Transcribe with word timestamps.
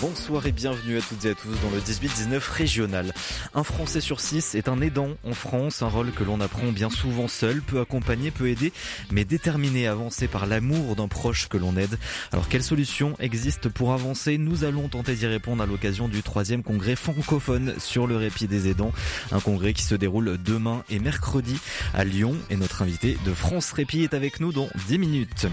Bonsoir 0.00 0.46
et 0.46 0.52
bienvenue 0.52 0.96
à 0.96 1.02
toutes 1.02 1.26
et 1.26 1.30
à 1.30 1.34
tous 1.34 1.50
dans 1.62 1.70
le 1.70 1.78
18-19 1.78 2.40
régional. 2.50 3.12
Un 3.52 3.64
Français 3.64 4.00
sur 4.00 4.18
six 4.18 4.54
est 4.54 4.66
un 4.68 4.80
aidant 4.80 5.10
en 5.24 5.34
France, 5.34 5.82
un 5.82 5.88
rôle 5.88 6.10
que 6.12 6.24
l'on 6.24 6.40
apprend 6.40 6.72
bien 6.72 6.88
souvent 6.88 7.28
seul, 7.28 7.60
peut 7.60 7.80
accompagner, 7.80 8.30
peut 8.30 8.48
aider, 8.48 8.72
mais 9.10 9.26
déterminé 9.26 9.86
à 9.86 9.92
avancer 9.92 10.26
par 10.26 10.46
l'amour 10.46 10.96
d'un 10.96 11.06
proche 11.06 11.48
que 11.48 11.58
l'on 11.58 11.76
aide. 11.76 11.98
Alors 12.32 12.48
quelles 12.48 12.62
solutions 12.62 13.14
existent 13.20 13.68
pour 13.68 13.92
avancer? 13.92 14.38
Nous 14.38 14.64
allons 14.64 14.88
tenter 14.88 15.14
d'y 15.14 15.26
répondre 15.26 15.62
à 15.62 15.66
l'occasion 15.66 16.08
du 16.08 16.22
troisième 16.22 16.62
congrès 16.62 16.96
francophone 16.96 17.74
sur 17.78 18.06
le 18.06 18.16
répit 18.16 18.46
des 18.46 18.68
aidants. 18.68 18.92
Un 19.32 19.40
congrès 19.40 19.74
qui 19.74 19.82
se 19.82 19.94
déroule 19.94 20.38
demain 20.42 20.82
et 20.88 20.98
mercredi 20.98 21.58
à 21.92 22.04
Lyon 22.04 22.36
et 22.48 22.56
notre 22.56 22.80
invité 22.80 23.18
de 23.26 23.34
France 23.34 23.72
Répit 23.72 24.04
est 24.04 24.14
avec 24.14 24.40
nous 24.40 24.52
dans 24.52 24.70
10 24.88 24.98
minutes. 24.98 25.46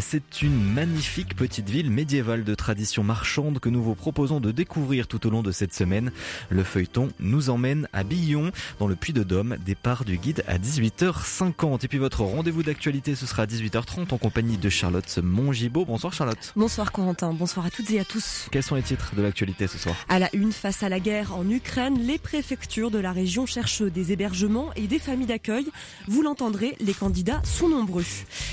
C'est 0.00 0.42
une 0.42 0.62
magnifique 0.72 1.34
petite 1.34 1.68
ville 1.68 1.90
médiévale 1.90 2.44
de 2.44 2.54
tradition 2.54 3.02
marchande 3.02 3.58
que 3.58 3.68
nous 3.68 3.79
nous 3.80 3.86
vous 3.86 3.94
proposons 3.94 4.40
de 4.40 4.50
découvrir 4.50 5.06
tout 5.06 5.26
au 5.26 5.30
long 5.30 5.42
de 5.42 5.52
cette 5.52 5.72
semaine. 5.72 6.12
Le 6.50 6.64
feuilleton 6.64 7.08
nous 7.18 7.48
emmène 7.48 7.88
à 7.94 8.04
Billon, 8.04 8.52
dans 8.78 8.86
le 8.86 8.94
Puy 8.94 9.14
de 9.14 9.22
Dôme, 9.22 9.56
départ 9.64 10.04
du 10.04 10.18
guide 10.18 10.44
à 10.46 10.58
18h50. 10.58 11.82
Et 11.82 11.88
puis 11.88 11.96
votre 11.96 12.20
rendez-vous 12.20 12.62
d'actualité, 12.62 13.14
ce 13.14 13.24
sera 13.24 13.44
à 13.44 13.46
18h30 13.46 14.12
en 14.12 14.18
compagnie 14.18 14.58
de 14.58 14.68
Charlotte 14.68 15.18
Mongibaud. 15.22 15.86
Bonsoir 15.86 16.12
Charlotte. 16.12 16.52
Bonsoir 16.56 16.92
Corentin, 16.92 17.32
bonsoir 17.32 17.64
à 17.64 17.70
toutes 17.70 17.90
et 17.90 18.00
à 18.00 18.04
tous. 18.04 18.48
Quels 18.52 18.62
sont 18.62 18.74
les 18.74 18.82
titres 18.82 19.14
de 19.16 19.22
l'actualité 19.22 19.66
ce 19.66 19.78
soir? 19.78 19.96
À 20.10 20.18
la 20.18 20.28
une, 20.34 20.52
face 20.52 20.82
à 20.82 20.90
la 20.90 21.00
guerre 21.00 21.34
en 21.34 21.48
Ukraine, 21.48 21.98
les 22.06 22.18
préfectures 22.18 22.90
de 22.90 22.98
la 22.98 23.12
région 23.12 23.46
cherchent 23.46 23.80
des 23.80 24.12
hébergements 24.12 24.74
et 24.76 24.88
des 24.88 24.98
familles 24.98 25.28
d'accueil. 25.28 25.66
Vous 26.06 26.20
l'entendrez, 26.20 26.76
les 26.80 26.92
candidats 26.92 27.40
sont 27.44 27.70
nombreux. 27.70 28.04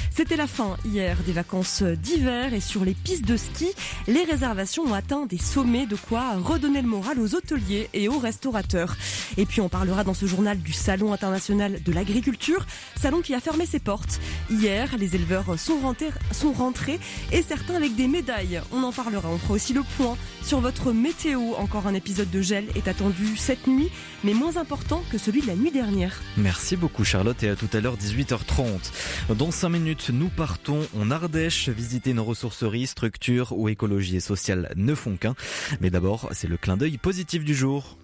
C'était 0.10 0.38
la 0.38 0.48
fin 0.48 0.78
hier 0.86 1.18
des 1.26 1.34
vacances 1.34 1.84
d'hiver 1.84 2.54
et 2.54 2.62
sur 2.62 2.86
les 2.86 2.94
pistes 2.94 3.26
de 3.26 3.36
ski, 3.36 3.68
les 4.08 4.24
réservations 4.24 4.84
ont 4.84 4.94
atteint 4.94 5.17
des 5.26 5.38
sommets, 5.38 5.86
de 5.86 5.96
quoi 5.96 6.34
redonner 6.36 6.82
le 6.82 6.88
moral 6.88 7.20
aux 7.20 7.36
hôteliers 7.36 7.90
et 7.94 8.08
aux 8.08 8.20
restaurateurs. 8.20 8.96
Et 9.38 9.46
puis 9.46 9.62
on 9.62 9.70
parlera 9.70 10.04
dans 10.04 10.14
ce 10.14 10.26
journal 10.26 10.60
du 10.60 10.74
Salon 10.74 11.14
international 11.14 11.82
de 11.84 11.92
l'agriculture, 11.92 12.66
salon 12.96 13.22
qui 13.22 13.34
a 13.34 13.40
fermé 13.40 13.66
ses 13.66 13.80
portes. 13.80 14.20
Hier, 14.50 14.96
les 14.98 15.16
éleveurs 15.16 15.58
sont 15.60 15.80
rentrés, 15.80 16.10
sont 16.32 16.54
rentrés 16.54 17.00
et 17.32 17.42
certains 17.42 17.76
avec 17.76 17.96
des 17.96 18.08
médailles. 18.08 18.62
On 18.72 18.84
en 18.84 18.92
parlera, 18.92 19.30
on 19.30 19.38
fera 19.38 19.54
aussi 19.54 19.74
le 19.74 19.84
point 19.98 20.18
sur 20.44 20.60
votre 20.60 20.92
météo. 20.92 21.54
Encore 21.58 21.88
un 21.88 21.94
épisode 21.94 22.30
de 22.30 22.42
gel 22.42 22.66
est 22.76 22.88
attendu 22.88 23.38
cette 23.38 23.68
nuit, 23.68 23.90
mais 24.24 24.34
moins 24.34 24.58
important 24.58 25.04
que 25.12 25.18
celui 25.18 25.42
de 25.42 25.48
la 25.48 25.56
nuit 25.56 25.72
dernière. 25.72 26.22
Merci 26.38 26.76
beaucoup 26.76 27.04
Charlotte 27.04 27.42
et 27.44 27.50
à 27.50 27.56
tout 27.56 27.70
à 27.74 27.80
l'heure 27.80 27.98
18h30. 27.98 29.36
Dans 29.36 29.52
5 29.52 29.70
minutes, 29.70 30.10
nous 30.14 30.30
partons 30.30 30.80
en 30.98 31.12
Ardèche 31.12 31.70
visiter 31.70 32.14
nos 32.14 32.24
ressourceries, 32.24 32.88
structures 32.88 33.54
ou 33.58 33.70
écologie 33.70 34.18
et 34.18 34.20
sociale 34.20 34.72
ne 34.76 34.96
font 34.96 35.07
qu'un. 35.16 35.36
Mais 35.80 35.90
d'abord, 35.90 36.30
c'est 36.34 36.48
le 36.48 36.58
clin 36.58 36.76
d'œil 36.76 36.98
positif 36.98 37.44
du 37.44 37.56
jour. 37.56 37.98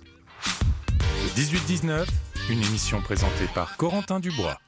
18-19, 1.36 2.06
une 2.50 2.64
émission 2.64 3.02
présentée 3.02 3.48
par 3.54 3.76
Corentin 3.76 4.20
Dubois. 4.20 4.60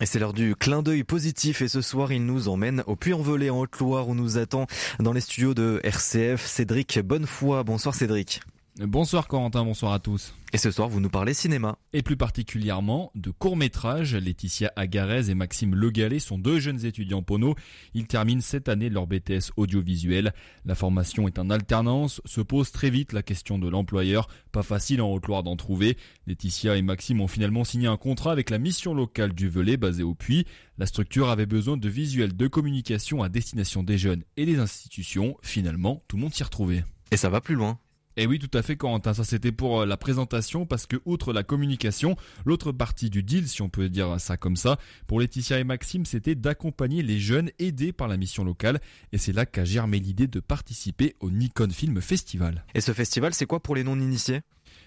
Et 0.00 0.06
c'est 0.06 0.18
l'heure 0.18 0.32
du 0.32 0.54
clin 0.54 0.82
d'œil 0.82 1.02
positif 1.02 1.60
et 1.60 1.68
ce 1.68 1.80
soir 1.80 2.12
il 2.12 2.24
nous 2.24 2.48
emmène 2.48 2.84
au 2.86 2.94
Puy-en-Velay 2.94 3.50
en 3.50 3.58
Haute-Loire 3.58 4.08
où 4.08 4.14
nous 4.14 4.38
attend 4.38 4.66
dans 5.00 5.12
les 5.12 5.20
studios 5.20 5.54
de 5.54 5.80
RCF 5.82 6.44
Cédric 6.46 7.00
Bonnefoy. 7.00 7.64
Bonsoir 7.64 7.94
Cédric. 7.94 8.40
Bonsoir 8.80 9.26
Corentin, 9.26 9.64
bonsoir 9.64 9.92
à 9.92 9.98
tous. 9.98 10.34
Et 10.52 10.58
ce 10.58 10.70
soir, 10.70 10.88
vous 10.88 11.00
nous 11.00 11.08
parlez 11.08 11.34
cinéma. 11.34 11.78
Et 11.92 12.02
plus 12.02 12.16
particulièrement 12.16 13.10
de 13.16 13.32
courts-métrages. 13.32 14.14
Laetitia 14.14 14.72
Agarez 14.76 15.30
et 15.30 15.34
Maxime 15.34 15.74
Legalet 15.74 16.20
sont 16.20 16.38
deux 16.38 16.60
jeunes 16.60 16.84
étudiants 16.84 17.24
pono. 17.24 17.56
Ils 17.94 18.06
terminent 18.06 18.40
cette 18.40 18.68
année 18.68 18.88
leur 18.88 19.08
BTS 19.08 19.50
audiovisuel. 19.56 20.32
La 20.64 20.76
formation 20.76 21.26
est 21.26 21.40
en 21.40 21.50
alternance. 21.50 22.20
Se 22.24 22.40
pose 22.40 22.70
très 22.70 22.88
vite 22.88 23.12
la 23.12 23.24
question 23.24 23.58
de 23.58 23.68
l'employeur. 23.68 24.28
Pas 24.52 24.62
facile 24.62 25.02
en 25.02 25.10
Haute-Loire 25.10 25.42
d'en 25.42 25.56
trouver. 25.56 25.96
Laetitia 26.28 26.76
et 26.76 26.82
Maxime 26.82 27.20
ont 27.20 27.26
finalement 27.26 27.64
signé 27.64 27.88
un 27.88 27.96
contrat 27.96 28.30
avec 28.30 28.48
la 28.48 28.58
mission 28.58 28.94
locale 28.94 29.32
du 29.32 29.48
Velay 29.48 29.76
basée 29.76 30.04
au 30.04 30.14
Puy. 30.14 30.46
La 30.78 30.86
structure 30.86 31.30
avait 31.30 31.46
besoin 31.46 31.78
de 31.78 31.88
visuels 31.88 32.36
de 32.36 32.46
communication 32.46 33.24
à 33.24 33.28
destination 33.28 33.82
des 33.82 33.98
jeunes 33.98 34.22
et 34.36 34.46
des 34.46 34.60
institutions. 34.60 35.36
Finalement, 35.42 36.04
tout 36.06 36.14
le 36.14 36.22
monde 36.22 36.34
s'y 36.34 36.44
retrouvait. 36.44 36.84
Et 37.10 37.16
ça 37.16 37.28
va 37.28 37.40
plus 37.40 37.56
loin. 37.56 37.80
Et 38.20 38.26
oui, 38.26 38.40
tout 38.40 38.50
à 38.58 38.62
fait, 38.62 38.76
Corentin. 38.76 39.14
Ça, 39.14 39.22
c'était 39.22 39.52
pour 39.52 39.82
euh, 39.82 39.86
la 39.86 39.96
présentation 39.96 40.66
parce 40.66 40.86
que, 40.86 40.96
outre 41.04 41.32
la 41.32 41.44
communication, 41.44 42.16
l'autre 42.44 42.72
partie 42.72 43.10
du 43.10 43.22
deal, 43.22 43.46
si 43.46 43.62
on 43.62 43.68
peut 43.68 43.88
dire 43.88 44.18
ça 44.18 44.36
comme 44.36 44.56
ça, 44.56 44.76
pour 45.06 45.20
Laetitia 45.20 45.60
et 45.60 45.64
Maxime, 45.64 46.04
c'était 46.04 46.34
d'accompagner 46.34 47.04
les 47.04 47.20
jeunes 47.20 47.52
aidés 47.60 47.92
par 47.92 48.08
la 48.08 48.16
mission 48.16 48.42
locale. 48.42 48.80
Et 49.12 49.18
c'est 49.18 49.32
là 49.32 49.46
qu'a 49.46 49.64
germé 49.64 50.00
l'idée 50.00 50.26
de 50.26 50.40
participer 50.40 51.14
au 51.20 51.30
Nikon 51.30 51.70
Film 51.70 52.00
Festival. 52.00 52.64
Et 52.74 52.80
ce 52.80 52.90
festival, 52.90 53.34
c'est 53.34 53.46
quoi 53.46 53.60
pour 53.60 53.76
les 53.76 53.84
non-initiés? 53.84 54.40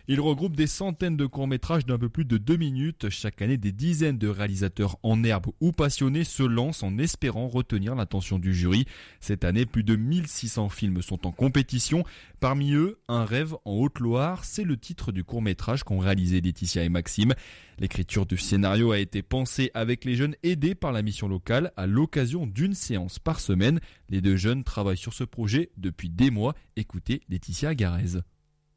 Il 0.07 0.19
regroupe 0.19 0.55
des 0.55 0.67
centaines 0.67 1.17
de 1.17 1.25
courts-métrages 1.25 1.85
d'un 1.85 1.97
peu 1.97 2.09
plus 2.09 2.25
de 2.25 2.37
deux 2.37 2.57
minutes. 2.57 3.09
Chaque 3.09 3.41
année, 3.41 3.57
des 3.57 3.71
dizaines 3.71 4.17
de 4.17 4.27
réalisateurs 4.27 4.97
en 5.03 5.23
herbe 5.23 5.47
ou 5.59 5.71
passionnés 5.71 6.23
se 6.23 6.43
lancent 6.43 6.83
en 6.83 6.97
espérant 6.97 7.47
retenir 7.47 7.95
l'attention 7.95 8.39
du 8.39 8.53
jury. 8.53 8.85
Cette 9.19 9.43
année, 9.43 9.65
plus 9.65 9.83
de 9.83 9.95
1600 9.95 10.69
films 10.69 11.01
sont 11.01 11.27
en 11.27 11.31
compétition. 11.31 12.03
Parmi 12.39 12.73
eux, 12.73 12.99
Un 13.07 13.25
rêve 13.25 13.55
en 13.65 13.73
Haute-Loire, 13.73 14.45
c'est 14.45 14.63
le 14.63 14.77
titre 14.77 15.11
du 15.11 15.23
court-métrage 15.23 15.83
qu'ont 15.83 15.99
réalisé 15.99 16.41
Laetitia 16.41 16.83
et 16.83 16.89
Maxime. 16.89 17.33
L'écriture 17.79 18.25
du 18.25 18.37
scénario 18.37 18.91
a 18.91 18.99
été 18.99 19.21
pensée 19.21 19.71
avec 19.73 20.05
les 20.05 20.15
jeunes 20.15 20.35
aidés 20.43 20.75
par 20.75 20.91
la 20.91 21.01
mission 21.01 21.27
locale 21.27 21.71
à 21.77 21.87
l'occasion 21.87 22.47
d'une 22.47 22.73
séance 22.73 23.19
par 23.19 23.39
semaine. 23.39 23.79
Les 24.09 24.21
deux 24.21 24.37
jeunes 24.37 24.63
travaillent 24.63 24.97
sur 24.97 25.13
ce 25.13 25.23
projet 25.23 25.71
depuis 25.77 26.09
des 26.09 26.31
mois. 26.31 26.55
Écoutez 26.75 27.21
Laetitia 27.29 27.75
Garez. 27.75 28.21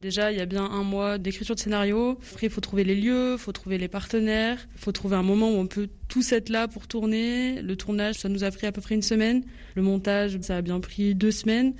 Déjà, 0.04 0.31
il 0.31 0.37
y 0.37 0.42
a 0.42 0.44
bien 0.44 0.66
un 0.66 0.82
mois 0.82 1.16
d'écriture 1.16 1.54
de 1.54 1.60
scénario. 1.60 2.19
Après, 2.32 2.48
il 2.48 2.53
faut 2.53 2.60
trouver 2.60 2.84
les 2.84 2.94
lieux, 2.94 3.37
il 3.37 3.38
faut 3.38 3.53
trouver 3.53 3.78
les 3.78 3.88
partenaires, 3.88 4.59
il 4.75 4.78
faut 4.78 4.92
trouver 4.92 5.16
un 5.16 5.22
moment 5.22 5.48
où 5.48 5.54
on 5.54 5.66
peut 5.66 5.88
tous 6.09 6.32
être 6.32 6.50
là 6.50 6.69
pour 6.69 6.87
tourner. 6.87 7.62
Le 7.62 7.75
tournage, 7.75 8.16
ça 8.16 8.28
nous 8.28 8.44
a 8.44 8.50
pris 8.50 8.66
à 8.66 8.72
peu 8.72 8.82
près 8.82 8.94
une 8.94 9.00
semaine. 9.00 9.44
Le 9.76 9.81
montage, 9.81 10.38
ça 10.43 10.59
a 10.59 10.60
bien 10.60 10.78
pris 10.78 11.14
deux 11.14 11.31
semaines. 11.31 11.70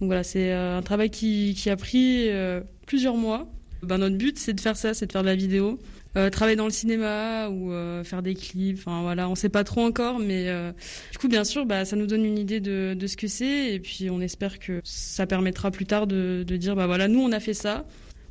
Donc 0.00 0.08
voilà, 0.08 0.24
c'est 0.24 0.52
euh, 0.52 0.76
un 0.76 0.82
travail 0.82 1.10
qui, 1.10 1.54
a 1.70 1.76
pris 1.76 2.28
euh, 2.30 2.62
plusieurs 2.84 3.14
mois. 3.14 3.48
Ben, 3.84 3.98
notre 3.98 4.16
but, 4.16 4.40
c'est 4.40 4.54
de 4.54 4.60
faire 4.60 4.76
ça, 4.76 4.92
c'est 4.92 5.06
de 5.06 5.12
faire 5.12 5.22
de 5.22 5.28
la 5.28 5.36
vidéo. 5.36 5.78
Euh, 6.16 6.30
travailler 6.30 6.56
dans 6.56 6.64
le 6.64 6.70
cinéma 6.70 7.48
ou 7.50 7.72
euh, 7.72 8.02
faire 8.02 8.22
des 8.22 8.34
clips. 8.34 8.78
Enfin 8.78 9.02
voilà, 9.02 9.28
on 9.28 9.34
sait 9.34 9.50
pas 9.50 9.62
trop 9.62 9.82
encore, 9.82 10.18
mais 10.18 10.48
euh, 10.48 10.72
du 11.12 11.18
coup, 11.18 11.28
bien 11.28 11.44
sûr, 11.44 11.66
bah, 11.66 11.84
ça 11.84 11.96
nous 11.96 12.06
donne 12.06 12.24
une 12.24 12.38
idée 12.38 12.60
de, 12.60 13.06
ce 13.06 13.16
que 13.16 13.28
c'est, 13.28 13.74
et 13.74 13.80
puis 13.80 14.08
on 14.10 14.20
espère 14.20 14.58
que 14.58 14.80
ça 14.84 15.26
permettra 15.26 15.70
plus 15.70 15.86
tard 15.86 16.06
de, 16.06 16.44
de 16.46 16.56
dire, 16.56 16.76
bah 16.76 16.86
voilà, 16.86 17.08
nous 17.08 17.20
on 17.20 17.32
a 17.32 17.40
fait 17.40 17.54
ça. 17.54 17.86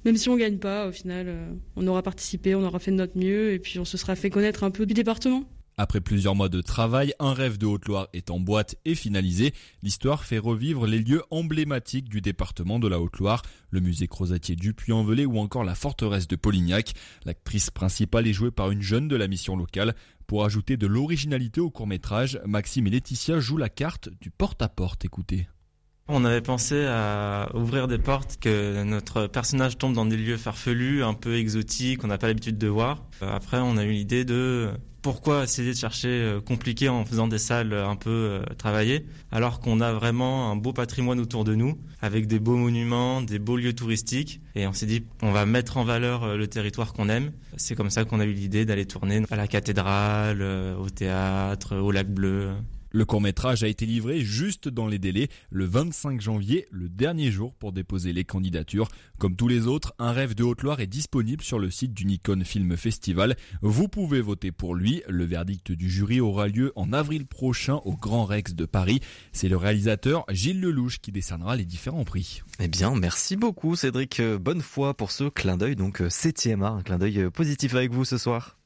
Même 0.05 0.17
si 0.17 0.29
on 0.29 0.37
gagne 0.37 0.57
pas, 0.57 0.87
au 0.87 0.91
final, 0.91 1.27
on 1.75 1.85
aura 1.87 2.01
participé, 2.01 2.55
on 2.55 2.63
aura 2.63 2.79
fait 2.79 2.91
de 2.91 2.95
notre 2.95 3.17
mieux, 3.17 3.51
et 3.51 3.59
puis 3.59 3.79
on 3.79 3.85
se 3.85 3.97
sera 3.97 4.15
fait 4.15 4.29
connaître 4.29 4.63
un 4.63 4.71
peu 4.71 4.85
du 4.85 4.93
département. 4.93 5.43
Après 5.79 6.01
plusieurs 6.01 6.33
mois 6.33 6.49
de 6.49 6.59
travail, 6.61 7.13
un 7.19 7.33
rêve 7.33 7.59
de 7.59 7.67
Haute-Loire 7.67 8.07
est 8.11 8.31
en 8.31 8.39
boîte 8.39 8.77
et 8.83 8.95
finalisé. 8.95 9.53
L'histoire 9.83 10.23
fait 10.23 10.39
revivre 10.39 10.87
les 10.87 10.97
lieux 10.97 11.21
emblématiques 11.29 12.09
du 12.09 12.19
département 12.19 12.79
de 12.79 12.87
la 12.87 12.99
Haute-Loire, 12.99 13.43
le 13.69 13.79
musée 13.79 14.07
Crozatier 14.07 14.55
du 14.55 14.73
Puy-en-Velay 14.73 15.27
ou 15.27 15.37
encore 15.37 15.63
la 15.63 15.75
forteresse 15.75 16.27
de 16.27 16.35
Polignac. 16.35 16.95
L'actrice 17.25 17.69
principale 17.69 18.25
est 18.25 18.33
jouée 18.33 18.49
par 18.49 18.71
une 18.71 18.81
jeune 18.81 19.07
de 19.07 19.15
la 19.15 19.27
mission 19.27 19.55
locale. 19.55 19.93
Pour 20.25 20.45
ajouter 20.45 20.77
de 20.77 20.87
l'originalité 20.87 21.61
au 21.61 21.69
court-métrage, 21.69 22.41
Maxime 22.43 22.87
et 22.87 22.89
Laetitia 22.89 23.39
jouent 23.39 23.57
la 23.57 23.69
carte 23.69 24.09
du 24.19 24.31
porte-à-porte. 24.31 25.05
Écoutez. 25.05 25.47
On 26.09 26.23
avait 26.23 26.41
pensé 26.41 26.85
à 26.85 27.49
ouvrir 27.53 27.89
des 27.89 27.97
portes, 27.97 28.37
que 28.39 28.83
notre 28.83 29.27
personnage 29.27 29.77
tombe 29.77 29.93
dans 29.93 30.05
des 30.05 30.15
lieux 30.15 30.37
farfelus, 30.37 31.03
un 31.03 31.13
peu 31.13 31.35
exotiques, 31.35 31.99
qu'on 31.99 32.07
n'a 32.07 32.17
pas 32.17 32.27
l'habitude 32.27 32.57
de 32.57 32.67
voir. 32.67 33.03
Après, 33.21 33.57
on 33.59 33.75
a 33.75 33.83
eu 33.83 33.91
l'idée 33.91 34.23
de 34.23 34.71
pourquoi 35.01 35.43
essayer 35.43 35.71
de 35.71 35.77
chercher 35.77 36.09
euh, 36.09 36.41
compliqué 36.41 36.89
en 36.89 37.05
faisant 37.05 37.29
des 37.29 37.37
salles 37.37 37.73
un 37.73 37.95
peu 37.95 38.09
euh, 38.09 38.41
travaillées, 38.57 39.05
alors 39.31 39.61
qu'on 39.61 39.79
a 39.79 39.93
vraiment 39.93 40.51
un 40.51 40.57
beau 40.57 40.73
patrimoine 40.73 41.19
autour 41.19 41.45
de 41.45 41.55
nous, 41.55 41.77
avec 42.01 42.27
des 42.27 42.39
beaux 42.39 42.57
monuments, 42.57 43.21
des 43.21 43.39
beaux 43.39 43.55
lieux 43.55 43.71
touristiques. 43.71 44.41
Et 44.55 44.67
on 44.67 44.73
s'est 44.73 44.85
dit, 44.85 45.05
on 45.21 45.31
va 45.31 45.45
mettre 45.45 45.77
en 45.77 45.85
valeur 45.85 46.23
euh, 46.23 46.35
le 46.35 46.47
territoire 46.47 46.91
qu'on 46.91 47.07
aime. 47.07 47.31
C'est 47.55 47.75
comme 47.75 47.89
ça 47.89 48.03
qu'on 48.03 48.19
a 48.19 48.25
eu 48.25 48.33
l'idée 48.33 48.65
d'aller 48.65 48.85
tourner 48.85 49.23
à 49.29 49.37
la 49.37 49.47
cathédrale, 49.47 50.41
au 50.41 50.89
théâtre, 50.89 51.77
au 51.77 51.91
lac 51.91 52.09
bleu. 52.09 52.51
Le 52.97 53.05
court-métrage 53.05 53.63
a 53.63 53.67
été 53.67 53.85
livré 53.85 54.21
juste 54.21 54.69
dans 54.69 54.87
les 54.87 54.97
délais, 54.97 55.27
le 55.51 55.65
25 55.65 56.19
janvier, 56.19 56.65
le 56.71 56.89
dernier 56.89 57.29
jour 57.29 57.53
pour 57.53 57.71
déposer 57.71 58.11
les 58.11 58.23
candidatures. 58.23 58.87
Comme 59.19 59.35
tous 59.35 59.47
les 59.47 59.67
autres, 59.67 59.93
Un 59.99 60.11
rêve 60.11 60.33
de 60.33 60.43
Haute-Loire 60.43 60.79
est 60.79 60.87
disponible 60.87 61.43
sur 61.43 61.59
le 61.59 61.69
site 61.69 61.93
du 61.93 62.05
Nikon 62.07 62.41
Film 62.43 62.75
Festival. 62.75 63.35
Vous 63.61 63.87
pouvez 63.87 64.19
voter 64.19 64.51
pour 64.51 64.73
lui. 64.73 65.03
Le 65.07 65.25
verdict 65.25 65.71
du 65.71 65.91
jury 65.91 66.19
aura 66.19 66.47
lieu 66.47 66.73
en 66.75 66.91
avril 66.91 67.27
prochain 67.27 67.75
au 67.85 67.95
Grand 67.95 68.25
Rex 68.25 68.55
de 68.55 68.65
Paris. 68.65 68.99
C'est 69.31 69.47
le 69.47 69.57
réalisateur 69.57 70.25
Gilles 70.31 70.59
Lelouch 70.59 70.97
qui 70.97 71.11
décernera 71.11 71.55
les 71.55 71.65
différents 71.65 72.03
prix. 72.03 72.41
Eh 72.59 72.67
bien, 72.67 72.95
merci 72.95 73.35
beaucoup 73.35 73.75
Cédric 73.75 74.19
Bonnefoy 74.23 74.95
pour 74.95 75.11
ce 75.11 75.25
clin 75.25 75.57
d'œil, 75.57 75.75
donc 75.75 76.01
7e 76.01 76.63
art, 76.63 76.77
un 76.77 76.81
clin 76.81 76.97
d'œil 76.97 77.29
positif 77.29 77.75
avec 77.75 77.91
vous 77.91 78.05
ce 78.05 78.17
soir. 78.17 78.57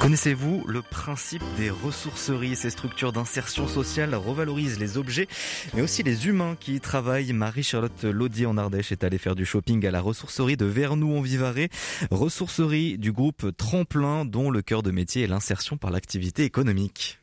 Connaissez-vous 0.00 0.64
le 0.66 0.80
principe 0.80 1.42
des 1.56 1.70
ressourceries 1.70 2.54
Ces 2.54 2.70
structures 2.70 3.12
d'insertion 3.12 3.66
sociale 3.66 4.14
revalorisent 4.14 4.78
les 4.78 4.96
objets, 4.96 5.26
mais 5.74 5.82
aussi 5.82 6.02
les 6.02 6.28
humains 6.28 6.56
qui 6.58 6.76
y 6.76 6.80
travaillent? 6.80 7.32
Marie-Charlotte 7.32 8.04
Laudier 8.04 8.46
en 8.46 8.56
Ardèche 8.56 8.92
est 8.92 9.02
allée 9.02 9.18
faire 9.18 9.34
du 9.34 9.44
shopping 9.44 9.84
à 9.86 9.90
la 9.90 10.00
ressourcerie 10.00 10.56
de 10.56 10.66
Vernou 10.66 11.16
en 11.16 11.20
Vivarais, 11.20 11.68
ressourcerie 12.10 12.96
du 12.96 13.10
groupe 13.12 13.56
Tremplin 13.56 14.24
dont 14.24 14.50
le 14.50 14.62
cœur 14.62 14.82
de 14.82 14.92
métier 14.92 15.24
est 15.24 15.26
l'insertion 15.26 15.76
par 15.76 15.90
l'activité 15.90 16.44
économique. 16.44 17.18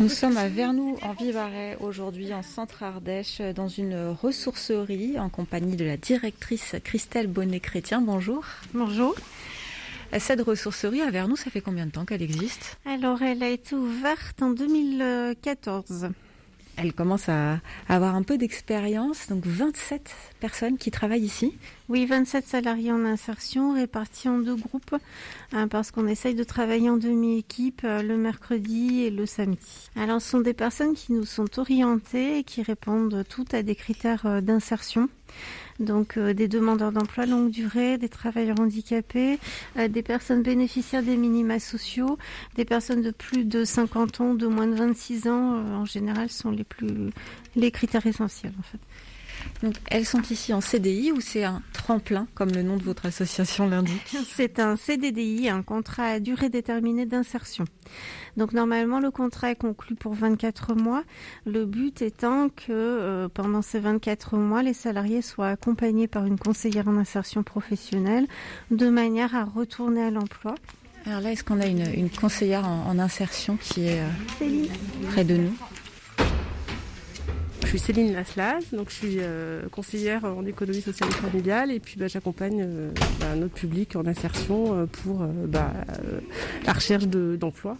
Nous 0.00 0.08
sommes 0.08 0.36
à 0.36 0.48
Vernou 0.48 0.96
en 1.02 1.12
Vivarais 1.12 1.76
aujourd'hui 1.80 2.34
en 2.34 2.42
centre 2.42 2.82
Ardèche 2.82 3.40
dans 3.40 3.68
une 3.68 4.08
ressourcerie 4.08 5.18
en 5.18 5.28
compagnie 5.28 5.76
de 5.76 5.84
la 5.84 5.96
directrice 5.96 6.74
Christelle 6.82 7.28
Bonnet-Chrétien. 7.28 8.00
Bonjour. 8.00 8.44
Bonjour. 8.72 9.14
Cette 10.18 10.40
ressourcerie 10.40 11.00
à 11.00 11.10
Vernou, 11.10 11.36
ça 11.36 11.50
fait 11.50 11.60
combien 11.60 11.86
de 11.86 11.90
temps 11.90 12.04
qu'elle 12.04 12.22
existe? 12.22 12.76
Alors 12.84 13.22
elle 13.22 13.42
a 13.42 13.48
été 13.48 13.74
ouverte 13.74 14.42
en 14.42 14.50
2014. 14.50 16.08
Elle 16.76 16.92
commence 16.92 17.28
à 17.28 17.60
avoir 17.88 18.14
un 18.14 18.22
peu 18.22 18.36
d'expérience, 18.36 19.28
donc 19.28 19.46
27 19.46 20.14
personnes 20.40 20.76
qui 20.76 20.90
travaillent 20.90 21.24
ici. 21.24 21.56
Oui, 21.88 22.06
27 22.06 22.46
salariés 22.46 22.90
en 22.90 23.04
insertion 23.04 23.74
répartis 23.74 24.28
en 24.28 24.38
deux 24.38 24.56
groupes 24.56 24.96
hein, 25.52 25.68
parce 25.68 25.90
qu'on 25.90 26.06
essaye 26.06 26.34
de 26.34 26.44
travailler 26.44 26.90
en 26.90 26.96
demi-équipe 26.96 27.82
euh, 27.84 28.02
le 28.02 28.16
mercredi 28.16 29.02
et 29.02 29.10
le 29.10 29.26
samedi. 29.26 29.90
Alors 29.94 30.20
ce 30.20 30.30
sont 30.30 30.40
des 30.40 30.54
personnes 30.54 30.94
qui 30.94 31.12
nous 31.12 31.26
sont 31.26 31.58
orientées 31.58 32.38
et 32.38 32.44
qui 32.44 32.62
répondent 32.62 33.24
toutes 33.28 33.54
à 33.54 33.62
des 33.62 33.74
critères 33.74 34.26
euh, 34.26 34.40
d'insertion 34.40 35.08
donc 35.80 36.16
euh, 36.16 36.34
des 36.34 36.48
demandeurs 36.48 36.92
d'emploi 36.92 37.26
longue 37.26 37.50
durée, 37.50 37.98
des 37.98 38.08
travailleurs 38.08 38.60
handicapés, 38.60 39.38
euh, 39.78 39.88
des 39.88 40.02
personnes 40.02 40.42
bénéficiaires 40.42 41.02
des 41.02 41.16
minima 41.16 41.58
sociaux, 41.58 42.18
des 42.56 42.64
personnes 42.64 43.02
de 43.02 43.10
plus 43.10 43.44
de 43.44 43.64
50 43.64 44.20
ans, 44.20 44.34
de 44.34 44.46
moins 44.46 44.66
de 44.66 44.74
26 44.74 45.28
ans, 45.28 45.54
euh, 45.54 45.74
en 45.74 45.84
général, 45.84 46.30
sont 46.30 46.50
les 46.50 46.64
plus 46.64 47.10
les 47.56 47.70
critères 47.70 48.06
essentiels 48.06 48.52
en 48.58 48.62
fait. 48.62 48.78
Donc, 49.62 49.74
elles 49.90 50.04
sont 50.04 50.22
ici 50.30 50.52
en 50.52 50.60
CDI 50.60 51.12
ou 51.12 51.20
c'est 51.20 51.44
un 51.44 51.62
tremplin, 51.72 52.26
comme 52.34 52.50
le 52.50 52.62
nom 52.62 52.76
de 52.76 52.82
votre 52.82 53.06
association 53.06 53.68
l'indique 53.68 54.16
C'est 54.34 54.58
un 54.58 54.76
CDDI, 54.76 55.48
un 55.48 55.62
contrat 55.62 56.06
à 56.06 56.20
durée 56.20 56.48
déterminée 56.48 57.06
d'insertion. 57.06 57.64
Donc, 58.36 58.52
normalement, 58.52 59.00
le 59.00 59.10
contrat 59.10 59.50
est 59.50 59.56
conclu 59.56 59.94
pour 59.94 60.14
24 60.14 60.74
mois. 60.74 61.02
Le 61.46 61.64
but 61.64 62.02
étant 62.02 62.48
que 62.48 62.72
euh, 62.72 63.28
pendant 63.28 63.62
ces 63.62 63.80
24 63.80 64.36
mois, 64.36 64.62
les 64.62 64.74
salariés 64.74 65.22
soient 65.22 65.48
accompagnés 65.48 66.08
par 66.08 66.26
une 66.26 66.38
conseillère 66.38 66.88
en 66.88 66.96
insertion 66.96 67.42
professionnelle 67.42 68.26
de 68.70 68.88
manière 68.88 69.34
à 69.34 69.44
retourner 69.44 70.02
à 70.02 70.10
l'emploi. 70.10 70.54
Alors 71.06 71.20
là, 71.20 71.32
est-ce 71.32 71.44
qu'on 71.44 71.60
a 71.60 71.66
une, 71.66 72.08
conseillère 72.08 72.66
en, 72.66 72.98
insertion 72.98 73.58
qui 73.58 73.86
est 73.86 74.00
euh, 74.00 74.66
près 75.10 75.24
de 75.24 75.36
nous? 75.36 75.54
Suis 77.68 77.78
Céline 77.78 78.12
Laslas, 78.12 78.62
donc 78.72 78.90
je 78.90 78.94
suis 78.94 79.16
euh, 79.18 79.68
conseillère 79.70 80.24
en 80.24 80.44
économie 80.44 80.80
sociale 80.80 81.08
et 81.10 81.14
familiale 81.14 81.72
et 81.72 81.80
puis 81.80 81.96
bah, 81.98 82.08
j'accompagne 82.08 82.62
euh, 82.62 82.90
bah, 83.20 83.34
notre 83.36 83.54
public 83.54 83.96
en 83.96 84.06
insertion 84.06 84.74
euh, 84.74 84.86
pour 84.86 85.26
bah, 85.48 85.72
la 86.66 86.72
recherche 86.72 87.06
d'emploi 87.06 87.76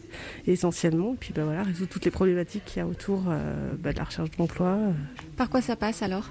essentiellement, 0.47 1.15
et 1.15 1.17
puis 1.17 1.33
voilà, 1.37 1.63
résoudre 1.63 1.91
toutes 1.91 2.05
les 2.05 2.11
problématiques 2.11 2.65
qu'il 2.65 2.79
y 2.79 2.83
a 2.83 2.87
autour 2.87 3.23
de 3.23 3.91
la 3.91 4.05
recherche 4.05 4.31
d'emploi. 4.33 4.79
Par 5.37 5.51
quoi 5.51 5.61
ça 5.61 5.77
passe 5.77 6.03
alors? 6.03 6.31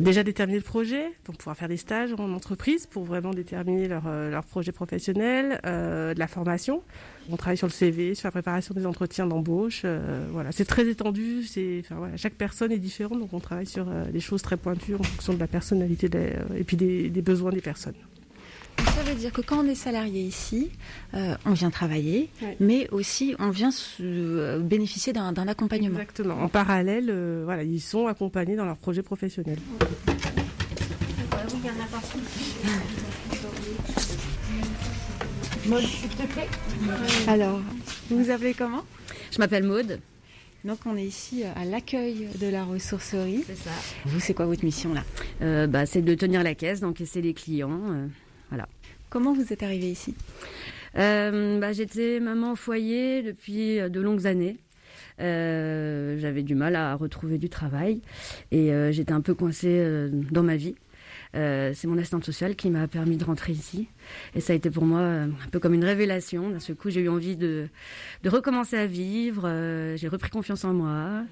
Déjà 0.00 0.22
déterminer 0.22 0.58
le 0.58 0.64
projet, 0.64 1.12
pour 1.24 1.36
pouvoir 1.36 1.56
faire 1.56 1.68
des 1.68 1.76
stages 1.76 2.12
en 2.12 2.32
entreprise, 2.32 2.86
pour 2.86 3.04
vraiment 3.04 3.30
déterminer 3.30 3.88
leur, 3.88 4.08
leur 4.08 4.44
projet 4.44 4.72
professionnel, 4.72 5.60
de 5.64 6.18
la 6.18 6.26
formation. 6.26 6.82
On 7.30 7.36
travaille 7.36 7.56
sur 7.56 7.66
le 7.66 7.72
CV, 7.72 8.14
sur 8.14 8.26
la 8.26 8.32
préparation 8.32 8.74
des 8.74 8.86
entretiens 8.86 9.26
d'embauche. 9.26 9.82
Euh, 9.84 10.26
voilà, 10.32 10.52
c'est 10.52 10.64
très 10.64 10.88
étendu. 10.88 11.44
C'est, 11.44 11.80
enfin, 11.84 11.96
voilà, 11.96 12.16
chaque 12.16 12.34
personne 12.34 12.72
est 12.72 12.78
différente, 12.78 13.20
donc 13.20 13.32
on 13.32 13.40
travaille 13.40 13.66
sur 13.66 13.86
euh, 13.88 14.10
des 14.10 14.20
choses 14.20 14.42
très 14.42 14.56
pointues 14.56 14.94
en 14.94 15.02
fonction 15.02 15.32
de 15.34 15.38
la 15.38 15.46
personnalité 15.46 16.08
euh, 16.14 16.42
et 16.56 16.64
puis 16.64 16.76
des, 16.76 17.10
besoins 17.22 17.50
des 17.50 17.60
personnes. 17.60 17.94
Ça 18.78 19.02
veut 19.02 19.14
dire 19.14 19.32
que 19.32 19.40
quand 19.42 19.64
on 19.64 19.68
est 19.68 19.74
salarié 19.74 20.22
ici, 20.22 20.70
on 21.12 21.52
vient 21.52 21.70
travailler, 21.70 22.30
mais 22.58 22.88
aussi 22.90 23.34
on 23.38 23.50
vient 23.50 23.70
bénéficier 24.60 25.12
d'un, 25.12 25.34
accompagnement. 25.46 26.00
Exactement. 26.00 26.42
En 26.42 26.48
parallèle, 26.48 27.12
voilà, 27.44 27.64
ils 27.64 27.80
sont 27.80 28.06
accompagnés 28.06 28.56
dans 28.56 28.64
leur 28.64 28.78
projet 28.78 29.02
professionnel. 29.02 29.58
Maud, 35.66 35.80
s'il 35.80 36.08
te 36.08 36.26
plaît. 36.32 36.48
Alors, 37.28 37.60
vous 38.10 38.24
vous 38.24 38.30
appelez 38.30 38.54
comment? 38.54 38.82
Je 39.30 39.38
m'appelle 39.38 39.64
Maude. 39.64 40.00
Donc 40.64 40.78
on 40.86 40.96
est 40.96 41.04
ici 41.04 41.42
à 41.44 41.64
l'accueil 41.64 42.28
de 42.40 42.46
la 42.48 42.64
ressourcerie. 42.64 43.42
C'est 43.46 43.56
ça. 43.56 43.70
Vous, 44.06 44.20
c'est 44.20 44.34
quoi 44.34 44.46
votre 44.46 44.64
mission 44.64 44.92
là? 44.94 45.02
Euh, 45.40 45.66
bah, 45.66 45.86
C'est 45.86 46.02
de 46.02 46.14
tenir 46.14 46.42
la 46.42 46.54
caisse, 46.54 46.80
d'encaisser 46.80 47.20
les 47.20 47.34
clients. 47.34 47.80
Euh, 47.90 48.06
voilà. 48.50 48.68
Comment 49.10 49.32
vous 49.34 49.52
êtes 49.52 49.62
arrivée 49.62 49.90
ici? 49.90 50.14
Euh, 50.98 51.58
bah, 51.58 51.72
J'étais 51.72 52.20
maman 52.20 52.52
au 52.52 52.56
foyer 52.56 53.22
depuis 53.22 53.78
de 53.78 54.00
longues 54.00 54.26
années. 54.26 54.56
J'avais 55.18 56.42
du 56.42 56.54
mal 56.54 56.74
à 56.74 56.94
retrouver 56.96 57.38
du 57.38 57.48
travail 57.48 58.00
et 58.50 58.72
j'étais 58.90 59.12
un 59.12 59.20
peu 59.20 59.34
coincée 59.34 60.08
dans 60.32 60.42
ma 60.42 60.56
vie. 60.56 60.74
Euh, 61.34 61.72
c'est 61.74 61.86
mon 61.86 61.96
assistante 61.96 62.24
sociale 62.24 62.56
qui 62.56 62.68
m'a 62.68 62.86
permis 62.88 63.16
de 63.16 63.24
rentrer 63.24 63.52
ici. 63.52 63.88
Et 64.34 64.40
ça 64.40 64.52
a 64.52 64.56
été 64.56 64.70
pour 64.70 64.84
moi 64.84 65.00
euh, 65.00 65.26
un 65.26 65.48
peu 65.50 65.58
comme 65.58 65.74
une 65.74 65.84
révélation. 65.84 66.50
D'un 66.50 66.60
seul 66.60 66.76
coup, 66.76 66.90
j'ai 66.90 67.00
eu 67.00 67.08
envie 67.08 67.36
de, 67.36 67.68
recommencer 68.24 68.76
à 68.76 68.86
vivre. 68.86 69.44
Euh, 69.46 69.96
j'ai 69.96 70.08
repris 70.08 70.30
confiance 70.30 70.64
en 70.64 70.74
moi. 70.74 71.24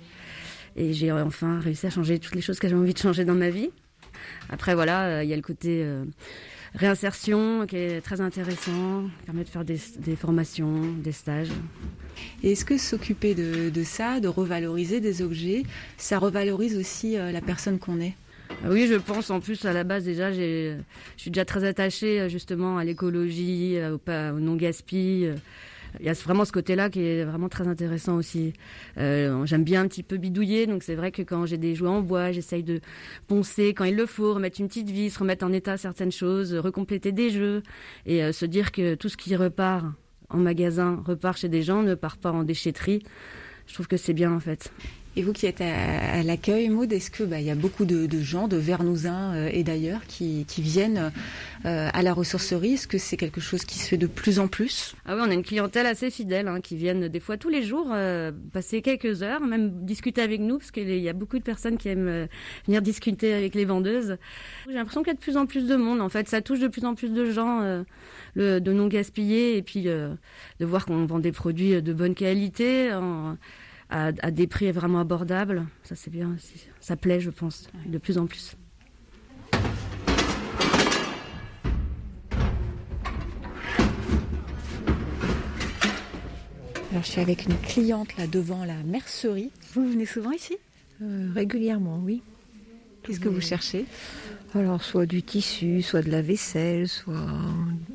Et 0.77 0.93
j'ai 0.93 1.13
enfin 1.13 1.59
réussi 1.59 1.87
à 1.87 1.91
changer 1.91 2.19
toutes 2.19 2.35
les 2.35 2.41
choses 2.41 2.59
que 2.59 2.69
j'avais 2.69 2.81
envie 2.81 2.95
de 2.95 2.99
changer 2.99 3.25
dans 3.25 3.35
ma 3.35 3.51
vie. 3.51 3.71
Après, 4.49 4.75
voilà, 4.75 5.25
il 5.25 5.29
y 5.29 5.33
a 5.33 5.37
le 5.37 5.43
côté 5.43 5.85
réinsertion 6.75 7.67
qui 7.67 7.77
est 7.77 8.01
très 8.01 8.21
intéressant, 8.21 9.05
permet 9.27 9.43
de 9.43 9.49
faire 9.49 9.65
des, 9.65 9.77
formations, 10.17 10.93
des 10.99 11.11
stages. 11.11 11.51
Et 12.45 12.53
est-ce 12.53 12.65
que 12.65 12.79
s'occuper 12.79 13.35
de, 13.35 13.83
ça, 13.83 14.21
de 14.21 14.29
revaloriser 14.29 15.01
des 15.01 15.23
objets, 15.23 15.65
ça 15.97 16.21
revalorise 16.21 16.77
aussi 16.77 17.17
la 17.17 17.41
personne 17.41 17.81
qu'on 17.81 18.01
est? 18.01 18.15
Oui, 18.67 18.87
je 18.87 18.97
pense. 18.97 19.31
En 19.31 19.41
plus, 19.41 19.65
à 19.65 19.73
la 19.73 19.85
base, 19.85 20.05
déjà, 20.05 20.33
je 20.33 20.77
suis 21.17 21.31
déjà 21.31 21.45
très 21.45 21.65
attachée 21.65 22.29
justement 22.29 22.79
à 22.79 22.85
l'écologie, 22.85 23.79
au, 23.81 24.01
au 24.11 24.41
non-gaspi. 24.41 25.29
Il 25.99 26.07
y 26.07 26.09
a 26.09 26.13
vraiment 26.13 26.45
ce 26.45 26.53
côté-là 26.53 26.89
qui 26.91 27.01
est 27.01 27.25
vraiment 27.25 27.49
très 27.49 27.67
intéressant 27.67 28.17
aussi. 28.17 28.53
Euh, 28.99 29.45
j'aime 29.47 29.65
bien 29.65 29.83
un 29.83 29.89
petit 29.89 30.03
peu 30.03 30.19
bidouiller, 30.19 30.67
donc 30.67 30.83
c'est 30.83 30.95
vrai 30.95 31.11
que 31.11 31.23
quand 31.23 31.47
j'ai 31.47 31.59
des 31.59 31.75
jouets 31.75 31.89
en 31.89 32.03
bois, 32.03 32.31
j'essaye 32.31 32.63
de 32.63 32.81
poncer 33.27 33.75
quand 33.75 33.85
il 33.85 33.97
le 33.97 34.07
faut, 34.07 34.35
remettre 34.35 34.61
une 34.61 34.69
petite 34.69 34.91
vis, 34.91 35.17
remettre 35.17 35.45
en 35.45 35.53
état 35.53 35.77
certaines 35.77 36.13
choses, 36.13 36.55
recompléter 36.55 37.13
des 37.13 37.31
jeux 37.31 37.63
et 38.07 38.23
euh, 38.23 38.33
se 38.33 38.47
dire 38.47 38.71
que 38.73 38.95
tout 38.95 39.09
ce 39.09 39.17
qui 39.17 39.35
repart 39.35 39.87
en 40.29 40.39
magasin 40.39 41.03
repart 41.05 41.37
chez 41.39 41.49
des 41.49 41.63
gens, 41.63 41.83
ne 41.83 41.95
part 41.95 42.19
pas 42.19 42.31
en 42.31 42.45
déchetterie. 42.45 43.03
Je 43.67 43.75
trouve 43.75 43.89
que 43.89 43.97
c'est 43.97 44.15
bien 44.15 44.33
en 44.33 44.41
fait. 44.41 44.73
Et 45.17 45.23
vous 45.23 45.33
qui 45.33 45.47
êtes 45.47 45.61
à, 45.61 46.23
l'accueil, 46.23 46.69
Maud, 46.69 46.93
est-ce 46.93 47.11
qu'il 47.11 47.27
bah, 47.27 47.41
y 47.41 47.51
a 47.51 47.57
beaucoup 47.57 47.85
de, 47.85 48.09
gens, 48.21 48.47
de 48.47 48.57
Vernousins 48.57 49.35
euh, 49.35 49.51
et 49.53 49.65
d'ailleurs, 49.65 50.03
qui, 50.07 50.47
viennent 50.59 51.11
euh, 51.65 51.89
à 51.93 52.03
la 52.03 52.13
ressourcerie? 52.13 52.75
Est-ce 52.75 52.87
que 52.87 52.97
c'est 52.97 53.17
quelque 53.17 53.41
chose 53.41 53.65
qui 53.65 53.79
se 53.79 53.89
fait 53.89 53.97
de 53.97 54.07
plus 54.07 54.39
en 54.39 54.47
plus? 54.47 54.95
Ah 55.07 55.17
oui, 55.17 55.23
on 55.27 55.31
a 55.31 55.35
une 55.35 55.43
clientèle 55.43 55.87
assez 55.87 56.11
fidèle, 56.11 56.47
hein, 56.47 56.61
qui 56.61 56.77
viennent 56.77 57.09
des 57.09 57.19
fois 57.19 57.37
tous 57.37 57.49
les 57.49 57.65
jours, 57.65 57.89
euh, 57.93 58.31
passer 58.53 58.83
quelques 58.83 59.25
heures, 59.25 59.41
même 59.41 59.85
discuter 59.85 60.23
avec 60.23 60.41
nous, 60.41 60.59
parce 60.59 60.71
qu'il 60.71 60.89
y 60.89 61.09
a 61.09 61.13
beaucoup 61.13 61.39
de 61.39 61.45
personnes 61.45 61.77
qui 61.77 61.89
aiment 61.89 62.29
venir 62.67 62.81
discuter 62.81 63.35
avec 63.35 63.57
les 63.57 63.65
vendeuses. 63.65 64.17
J'ai 64.69 64.75
l'impression 64.75 65.03
qu'il 65.03 65.09
y 65.09 65.15
a 65.15 65.15
de 65.15 65.21
plus 65.21 65.37
en 65.37 65.47
plus 65.47 65.67
de 65.67 65.75
monde, 65.75 66.01
en 66.01 66.09
fait. 66.09 66.29
Ça 66.29 66.41
touche 66.41 66.61
de 66.61 66.69
plus 66.69 66.85
en 66.85 66.95
plus 66.95 67.13
de 67.13 67.25
gens, 67.33 67.85
le, 68.35 68.61
de 68.61 68.73
non 68.73 68.87
gaspiller, 68.87 69.57
et 69.57 69.63
puis 69.63 69.83
de 69.83 70.17
voir 70.61 70.87
qu'on 70.87 71.05
vend 71.07 71.19
des 71.19 71.33
produits 71.33 71.83
de 71.83 71.93
bonne 71.93 72.15
qualité. 72.15 72.93
En, 72.93 73.37
à, 73.91 74.13
des 74.13 74.47
prix 74.47 74.71
vraiment 74.71 75.01
abordables. 75.01 75.67
Ça 75.83 75.97
c'est 75.97 76.11
bien, 76.11 76.37
ça 76.81 76.97
plaît, 76.97 77.21
je 77.21 77.31
pense, 77.31 77.69
de 77.87 77.99
plus 77.99 78.19
en 78.19 78.27
plus. 78.27 78.57
Alors, 86.93 87.05
je 87.05 87.11
suis 87.11 87.21
avec 87.21 87.47
une 87.47 87.57
cliente 87.57 88.17
là 88.17 88.27
devant 88.27 88.65
la 88.65 88.75
mercerie. 88.83 89.53
Vous 89.75 89.89
venez 89.89 90.07
souvent 90.07 90.33
ici? 90.33 90.57
Euh, 91.01 91.31
Régulièrement, 91.33 92.01
oui. 92.05 92.21
Qu'est-ce 93.05 93.21
que 93.21 93.29
vous 93.29 93.41
cherchez? 93.41 93.85
Alors, 94.55 94.83
soit 94.83 95.07
du 95.07 95.23
tissu, 95.23 95.83
soit 95.83 96.03
de 96.03 96.11
la 96.11 96.21
vaisselle, 96.21 96.89
soit 96.89 97.29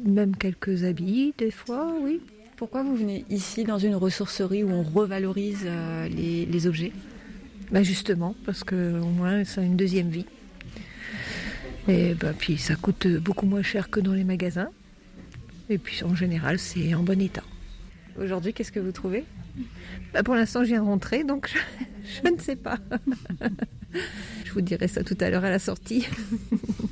même 0.05 0.35
quelques 0.37 0.85
habits, 0.85 1.33
des 1.37 1.51
fois, 1.51 1.93
oui. 2.01 2.21
Pourquoi 2.57 2.83
vous 2.83 2.95
venez 2.95 3.25
ici 3.29 3.65
dans 3.65 3.77
une 3.79 3.95
ressourcerie 3.95 4.63
où 4.63 4.69
on 4.71 4.81
revalorise 4.81 5.63
euh, 5.65 6.07
les, 6.07 6.67
objets? 6.67 6.93
Bah 7.69 7.83
Justement, 7.83 8.33
parce 8.45 8.63
que 8.63 8.97
au 8.97 9.09
moins 9.09 9.43
ça 9.43 9.59
a 9.59 9.63
une 9.65 9.75
deuxième 9.75 10.09
vie. 10.09 10.25
Et 11.89 12.13
bah, 12.13 12.31
puis 12.37 12.57
ça 12.57 12.75
coûte 12.75 13.07
beaucoup 13.07 13.45
moins 13.45 13.61
cher 13.61 13.89
que 13.89 13.99
dans 13.99 14.13
les 14.13 14.23
magasins. 14.23 14.69
Et 15.69 15.77
puis 15.77 16.03
en 16.05 16.15
général, 16.15 16.57
c'est 16.57 16.93
en 16.95 17.03
bon 17.03 17.19
état. 17.19 17.43
Aujourd'hui, 18.17 18.53
qu'est-ce 18.53 18.71
que 18.71 18.79
vous 18.79 18.93
trouvez? 18.93 19.25
Bah, 20.13 20.23
Pour 20.23 20.35
l'instant, 20.35 20.63
je 20.63 20.69
viens 20.69 20.81
de 20.81 20.87
rentrer, 20.87 21.25
donc 21.25 21.53
je, 22.23 22.29
ne 22.29 22.39
sais 22.39 22.55
pas. 22.55 22.77
je 24.45 24.53
vous 24.53 24.61
dirai 24.61 24.87
ça 24.87 25.03
tout 25.03 25.17
à 25.19 25.29
l'heure 25.29 25.43
à 25.43 25.49
la 25.49 25.59
sortie. 25.59 26.07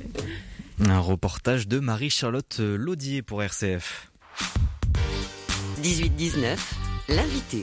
Un 0.80 0.98
reportage 0.98 1.68
de 1.68 1.78
Marie-Charlotte 1.78 2.58
Laudier 2.58 3.22
pour 3.22 3.42
RCF. 3.42 4.10
18-19, 5.84 6.56
l'invité. 7.10 7.62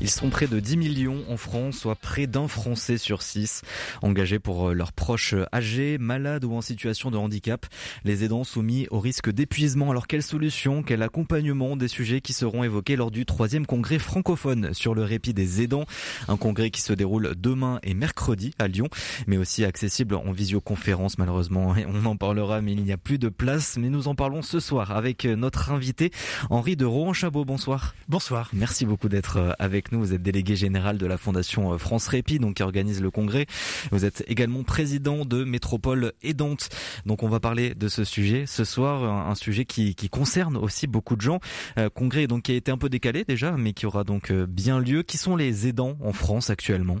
Ils 0.00 0.10
sont 0.10 0.28
près 0.28 0.46
de 0.46 0.60
10 0.60 0.76
millions 0.76 1.24
en 1.30 1.36
France, 1.36 1.78
soit 1.78 1.94
près 1.94 2.26
d'un 2.26 2.48
Français 2.48 2.98
sur 2.98 3.22
6, 3.22 3.62
engagés 4.02 4.38
pour 4.38 4.68
euh, 4.68 4.74
leurs 4.74 4.92
proches 4.92 5.34
âgés, 5.52 5.98
malades 5.98 6.44
ou 6.44 6.52
en 6.52 6.60
situation 6.60 7.10
de 7.10 7.16
handicap. 7.16 7.64
Les 8.04 8.24
aidants 8.24 8.44
soumis 8.44 8.86
au 8.90 9.00
risque 9.00 9.30
d'épuisement. 9.30 9.90
Alors 9.90 10.06
quelle 10.06 10.22
solution, 10.22 10.82
quel 10.82 11.02
accompagnement? 11.02 11.76
Des 11.76 11.88
sujets 11.88 12.20
qui 12.20 12.32
seront 12.32 12.64
évoqués 12.64 12.96
lors 12.96 13.10
du 13.10 13.24
troisième 13.24 13.66
congrès 13.66 13.98
francophone 13.98 14.74
sur 14.74 14.94
le 14.94 15.04
répit 15.04 15.32
des 15.32 15.62
aidants. 15.62 15.86
Un 16.28 16.36
congrès 16.36 16.70
qui 16.70 16.82
se 16.82 16.92
déroule 16.92 17.34
demain 17.36 17.78
et 17.82 17.94
mercredi 17.94 18.52
à 18.58 18.68
Lyon, 18.68 18.88
mais 19.26 19.36
aussi 19.36 19.64
accessible 19.64 20.16
en 20.16 20.32
visioconférence 20.32 21.18
malheureusement. 21.18 21.74
On 21.88 22.04
en 22.04 22.16
parlera, 22.16 22.60
mais 22.60 22.72
il 22.72 22.82
n'y 22.82 22.92
a 22.92 22.98
plus 22.98 23.18
de 23.18 23.28
place. 23.28 23.76
Mais 23.78 23.88
nous 23.88 24.08
en 24.08 24.14
parlons 24.14 24.42
ce 24.42 24.60
soir 24.60 24.90
avec 24.90 25.24
notre 25.24 25.70
invité 25.70 26.10
Henri 26.50 26.76
de 26.76 26.84
Rohan-Chabot. 26.84 27.44
Bonsoir. 27.44 27.94
Bonsoir. 28.08 28.50
Merci 28.52 28.84
beaucoup 28.86 29.08
d'être 29.08 29.38
euh, 29.38 29.52
avec 29.58 29.92
nous. 29.92 29.93
Vous 29.94 30.14
êtes 30.14 30.22
délégué 30.22 30.56
général 30.56 30.98
de 30.98 31.06
la 31.06 31.18
Fondation 31.18 31.72
euh, 31.72 31.78
France 31.78 32.08
Répit, 32.08 32.38
donc 32.38 32.54
qui 32.54 32.62
organise 32.62 33.02
le 33.02 33.10
congrès. 33.10 33.46
Vous 33.90 34.04
êtes 34.04 34.24
également 34.28 34.62
président 34.62 35.24
de 35.24 35.44
Métropole 35.44 36.12
Aidante. 36.22 36.68
Donc 37.06 37.22
on 37.22 37.28
va 37.28 37.40
parler 37.40 37.74
de 37.74 37.88
ce 37.88 38.04
sujet 38.04 38.44
ce 38.46 38.64
soir, 38.64 39.04
un 39.04 39.34
sujet 39.34 39.64
qui, 39.64 39.94
concerne 40.10 40.56
aussi 40.56 40.86
beaucoup 40.86 41.16
de 41.16 41.20
gens. 41.20 41.40
Euh, 41.78 41.88
congrès 41.90 42.26
donc 42.26 42.44
qui 42.44 42.52
a 42.52 42.54
été 42.54 42.70
un 42.70 42.78
peu 42.78 42.88
décalé 42.88 43.24
déjà, 43.24 43.52
mais 43.52 43.72
qui 43.72 43.86
aura 43.86 44.04
donc 44.04 44.30
euh, 44.30 44.46
bien 44.46 44.78
lieu. 44.78 45.02
Qui 45.02 45.16
sont 45.16 45.36
les 45.36 45.66
aidants 45.66 45.96
en 46.00 46.12
France 46.12 46.50
actuellement? 46.50 46.98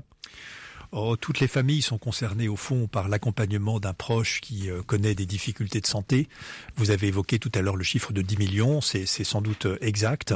Oh, 0.96 1.16
toutes 1.16 1.40
les 1.40 1.48
familles 1.48 1.82
sont 1.82 1.98
concernées 1.98 2.46
au 2.46 2.54
fond 2.54 2.86
par 2.86 3.08
l'accompagnement 3.08 3.80
d'un 3.80 3.94
proche 3.94 4.40
qui 4.40 4.70
euh, 4.70 4.80
connaît 4.82 5.16
des 5.16 5.26
difficultés 5.26 5.80
de 5.80 5.88
santé. 5.88 6.28
Vous 6.76 6.92
avez 6.92 7.08
évoqué 7.08 7.40
tout 7.40 7.50
à 7.56 7.62
l'heure 7.62 7.74
le 7.74 7.82
chiffre 7.82 8.12
de 8.12 8.22
10 8.22 8.36
millions, 8.38 8.80
c'est 8.80 9.04
sans 9.04 9.40
doute 9.40 9.66
euh, 9.66 9.76
exact. 9.80 10.34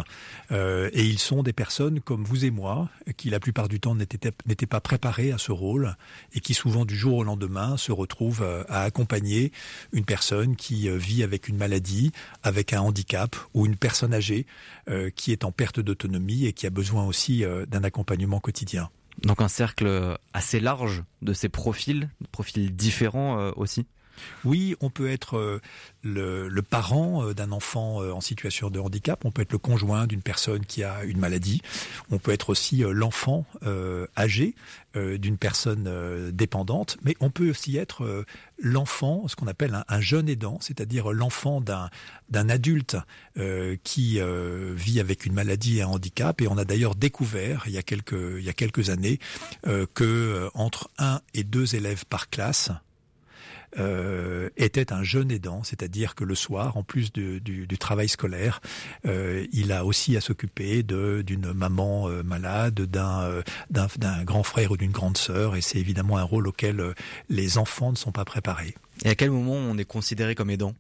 Euh, 0.51 0.91
et 0.93 1.05
ils 1.05 1.21
sont 1.21 1.45
des 1.45 1.53
personnes 1.53 2.01
comme 2.01 2.25
vous 2.25 2.45
et 2.45 2.51
moi, 2.51 2.89
qui 3.17 3.31
la 3.31 3.39
plupart 3.39 3.69
du 3.69 3.79
temps 3.79 3.95
n'étaient 3.95 4.67
pas 4.67 4.81
préparés 4.81 5.31
à 5.31 5.39
ce 5.39 5.53
rôle 5.53 5.95
et 6.35 6.41
qui 6.41 6.55
souvent 6.55 6.85
du 6.85 6.97
jour 6.97 7.19
au 7.19 7.23
lendemain 7.23 7.77
se 7.77 7.93
retrouvent 7.93 8.43
à 8.69 8.83
accompagner 8.83 9.53
une 9.93 10.05
personne 10.05 10.57
qui 10.57 10.89
vit 10.91 11.23
avec 11.23 11.47
une 11.47 11.57
maladie, 11.57 12.11
avec 12.43 12.73
un 12.73 12.81
handicap 12.81 13.37
ou 13.55 13.65
une 13.65 13.77
personne 13.77 14.13
âgée 14.13 14.45
qui 15.15 15.31
est 15.31 15.45
en 15.45 15.53
perte 15.53 15.79
d'autonomie 15.79 16.47
et 16.47 16.53
qui 16.53 16.67
a 16.67 16.71
besoin 16.71 17.07
aussi 17.07 17.45
d'un 17.69 17.85
accompagnement 17.85 18.41
quotidien. 18.41 18.91
Donc 19.23 19.41
un 19.41 19.49
cercle 19.49 20.17
assez 20.33 20.61
large 20.61 21.03
de 21.23 21.33
ces 21.33 21.49
profils, 21.49 22.09
profils 22.31 22.75
différents 22.75 23.39
euh, 23.39 23.53
aussi 23.57 23.87
oui, 24.45 24.77
on 24.81 24.91
peut 24.91 25.09
être 25.09 25.37
euh, 25.37 25.61
le, 26.03 26.61
parent 26.63 27.25
euh, 27.25 27.35
d'un 27.35 27.53
enfant 27.53 27.99
en 27.99 28.21
situation 28.21 28.71
de 28.71 28.79
handicap, 28.79 29.25
on 29.25 29.31
peut 29.31 29.43
être 29.43 29.53
le 29.53 29.59
conjoint 29.59 30.07
d'une 30.07 30.23
personne 30.23 30.65
qui 30.65 30.83
a 30.83 31.05
une 31.05 31.19
maladie, 31.19 31.63
on 32.11 32.19
peut 32.19 32.33
être 32.33 32.51
aussi 32.51 32.79
l'enfant 32.79 33.45
âgé 34.17 34.55
d'une 34.95 35.37
personne 35.37 36.31
dépendante, 36.33 36.97
mais 37.03 37.17
on 37.21 37.31
peut 37.31 37.51
aussi 37.51 37.77
être 37.77 38.25
l'enfant, 38.59 39.29
ce 39.29 39.37
qu'on 39.37 39.47
appelle 39.47 39.85
un, 39.89 40.01
jeune 40.01 40.29
aidant, 40.29 40.59
c'est-à-dire 40.61 41.13
l'enfant 41.13 41.61
d'un 41.61 41.91
d'un 42.31 42.49
adulte 42.49 42.97
euh, 43.39 43.77
qui 43.85 44.21
euh, 44.21 44.75
vit 44.77 45.01
avec 45.01 45.25
une 45.25 45.33
maladie 45.33 45.79
et 45.79 45.83
un 45.83 45.89
handicap. 45.89 46.41
Et 46.41 46.49
on 46.49 46.59
a 46.59 46.65
d'ailleurs 46.65 46.95
découvert 46.95 47.65
il 47.67 47.73
y 47.73 47.79
a 47.79 47.83
quelques 47.83 48.39
il 48.39 48.45
y 48.45 48.49
a 48.49 48.53
quelques 48.53 48.91
années 48.91 49.19
euh, 49.67 49.87
que 49.95 50.51
entre 50.55 50.91
un 50.99 51.21
et 51.35 51.45
deux 51.45 51.75
élèves 51.75 52.05
par 52.07 52.29
classe 52.29 52.71
euh, 53.79 54.49
était 54.57 54.93
un 54.93 55.03
jeune 55.03 55.31
aidant, 55.31 55.63
c'est-à-dire 55.63 56.15
que 56.15 56.25
le 56.25 56.35
soir, 56.35 56.77
en 56.77 56.83
plus 56.83 57.13
du, 57.13 57.41
du, 57.41 57.79
travail 57.79 58.09
scolaire, 58.09 58.61
euh, 59.07 59.47
il 59.53 59.73
a 59.73 59.85
aussi 59.85 60.17
à 60.17 60.21
s'occuper 60.21 60.83
d'une 60.83 61.53
maman 61.53 62.09
euh, 62.09 62.23
malade, 62.23 62.81
d'un 62.81 63.43
d'un 63.71 64.25
grand 64.25 64.43
frère 64.43 64.73
ou 64.73 64.77
d'une 64.77 64.91
grande 64.91 65.17
sœur, 65.17 65.57
et 65.57 65.61
c'est 65.61 65.79
évidemment 65.79 66.17
un 66.19 66.23
rôle 66.23 66.49
auquel 66.49 66.95
les 67.29 67.59
enfants 67.59 67.91
ne 67.91 67.97
sont 67.97 68.13
pas 68.13 68.25
préparés. 68.25 68.75
Et 69.05 69.11
à 69.11 69.15
quel 69.15 69.31
moment 69.31 69.55
on 69.55 69.77
est 69.79 69.85
considéré 69.85 70.35
comme 70.35 70.51
aidant? 70.51 70.75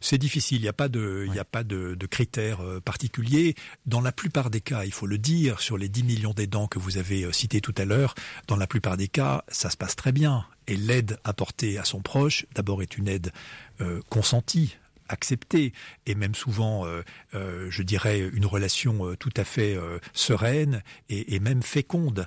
C'est 0.00 0.18
difficile, 0.18 0.58
il 0.58 0.62
n'y 0.62 0.68
a 0.68 0.72
pas 0.72 0.88
de, 0.88 1.26
il 1.28 1.38
a 1.38 1.44
pas 1.44 1.64
de, 1.64 1.94
de, 1.94 2.06
critères 2.06 2.60
particuliers. 2.84 3.54
Dans 3.86 4.00
la 4.00 4.12
plupart 4.12 4.50
des 4.50 4.60
cas, 4.60 4.84
il 4.84 4.92
faut 4.92 5.06
le 5.06 5.18
dire, 5.18 5.60
sur 5.60 5.78
les 5.78 5.88
10 5.88 6.04
millions 6.04 6.32
d'aidants 6.32 6.66
que 6.66 6.78
vous 6.78 6.98
avez 6.98 7.30
cités 7.32 7.60
tout 7.60 7.74
à 7.76 7.84
l'heure, 7.84 8.14
dans 8.46 8.56
la 8.56 8.66
plupart 8.66 8.96
des 8.96 9.08
cas, 9.08 9.44
ça 9.48 9.70
se 9.70 9.76
passe 9.76 9.96
très 9.96 10.12
bien. 10.12 10.44
Et 10.66 10.76
l'aide 10.76 11.18
apportée 11.24 11.78
à 11.78 11.84
son 11.84 12.00
proche, 12.00 12.46
d'abord 12.54 12.82
est 12.82 12.98
une 12.98 13.08
aide 13.08 13.32
euh, 13.80 14.00
consentie 14.10 14.76
acceptée 15.08 15.72
et 16.06 16.14
même 16.14 16.34
souvent, 16.34 16.86
euh, 16.86 17.02
euh, 17.34 17.68
je 17.70 17.82
dirais, 17.82 18.20
une 18.32 18.46
relation 18.46 19.14
tout 19.18 19.32
à 19.36 19.44
fait 19.44 19.76
sereine 20.12 20.82
et, 21.08 21.38
même 21.40 21.62
féconde. 21.62 22.26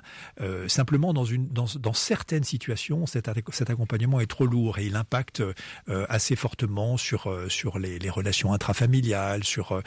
simplement, 0.68 1.12
dans, 1.12 1.24
une, 1.24 1.48
dans, 1.48 1.66
dans 1.78 1.92
certaines 1.92 2.44
situations, 2.44 3.06
cet, 3.06 3.28
cet, 3.52 3.70
accompagnement 3.70 4.20
est 4.20 4.26
trop 4.26 4.46
lourd 4.46 4.78
et 4.78 4.86
il 4.86 4.96
impacte 4.96 5.42
assez 6.08 6.36
fortement 6.36 6.96
sur, 6.96 7.34
sur 7.48 7.78
les, 7.78 7.98
les 7.98 8.10
relations 8.10 8.52
intrafamiliales, 8.52 9.44
sur, 9.44 9.82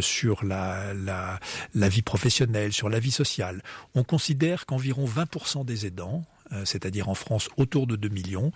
sur 0.00 0.44
la, 0.44 0.94
la, 0.94 1.40
la 1.74 1.88
vie 1.88 2.02
professionnelle, 2.02 2.72
sur 2.72 2.88
la 2.88 3.00
vie 3.00 3.10
sociale. 3.10 3.62
On 3.94 4.04
considère 4.04 4.66
qu'environ 4.66 5.06
20% 5.06 5.64
des 5.64 5.86
aidants, 5.86 6.24
euh, 6.52 6.64
c'est-à-dire 6.64 7.08
en 7.08 7.14
France 7.14 7.48
autour 7.56 7.86
de 7.86 7.96
2 7.96 8.08
millions, 8.08 8.52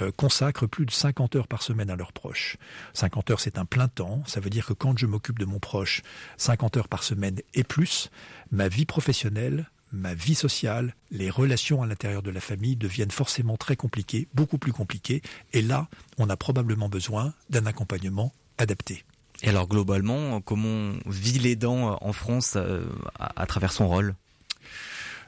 euh, 0.00 0.10
consacrent 0.16 0.66
plus 0.66 0.86
de 0.86 0.90
50 0.90 1.36
heures 1.36 1.48
par 1.48 1.62
semaine 1.62 1.90
à 1.90 1.96
leurs 1.96 2.12
proches. 2.12 2.56
50 2.94 3.30
heures, 3.30 3.40
c'est 3.40 3.58
un 3.58 3.64
plein 3.64 3.88
temps. 3.88 4.22
Ça 4.26 4.40
veut 4.40 4.50
dire 4.50 4.66
que 4.66 4.72
quand 4.72 4.98
je 4.98 5.06
m'occupe 5.06 5.38
de 5.38 5.44
mon 5.44 5.58
proche 5.58 6.02
50 6.36 6.76
heures 6.76 6.88
par 6.88 7.02
semaine 7.02 7.40
et 7.54 7.64
plus, 7.64 8.10
ma 8.50 8.68
vie 8.68 8.86
professionnelle, 8.86 9.70
ma 9.92 10.14
vie 10.14 10.34
sociale, 10.34 10.94
les 11.10 11.30
relations 11.30 11.82
à 11.82 11.86
l'intérieur 11.86 12.22
de 12.22 12.30
la 12.30 12.40
famille 12.40 12.76
deviennent 12.76 13.10
forcément 13.10 13.56
très 13.56 13.76
compliquées, 13.76 14.28
beaucoup 14.34 14.58
plus 14.58 14.72
compliquées. 14.72 15.22
Et 15.52 15.62
là, 15.62 15.88
on 16.18 16.28
a 16.28 16.36
probablement 16.36 16.88
besoin 16.88 17.32
d'un 17.50 17.66
accompagnement 17.66 18.32
adapté. 18.58 19.04
Et 19.42 19.50
alors 19.50 19.68
globalement, 19.68 20.40
comment 20.40 20.94
vit 21.06 21.38
l'aidant 21.38 21.98
en 22.00 22.12
France 22.12 22.54
euh, 22.56 22.86
à 23.18 23.46
travers 23.46 23.72
son 23.72 23.88
rôle? 23.88 24.14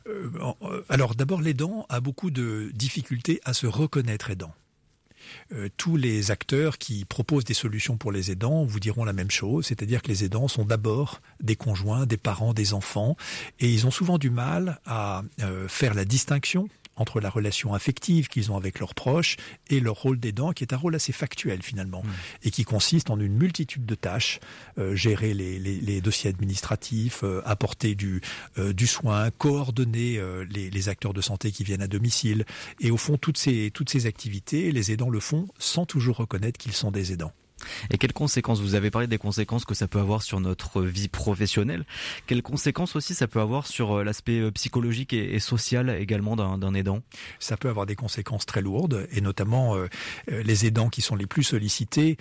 Euh, 0.09 0.31
euh, 0.63 0.83
alors 0.89 1.15
d'abord, 1.15 1.41
l'aidant 1.41 1.87
a 1.89 2.01
beaucoup 2.01 2.31
de 2.31 2.71
difficultés 2.75 3.41
à 3.45 3.53
se 3.53 3.67
reconnaître 3.67 4.31
aidant. 4.31 4.53
Euh, 5.53 5.69
tous 5.77 5.97
les 5.97 6.31
acteurs 6.31 6.79
qui 6.79 7.05
proposent 7.05 7.45
des 7.45 7.55
solutions 7.55 7.99
pour 7.99 8.13
les 8.13 8.31
aidants 8.31 8.65
vous 8.65 8.81
diront 8.81 9.05
la 9.05 9.13
même 9.13 9.31
chose, 9.31 9.67
c'est-à-dire 9.67 10.01
que 10.01 10.09
les 10.09 10.25
aidants 10.25 10.49
sont 10.49 10.65
d'abord 10.65 11.21
des 11.41 11.57
conjoints, 11.57 12.07
des 12.07 12.17
parents, 12.17 12.55
des 12.55 12.73
enfants, 12.73 13.17
et 13.61 13.71
ils 13.71 13.87
ont 13.87 13.91
souvent 13.91 14.17
du 14.17 14.31
mal 14.31 14.81
à 14.87 15.23
faire 15.69 15.93
la 15.93 16.07
distinction 16.07 16.69
entre 16.99 17.21
la 17.21 17.31
relation 17.31 17.75
affective 17.75 18.29
qu'ils 18.29 18.53
ont 18.53 18.57
avec 18.57 18.79
leurs 18.79 18.95
proches 18.95 19.37
et 19.69 19.81
leur 19.81 19.97
rôle 19.97 20.19
d'aidant, 20.19 20.53
qui 20.53 20.65
est 20.65 20.73
un 20.73 20.77
rôle 20.77 20.95
assez 20.95 21.13
factuel 21.13 21.63
finalement, 21.63 22.03
mmh. 22.03 22.47
et 22.47 22.51
qui 22.51 22.65
consiste 22.65 23.11
en 23.11 23.19
une 23.19 23.37
multitude 23.37 23.87
de 23.87 23.95
tâches, 23.95 24.41
euh, 24.79 24.95
gérer 24.95 25.35
les, 25.35 25.59
les, 25.59 25.81
les, 25.81 26.01
dossiers 26.01 26.31
administratifs, 26.31 27.23
euh, 27.25 27.43
apporter 27.45 27.95
du, 27.95 28.21
euh, 28.59 28.73
du 28.73 28.87
soin, 28.87 29.31
coordonner 29.31 30.21
les, 30.51 30.71
les, 30.71 30.89
acteurs 30.89 31.13
de 31.13 31.21
santé 31.21 31.53
qui 31.53 31.65
viennent 31.65 31.83
à 31.83 31.89
domicile, 31.89 32.45
et 32.81 32.91
au 32.91 32.97
fond 32.97 33.17
toutes 33.17 33.39
ces, 33.39 33.71
toutes 33.73 33.91
ces 33.91 34.07
activités, 34.07 34.73
les 34.73 34.93
aidants 34.93 35.11
le 35.11 35.21
font 35.21 35.49
sans 35.59 35.87
toujours 35.87 36.17
reconnaître 36.17 36.59
qu'ils 36.59 36.73
sont 36.73 36.91
des 36.91 37.13
aidants. 37.13 37.33
Et 37.91 37.99
quelles 37.99 38.13
conséquences 38.13 38.61
Vous 38.61 38.75
avez 38.75 38.91
parlé 38.91 39.07
des 39.07 39.19
conséquences 39.19 39.65
que 39.65 39.75
ça 39.75 39.89
peut 39.89 39.99
avoir 39.99 40.23
sur 40.23 40.41
notre 40.41 40.83
vie 40.83 41.09
professionnelle. 41.09 41.85
Quelles 42.27 42.43
conséquences 42.43 42.97
aussi 42.97 43.15
ça 43.15 43.27
peut 43.27 43.41
avoir 43.41 43.67
sur 43.67 43.99
euh, 43.99 44.05
l'aspect 44.05 44.41
euh, 44.41 44.51
psychologique 44.51 45.13
et, 45.13 45.39
social 45.39 45.91
également 45.91 46.37
d'un 46.37 46.75
aidant? 46.75 47.01
Ça 47.39 47.57
peut 47.57 47.69
avoir 47.69 47.87
des 47.87 47.95
conséquences 47.95 48.47
très 48.47 48.61
lourdes, 48.61 49.07
et 49.13 49.21
notamment 49.21 49.77
euh, 49.77 49.89
les 50.29 50.67
aidants 50.67 50.89
qui 50.89 51.01
sont 51.01 51.17
les 51.17 51.27
plus 51.27 51.45
sollicités. 51.45 52.17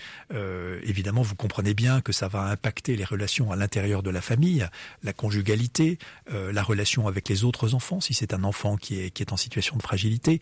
évidemment, 0.84 1.22
vous 1.22 1.36
comprenez 1.36 1.74
bien 1.74 2.02
que 2.02 2.12
ça 2.12 2.28
va 2.28 2.44
impacter 2.44 2.96
les 2.96 3.04
relations 3.04 3.52
à 3.52 3.56
l'intérieur 3.56 4.04
de 4.04 4.10
la 4.10 4.22
famille, 4.22 4.68
la 5.04 5.14
conjugalité, 5.14 5.98
la 6.32 6.64
relation 6.64 7.08
avec 7.08 7.30
les 7.30 7.44
autres 7.44 7.74
enfants, 7.74 8.00
si 8.00 8.14
c'est 8.14 8.34
un 8.34 8.44
enfant 8.44 8.78
qui 8.78 9.00
est, 9.00 9.10
qui 9.12 9.24
est 9.24 9.34
en 9.34 9.38
situation 9.38 9.78
de 9.78 9.82
fragilité, 9.82 10.40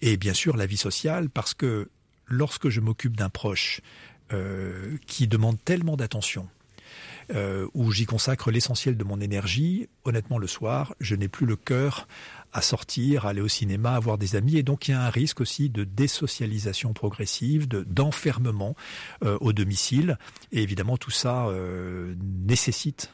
et 0.00 0.16
bien 0.16 0.34
sûr 0.34 0.56
la 0.56 0.66
vie 0.66 0.76
sociale, 0.76 1.28
parce 1.28 1.54
que 1.54 1.88
lorsque 2.30 2.70
je 2.70 2.80
m'occupe 2.80 3.16
d'un 3.16 3.28
proche 3.28 3.82
euh, 4.32 4.96
qui 5.06 5.26
demande 5.26 5.58
tellement 5.64 5.96
d'attention, 5.96 6.48
euh, 7.34 7.66
où 7.74 7.90
j'y 7.90 8.06
consacre 8.06 8.50
l'essentiel 8.50 8.96
de 8.96 9.02
mon 9.04 9.20
énergie, 9.20 9.88
honnêtement 10.04 10.38
le 10.38 10.46
soir, 10.46 10.94
je 11.00 11.16
n'ai 11.16 11.28
plus 11.28 11.46
le 11.46 11.56
cœur 11.56 12.06
à 12.52 12.62
sortir, 12.62 13.26
à 13.26 13.30
aller 13.30 13.40
au 13.40 13.48
cinéma, 13.48 13.94
à 13.94 13.98
voir 13.98 14.18
des 14.18 14.36
amis, 14.36 14.56
et 14.56 14.62
donc 14.62 14.86
il 14.86 14.92
y 14.92 14.94
a 14.94 15.02
un 15.02 15.10
risque 15.10 15.40
aussi 15.40 15.68
de 15.68 15.82
désocialisation 15.82 16.92
progressive, 16.92 17.66
de 17.66 17.82
d'enfermement 17.82 18.76
euh, 19.24 19.36
au 19.40 19.52
domicile, 19.52 20.16
et 20.52 20.62
évidemment 20.62 20.96
tout 20.96 21.10
ça 21.10 21.48
nécessite 22.46 23.12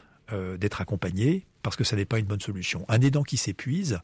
d'être 0.59 0.81
accompagné 0.81 1.45
parce 1.63 1.77
que 1.77 1.85
ça 1.85 1.95
n'est 1.95 2.05
pas 2.05 2.19
une 2.19 2.25
bonne 2.25 2.41
solution. 2.41 2.85
Un 2.89 2.99
aidant 2.99 3.23
qui 3.23 3.37
s'épuise 3.37 3.99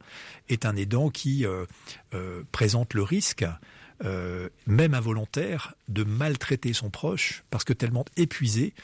est 0.48 0.64
un 0.64 0.74
aidant 0.74 1.10
qui 1.10 1.44
présente 2.50 2.94
le 2.94 3.02
risque 3.02 3.44
euh, 4.04 4.48
même 4.66 4.92
involontaire, 4.92 5.74
de 5.88 6.02
maltraiter 6.02 6.72
son 6.72 6.90
proche 6.90 7.44
parce 7.50 7.62
que 7.62 7.72
tellement 7.72 8.04
épuisé 8.16 8.74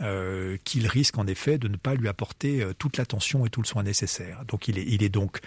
euh, 0.00 0.56
qu'il 0.62 0.86
risque 0.86 1.18
en 1.18 1.26
effet 1.26 1.58
de 1.58 1.66
ne 1.66 1.76
pas 1.76 1.94
lui 1.94 2.06
apporter 2.06 2.62
euh, 2.62 2.72
toute 2.72 2.96
l'attention 2.96 3.44
et 3.44 3.50
tout 3.50 3.60
le 3.60 3.66
soin 3.66 3.82
nécessaire. 3.82 4.44
Donc 4.46 4.68
il 4.68 4.78
est, 4.78 5.08
donc 5.08 5.40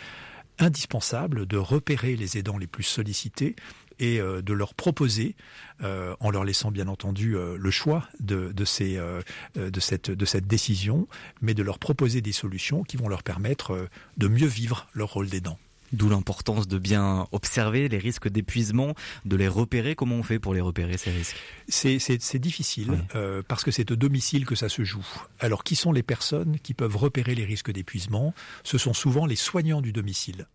indispensable 0.59 1.45
de 1.45 1.57
repérer 1.57 2.17
les 2.17 2.37
aidants 2.37 2.57
les 2.57 2.67
plus 2.67 2.83
sollicités 2.83 3.55
et 3.99 4.19
de 4.19 4.53
leur 4.53 4.73
proposer, 4.73 5.35
en 5.81 6.31
leur 6.31 6.43
laissant 6.43 6.71
bien 6.71 6.87
entendu 6.87 7.35
le 7.35 7.71
choix 7.71 8.07
de 8.19 8.65
cette 8.65 10.47
décision, 10.47 11.07
mais 11.41 11.53
de 11.53 11.63
leur 11.63 11.79
proposer 11.79 12.21
des 12.21 12.31
solutions 12.31 12.83
qui 12.83 12.97
vont 12.97 13.07
leur 13.07 13.23
permettre 13.23 13.87
de 14.17 14.27
mieux 14.27 14.47
vivre 14.47 14.87
leur 14.93 15.13
rôle 15.13 15.29
d'aidant. 15.29 15.57
D'où 15.93 16.09
l'importance 16.09 16.67
de 16.67 16.79
bien 16.79 17.27
observer 17.31 17.87
les 17.87 17.99
risques 17.99 18.27
d'épuisement, 18.27 18.95
de 19.25 19.35
les 19.35 19.47
repérer. 19.47 19.95
Comment 19.95 20.15
on 20.15 20.23
fait 20.23 20.39
pour 20.39 20.55
les 20.55 20.61
repérer, 20.61 20.97
ces 20.97 21.11
risques? 21.11 21.37
C'est 21.67 22.39
difficile 22.39 22.97
euh, 23.15 23.43
parce 23.47 23.63
que 23.63 23.69
c'est 23.69 23.91
au 23.91 23.95
domicile 23.95 24.45
que 24.45 24.55
ça 24.55 24.69
se 24.69 24.83
joue. 24.83 25.05
Alors, 25.39 25.63
qui 25.63 25.75
sont 25.75 25.91
les 25.91 26.01
personnes 26.01 26.57
qui 26.59 26.73
peuvent 26.73 26.97
repérer 26.97 27.35
les 27.35 27.45
risques 27.45 27.71
d'épuisement? 27.71 28.33
Ce 28.63 28.79
sont 28.79 28.93
souvent 28.93 29.27
les 29.27 29.35
soignants 29.35 29.81
du 29.81 29.91
domicile. 29.91 30.47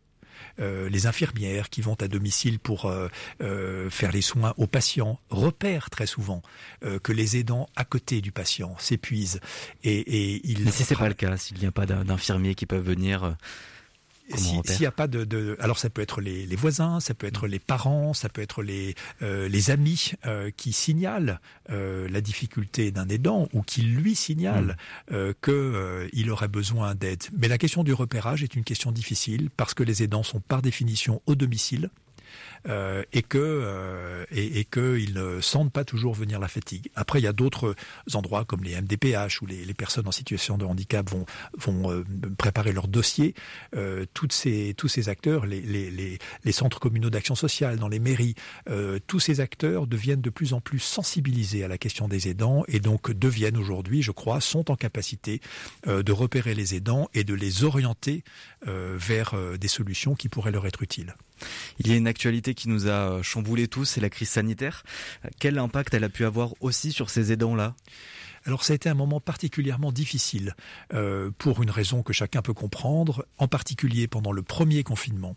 Euh, 0.60 0.88
les 0.88 1.06
infirmières 1.06 1.70
qui 1.70 1.82
vont 1.82 1.94
à 2.00 2.08
domicile 2.08 2.58
pour 2.58 2.86
euh, 2.86 3.08
faire 3.90 4.10
les 4.10 4.22
soins 4.22 4.54
aux 4.56 4.66
patients 4.66 5.20
repèrent 5.30 5.88
très 5.90 6.06
souvent 6.06 6.42
que 7.02 7.12
les 7.12 7.36
aidants 7.36 7.68
à 7.76 7.84
côté 7.84 8.20
du 8.20 8.32
patient 8.32 8.74
s'épuisent 8.78 9.40
et, 9.84 9.98
et 9.98 10.40
ils. 10.44 10.64
Mais 10.64 10.72
si 10.72 10.82
c'est 10.82 10.96
pas 10.96 11.08
le 11.08 11.14
cas, 11.14 11.36
s'il 11.36 11.58
n'y 11.58 11.66
a 11.66 11.72
pas 11.72 11.86
d'infirmiers 11.86 12.54
qui 12.54 12.66
peuvent 12.66 12.84
venir 12.84 13.36
s'il 14.36 14.80
n'y 14.80 14.86
a 14.86 14.92
pas 14.92 15.06
de, 15.06 15.24
de, 15.24 15.56
alors 15.60 15.78
ça 15.78 15.90
peut 15.90 16.02
être 16.02 16.20
les, 16.20 16.46
les, 16.46 16.56
voisins, 16.56 17.00
ça 17.00 17.14
peut 17.14 17.26
être 17.26 17.46
les 17.46 17.58
parents, 17.58 18.12
ça 18.12 18.28
peut 18.28 18.42
être 18.42 18.62
les 18.62 18.94
euh, 19.22 19.48
les 19.48 19.70
amis 19.70 20.12
euh, 20.26 20.50
qui 20.56 20.72
signalent 20.72 21.40
euh, 21.70 22.08
la 22.10 22.20
difficulté 22.20 22.90
d'un 22.90 23.08
aidant 23.08 23.48
ou 23.52 23.62
qui 23.62 23.82
lui 23.82 24.14
signalent 24.14 24.76
mm. 25.10 25.14
euh, 25.14 25.32
que 25.40 25.50
euh, 25.50 26.08
il 26.12 26.30
aurait 26.30 26.48
besoin 26.48 26.94
d'aide. 26.94 27.22
Mais 27.36 27.48
la 27.48 27.58
question 27.58 27.84
du 27.84 27.92
repérage 27.92 28.42
est 28.42 28.54
une 28.54 28.64
question 28.64 28.92
difficile 28.92 29.50
parce 29.56 29.74
que 29.74 29.82
les 29.82 30.02
aidants 30.02 30.22
sont 30.22 30.40
par 30.40 30.62
définition 30.62 31.22
au 31.26 31.34
domicile. 31.34 31.90
Euh, 32.68 33.02
et 33.12 33.22
que 33.22 33.38
euh, 33.38 34.24
et, 34.30 34.60
et 34.60 34.64
qu'ils 34.64 35.14
ne 35.14 35.40
sentent 35.40 35.72
pas 35.72 35.84
toujours 35.84 36.14
venir 36.14 36.38
la 36.40 36.48
fatigue. 36.48 36.90
Après, 36.96 37.20
il 37.20 37.22
y 37.22 37.28
a 37.28 37.32
d'autres 37.32 37.74
endroits 38.14 38.44
comme 38.44 38.64
les 38.64 38.80
MDPH 38.80 39.42
où 39.42 39.46
les, 39.46 39.64
les, 39.64 39.74
personnes 39.74 40.08
en 40.08 40.12
situation 40.12 40.58
de 40.58 40.64
handicap 40.64 41.08
vont 41.08 41.24
vont 41.56 41.90
euh, 41.90 42.04
préparer 42.36 42.72
leur 42.72 42.88
dossier. 42.88 43.34
toutes 44.14 44.32
ces 44.32 44.74
tous 44.76 44.88
ces 44.88 45.08
acteurs, 45.08 45.46
les, 45.46 45.60
les, 45.60 46.18
les 46.44 46.52
centres 46.52 46.80
communaux 46.80 47.10
d'action 47.10 47.34
sociale 47.34 47.78
dans 47.78 47.88
les 47.88 47.98
mairies, 47.98 48.34
tous 49.06 49.20
ces 49.20 49.40
acteurs 49.40 49.86
deviennent 49.86 50.20
de 50.20 50.30
plus 50.30 50.52
en 50.52 50.60
plus 50.60 50.78
sensibilisés 50.78 51.64
à 51.64 51.68
la 51.68 51.78
question 51.78 52.08
des 52.08 52.28
aidants 52.28 52.64
et 52.68 52.80
donc 52.80 53.12
deviennent 53.12 53.56
aujourd'hui, 53.56 54.02
je 54.02 54.10
crois, 54.10 54.40
sont 54.40 54.70
en 54.70 54.76
capacité 54.76 55.40
de 55.86 56.12
repérer 56.12 56.54
les 56.54 56.74
aidants 56.74 57.08
et 57.14 57.24
de 57.24 57.34
les 57.34 57.64
orienter 57.64 58.24
vers 58.66 59.34
des 59.58 59.68
solutions 59.68 60.14
qui 60.14 60.28
pourraient 60.28 60.52
leur 60.52 60.66
être 60.66 60.82
utiles. 60.82 61.14
Il 61.78 61.88
y 61.88 61.92
a 61.92 61.96
une 61.96 62.06
actualité 62.06 62.54
qui 62.54 62.68
nous 62.68 62.88
a 62.88 63.22
chamboulé 63.22 63.68
tous, 63.68 63.84
c'est 63.84 64.00
la 64.00 64.10
crise 64.10 64.28
sanitaire. 64.28 64.82
Quel 65.38 65.58
impact 65.58 65.94
elle 65.94 66.04
a 66.04 66.08
pu 66.08 66.24
avoir 66.24 66.54
aussi 66.60 66.92
sur 66.92 67.10
ces 67.10 67.32
aidants-là? 67.32 67.74
Alors 68.44 68.64
ça 68.64 68.72
a 68.72 68.76
été 68.76 68.88
un 68.88 68.94
moment 68.94 69.20
particulièrement 69.20 69.92
difficile, 69.92 70.54
euh, 70.94 71.30
pour 71.38 71.62
une 71.62 71.70
raison 71.70 72.02
que 72.02 72.12
chacun 72.12 72.40
peut 72.40 72.54
comprendre, 72.54 73.26
en 73.36 73.48
particulier 73.48 74.08
pendant 74.08 74.32
le 74.32 74.42
premier 74.42 74.82
confinement. 74.82 75.36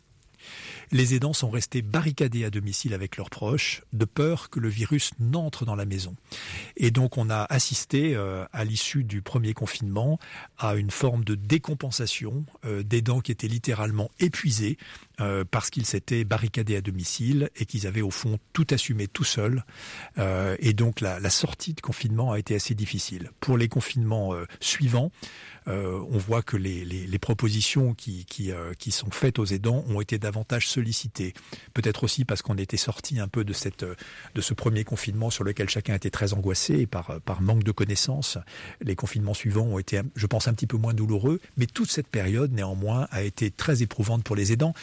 Les 0.91 1.15
aidants 1.15 1.33
sont 1.33 1.49
restés 1.49 1.81
barricadés 1.81 2.43
à 2.43 2.49
domicile 2.49 2.93
avec 2.93 3.15
leurs 3.17 3.29
proches, 3.29 3.81
de 3.93 4.05
peur 4.05 4.49
que 4.49 4.59
le 4.59 4.67
virus 4.67 5.11
n'entre 5.19 5.65
dans 5.65 5.75
la 5.75 5.85
maison. 5.85 6.15
Et 6.75 6.91
donc 6.91 7.17
on 7.17 7.29
a 7.29 7.45
assisté, 7.49 8.15
euh, 8.15 8.45
à 8.51 8.65
l'issue 8.65 9.03
du 9.03 9.21
premier 9.21 9.53
confinement, 9.53 10.19
à 10.57 10.75
une 10.75 10.91
forme 10.91 11.23
de 11.23 11.35
décompensation 11.35 12.45
euh, 12.65 12.83
d'aidants 12.83 13.21
qui 13.21 13.31
étaient 13.31 13.47
littéralement 13.47 14.11
épuisés 14.19 14.77
euh, 15.21 15.45
parce 15.49 15.69
qu'ils 15.69 15.85
s'étaient 15.85 16.23
barricadés 16.23 16.75
à 16.75 16.81
domicile 16.81 17.49
et 17.55 17.65
qu'ils 17.65 17.87
avaient 17.87 18.01
au 18.01 18.11
fond 18.11 18.37
tout 18.53 18.67
assumé 18.71 19.07
tout 19.07 19.23
seuls. 19.23 19.63
et 20.17 20.73
donc 20.73 20.99
la, 21.01 21.19
la, 21.19 21.29
sortie 21.29 21.73
de 21.73 21.81
confinement 21.81 22.31
a 22.31 22.39
été 22.39 22.55
assez 22.55 22.75
difficile. 22.75 23.31
Pour 23.39 23.57
les 23.57 23.67
confinements 23.67 24.33
suivants, 24.59 25.11
on 25.67 26.17
voit 26.17 26.41
que 26.41 26.57
les, 26.57 27.19
propositions 27.19 27.95
euh, 28.09 28.73
qui, 28.77 28.91
sont 28.91 29.11
faites 29.11 29.39
aux 29.39 29.45
aidants 29.45 29.83
ont 29.89 30.01
été 30.01 30.17
davantage 30.17 30.67
sollicitées. 30.67 31.33
Peut-être 31.73 32.03
aussi 32.03 32.25
parce 32.25 32.41
qu'on 32.41 32.57
était 32.57 32.77
sorti 32.77 33.19
un 33.19 33.27
peu 33.27 33.43
de, 33.43 33.53
de 34.35 34.41
ce 34.41 34.53
premier 34.53 34.83
confinement 34.83 35.29
sur 35.29 35.43
lequel 35.43 35.69
chacun 35.69 35.93
était 35.93 36.09
très 36.09 36.33
angoissé 36.33 36.87
par, 36.87 37.19
manque 37.41 37.63
de 37.63 37.71
connaissances. 37.71 38.37
Les 38.81 38.95
confinements 38.95 39.33
suivants 39.33 39.65
ont 39.65 39.79
été, 39.79 40.01
je 40.15 40.27
pense, 40.27 40.47
un 40.47 40.53
petit 40.53 40.67
peu 40.67 40.77
moins 40.77 40.93
douloureux, 40.93 41.39
mais 41.57 41.67
toute 41.67 41.91
cette 41.91 42.07
période, 42.07 42.51
néanmoins, 42.51 43.07
a 43.11 43.21
été 43.23 43.51
très 43.51 43.83
éprouvante 43.83 44.23
pour 44.23 44.35
les 44.35 44.51
aidants. 44.51 44.73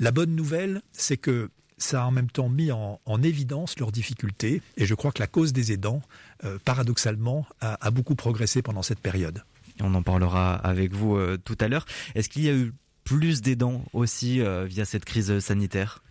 La 0.00 0.10
bonne 0.10 0.34
nouvelle, 0.34 0.82
c'est 0.92 1.16
que 1.16 1.50
ça 1.78 2.02
a 2.02 2.06
en 2.06 2.10
même 2.10 2.30
temps 2.30 2.48
mis 2.48 2.72
en, 2.72 3.00
en, 3.04 3.22
évidence 3.22 3.78
leurs 3.78 3.92
difficultés, 3.92 4.62
et 4.76 4.86
je 4.86 4.94
crois 4.94 5.12
que 5.12 5.20
la 5.20 5.26
cause 5.26 5.52
des 5.52 5.72
aidants, 5.72 6.02
euh, 6.44 6.58
paradoxalement, 6.64 7.46
a 7.60 7.90
beaucoup 7.90 8.14
progressé 8.14 8.62
pendant 8.62 8.82
cette 8.82 9.00
période 9.00 9.42
on 9.80 9.94
en 9.94 10.02
parlera 10.02 10.54
avec 10.54 10.92
vous 10.92 11.16
euh, 11.16 11.38
tout 11.42 11.56
à 11.60 11.68
l'heure. 11.68 11.86
Est-ce 12.14 12.28
qu'il 12.28 12.42
y 12.44 12.48
a 12.48 12.54
eu 12.54 12.72
plus 13.04 13.42
d'aidants 13.42 13.84
aussi 13.92 14.40
euh, 14.40 14.64
via 14.64 14.84
cette 14.84 15.04
crise 15.04 15.38
sanitaire? 15.38 16.02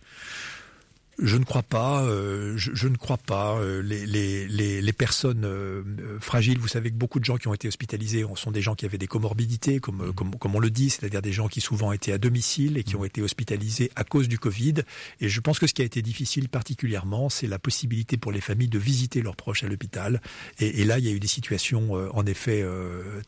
Je 1.18 1.36
ne 1.36 1.44
crois 1.44 1.62
pas. 1.62 2.02
Euh, 2.02 2.54
je, 2.56 2.88
ne 2.88 2.96
crois 2.96 3.16
pas. 3.16 3.56
Euh, 3.58 3.80
les, 3.82 4.06
les, 4.06 4.82
les, 4.82 4.92
personnes 4.92 5.44
euh, 5.44 5.82
fragiles, 6.20 6.58
vous 6.58 6.68
savez 6.68 6.90
que 6.90 6.96
beaucoup 6.96 7.20
de 7.20 7.24
gens 7.24 7.36
qui 7.36 7.48
ont 7.48 7.54
été 7.54 7.68
hospitalisés 7.68 8.24
sont 8.34 8.50
des 8.50 8.60
gens 8.60 8.74
qui 8.74 8.84
avaient 8.84 8.98
des 8.98 9.06
comorbidités, 9.06 9.80
comme, 9.80 10.12
comme, 10.14 10.36
comme 10.36 10.54
on 10.54 10.60
le 10.60 10.70
dit, 10.70 10.90
c'est-à-dire 10.90 11.22
des 11.22 11.32
gens 11.32 11.48
qui 11.48 11.60
souvent 11.60 11.92
étaient 11.92 12.12
à 12.12 12.18
domicile 12.18 12.76
et 12.76 12.84
qui 12.84 12.96
ont 12.96 13.04
été 13.04 13.22
hospitalisés 13.22 13.90
à 13.96 14.04
cause 14.04 14.28
du 14.28 14.38
Covid. 14.38 14.74
Et 15.20 15.28
je 15.28 15.40
pense 15.40 15.58
que 15.58 15.66
ce 15.66 15.74
qui 15.74 15.82
a 15.82 15.84
été 15.84 16.02
difficile 16.02 16.48
particulièrement, 16.48 17.30
c'est 17.30 17.46
la 17.46 17.58
possibilité 17.58 18.16
pour 18.16 18.32
les 18.32 18.42
familles 18.42 18.68
de 18.68 18.78
visiter 18.78 19.22
leurs 19.22 19.36
proches 19.36 19.64
à 19.64 19.68
l'hôpital. 19.68 20.20
Et, 20.58 20.82
et, 20.82 20.84
là, 20.84 20.98
il 20.98 21.06
y 21.06 21.08
a 21.08 21.12
eu 21.12 21.20
des 21.20 21.26
situations 21.26 21.92
en 21.92 22.26
effet 22.26 22.64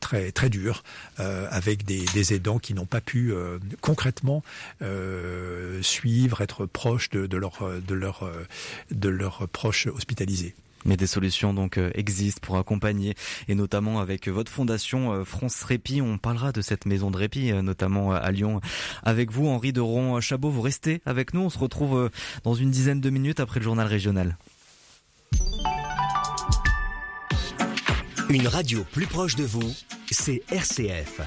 très 0.01 0.33
très 0.33 0.51
dures 0.51 0.83
avec 1.16 1.85
des, 1.85 2.05
des, 2.14 2.35
aidants 2.35 2.59
qui 2.59 2.74
n'ont 2.74 2.87
pas 2.87 3.01
pu 3.01 3.33
concrètement 3.81 4.42
suivre, 5.81 6.40
être 6.42 6.66
proches 6.66 7.11
de, 7.11 7.27
de 7.27 7.37
leur 7.37 7.62
de 7.80 7.94
leurs 7.94 8.24
euh, 8.24 8.46
de 8.90 9.08
leurs 9.08 9.48
proches 9.48 9.86
hospitalisés. 9.86 10.54
Mais 10.84 10.96
des 10.96 11.06
solutions 11.06 11.52
donc 11.52 11.76
euh, 11.76 11.90
existent 11.94 12.40
pour 12.42 12.56
accompagner 12.56 13.14
et 13.48 13.54
notamment 13.54 14.00
avec 14.00 14.28
votre 14.28 14.50
fondation 14.50 15.12
euh, 15.12 15.24
France 15.24 15.62
Répit, 15.64 16.00
on 16.00 16.18
parlera 16.18 16.52
de 16.52 16.60
cette 16.60 16.86
maison 16.86 17.10
de 17.10 17.16
répit 17.16 17.52
notamment 17.52 18.12
à 18.12 18.30
Lyon 18.30 18.60
avec 19.02 19.30
vous 19.30 19.48
Henri 19.48 19.72
de 19.72 19.80
Ron 19.80 20.20
Chabot, 20.20 20.50
vous 20.50 20.62
restez 20.62 21.02
avec 21.04 21.34
nous, 21.34 21.40
on 21.40 21.50
se 21.50 21.58
retrouve 21.58 22.10
dans 22.44 22.54
une 22.54 22.70
dizaine 22.70 23.00
de 23.00 23.10
minutes 23.10 23.40
après 23.40 23.60
le 23.60 23.64
journal 23.64 23.86
régional. 23.86 24.38
Une 28.30 28.46
radio 28.46 28.84
plus 28.92 29.06
proche 29.06 29.36
de 29.36 29.44
vous, 29.44 29.74
c'est 30.10 30.42
RCF. 30.50 31.22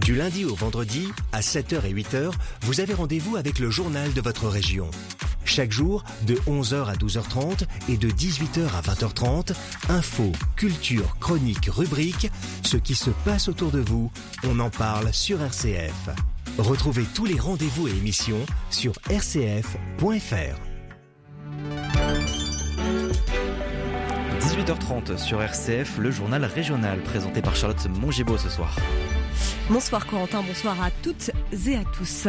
Du 0.00 0.14
lundi 0.14 0.44
au 0.44 0.54
vendredi 0.54 1.08
à 1.32 1.40
7h 1.40 1.84
et 1.86 1.94
8h, 1.94 2.30
vous 2.62 2.80
avez 2.80 2.94
rendez-vous 2.94 3.36
avec 3.36 3.58
le 3.58 3.70
journal 3.70 4.12
de 4.12 4.20
votre 4.20 4.48
région. 4.48 4.90
Chaque 5.44 5.72
jour, 5.72 6.04
de 6.26 6.34
11h 6.46 6.86
à 6.86 6.94
12h30 6.94 7.64
et 7.88 7.96
de 7.96 8.10
18h 8.10 8.66
à 8.76 8.82
20h30, 8.82 9.52
info, 9.88 10.32
culture, 10.56 11.16
chronique, 11.18 11.70
rubrique, 11.72 12.30
ce 12.62 12.76
qui 12.76 12.94
se 12.94 13.10
passe 13.24 13.48
autour 13.48 13.70
de 13.70 13.80
vous, 13.80 14.10
on 14.46 14.60
en 14.60 14.70
parle 14.70 15.12
sur 15.12 15.40
RCF. 15.40 16.10
Retrouvez 16.58 17.04
tous 17.14 17.24
les 17.24 17.38
rendez-vous 17.38 17.88
et 17.88 17.92
émissions 17.92 18.44
sur 18.70 18.92
rcf.fr. 19.08 20.56
18h30 24.40 25.16
sur 25.16 25.42
RCF, 25.42 25.98
le 25.98 26.10
journal 26.10 26.44
régional 26.44 27.00
présenté 27.02 27.40
par 27.40 27.56
Charlotte 27.56 27.88
Mongibaud 28.00 28.38
ce 28.38 28.48
soir. 28.48 28.76
Bonsoir 29.68 30.06
Corentin, 30.06 30.44
bonsoir 30.46 30.80
à 30.80 30.92
toutes 31.02 31.32
et 31.66 31.74
à 31.74 31.82
tous. 31.82 32.28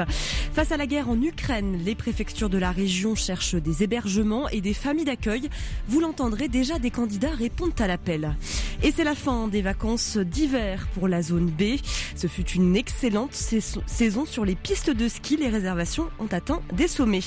Face 0.53 0.71
à 0.71 0.77
la 0.77 0.87
guerre 0.87 1.07
en 1.07 1.21
Ukraine, 1.21 1.77
les 1.85 1.93
préfectures 1.93 2.49
de 2.49 2.57
la 2.57 2.71
région 2.71 3.13
cherchent 3.13 3.53
des 3.53 3.83
hébergements 3.83 4.49
et 4.49 4.59
des 4.59 4.73
familles 4.73 5.05
d'accueil. 5.05 5.47
Vous 5.87 5.99
l'entendrez 5.99 6.47
déjà, 6.47 6.79
des 6.79 6.89
candidats 6.89 7.29
répondent 7.29 7.79
à 7.79 7.85
l'appel. 7.85 8.35
Et 8.81 8.91
c'est 8.91 9.03
la 9.03 9.13
fin 9.13 9.47
des 9.47 9.61
vacances 9.61 10.17
d'hiver 10.17 10.87
pour 10.95 11.07
la 11.07 11.21
zone 11.21 11.47
B. 11.47 11.77
Ce 12.15 12.25
fut 12.25 12.47
une 12.49 12.75
excellente 12.75 13.33
saison 13.33 14.25
sur 14.25 14.43
les 14.43 14.55
pistes 14.55 14.89
de 14.89 15.07
ski. 15.07 15.37
Les 15.37 15.49
réservations 15.49 16.09
ont 16.19 16.27
atteint 16.31 16.61
des 16.73 16.87
sommets. 16.87 17.19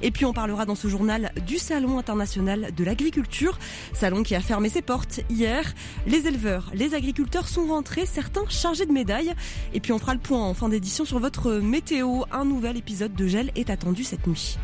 Et 0.00 0.10
puis 0.10 0.24
on 0.24 0.32
parlera 0.32 0.64
dans 0.64 0.74
ce 0.74 0.88
journal 0.88 1.32
du 1.46 1.58
Salon 1.58 1.98
international 1.98 2.72
de 2.74 2.84
l'agriculture, 2.84 3.58
salon 3.92 4.22
qui 4.22 4.34
a 4.34 4.40
fermé 4.40 4.70
ses 4.70 4.82
portes 4.82 5.20
hier. 5.28 5.74
Les 6.06 6.26
éleveurs, 6.26 6.70
les 6.74 6.94
agriculteurs 6.94 7.48
sont 7.48 7.66
rentrés, 7.66 8.06
certains 8.06 8.48
chargés 8.48 8.86
de 8.86 8.92
médailles. 8.92 9.34
Et 9.72 9.80
puis 9.80 9.92
on 9.92 9.98
fera 9.98 10.14
le 10.14 10.20
point 10.20 10.42
en 10.42 10.54
fin 10.54 10.68
d'édition 10.68 11.04
sur 11.04 11.18
votre 11.18 11.52
météo. 11.52 12.22
Un 12.32 12.44
nouvel 12.44 12.76
épisode 12.76 13.14
de 13.14 13.26
gel 13.26 13.50
est 13.54 13.70
attendu 13.70 14.04
cette 14.04 14.26
nuit. 14.26 14.58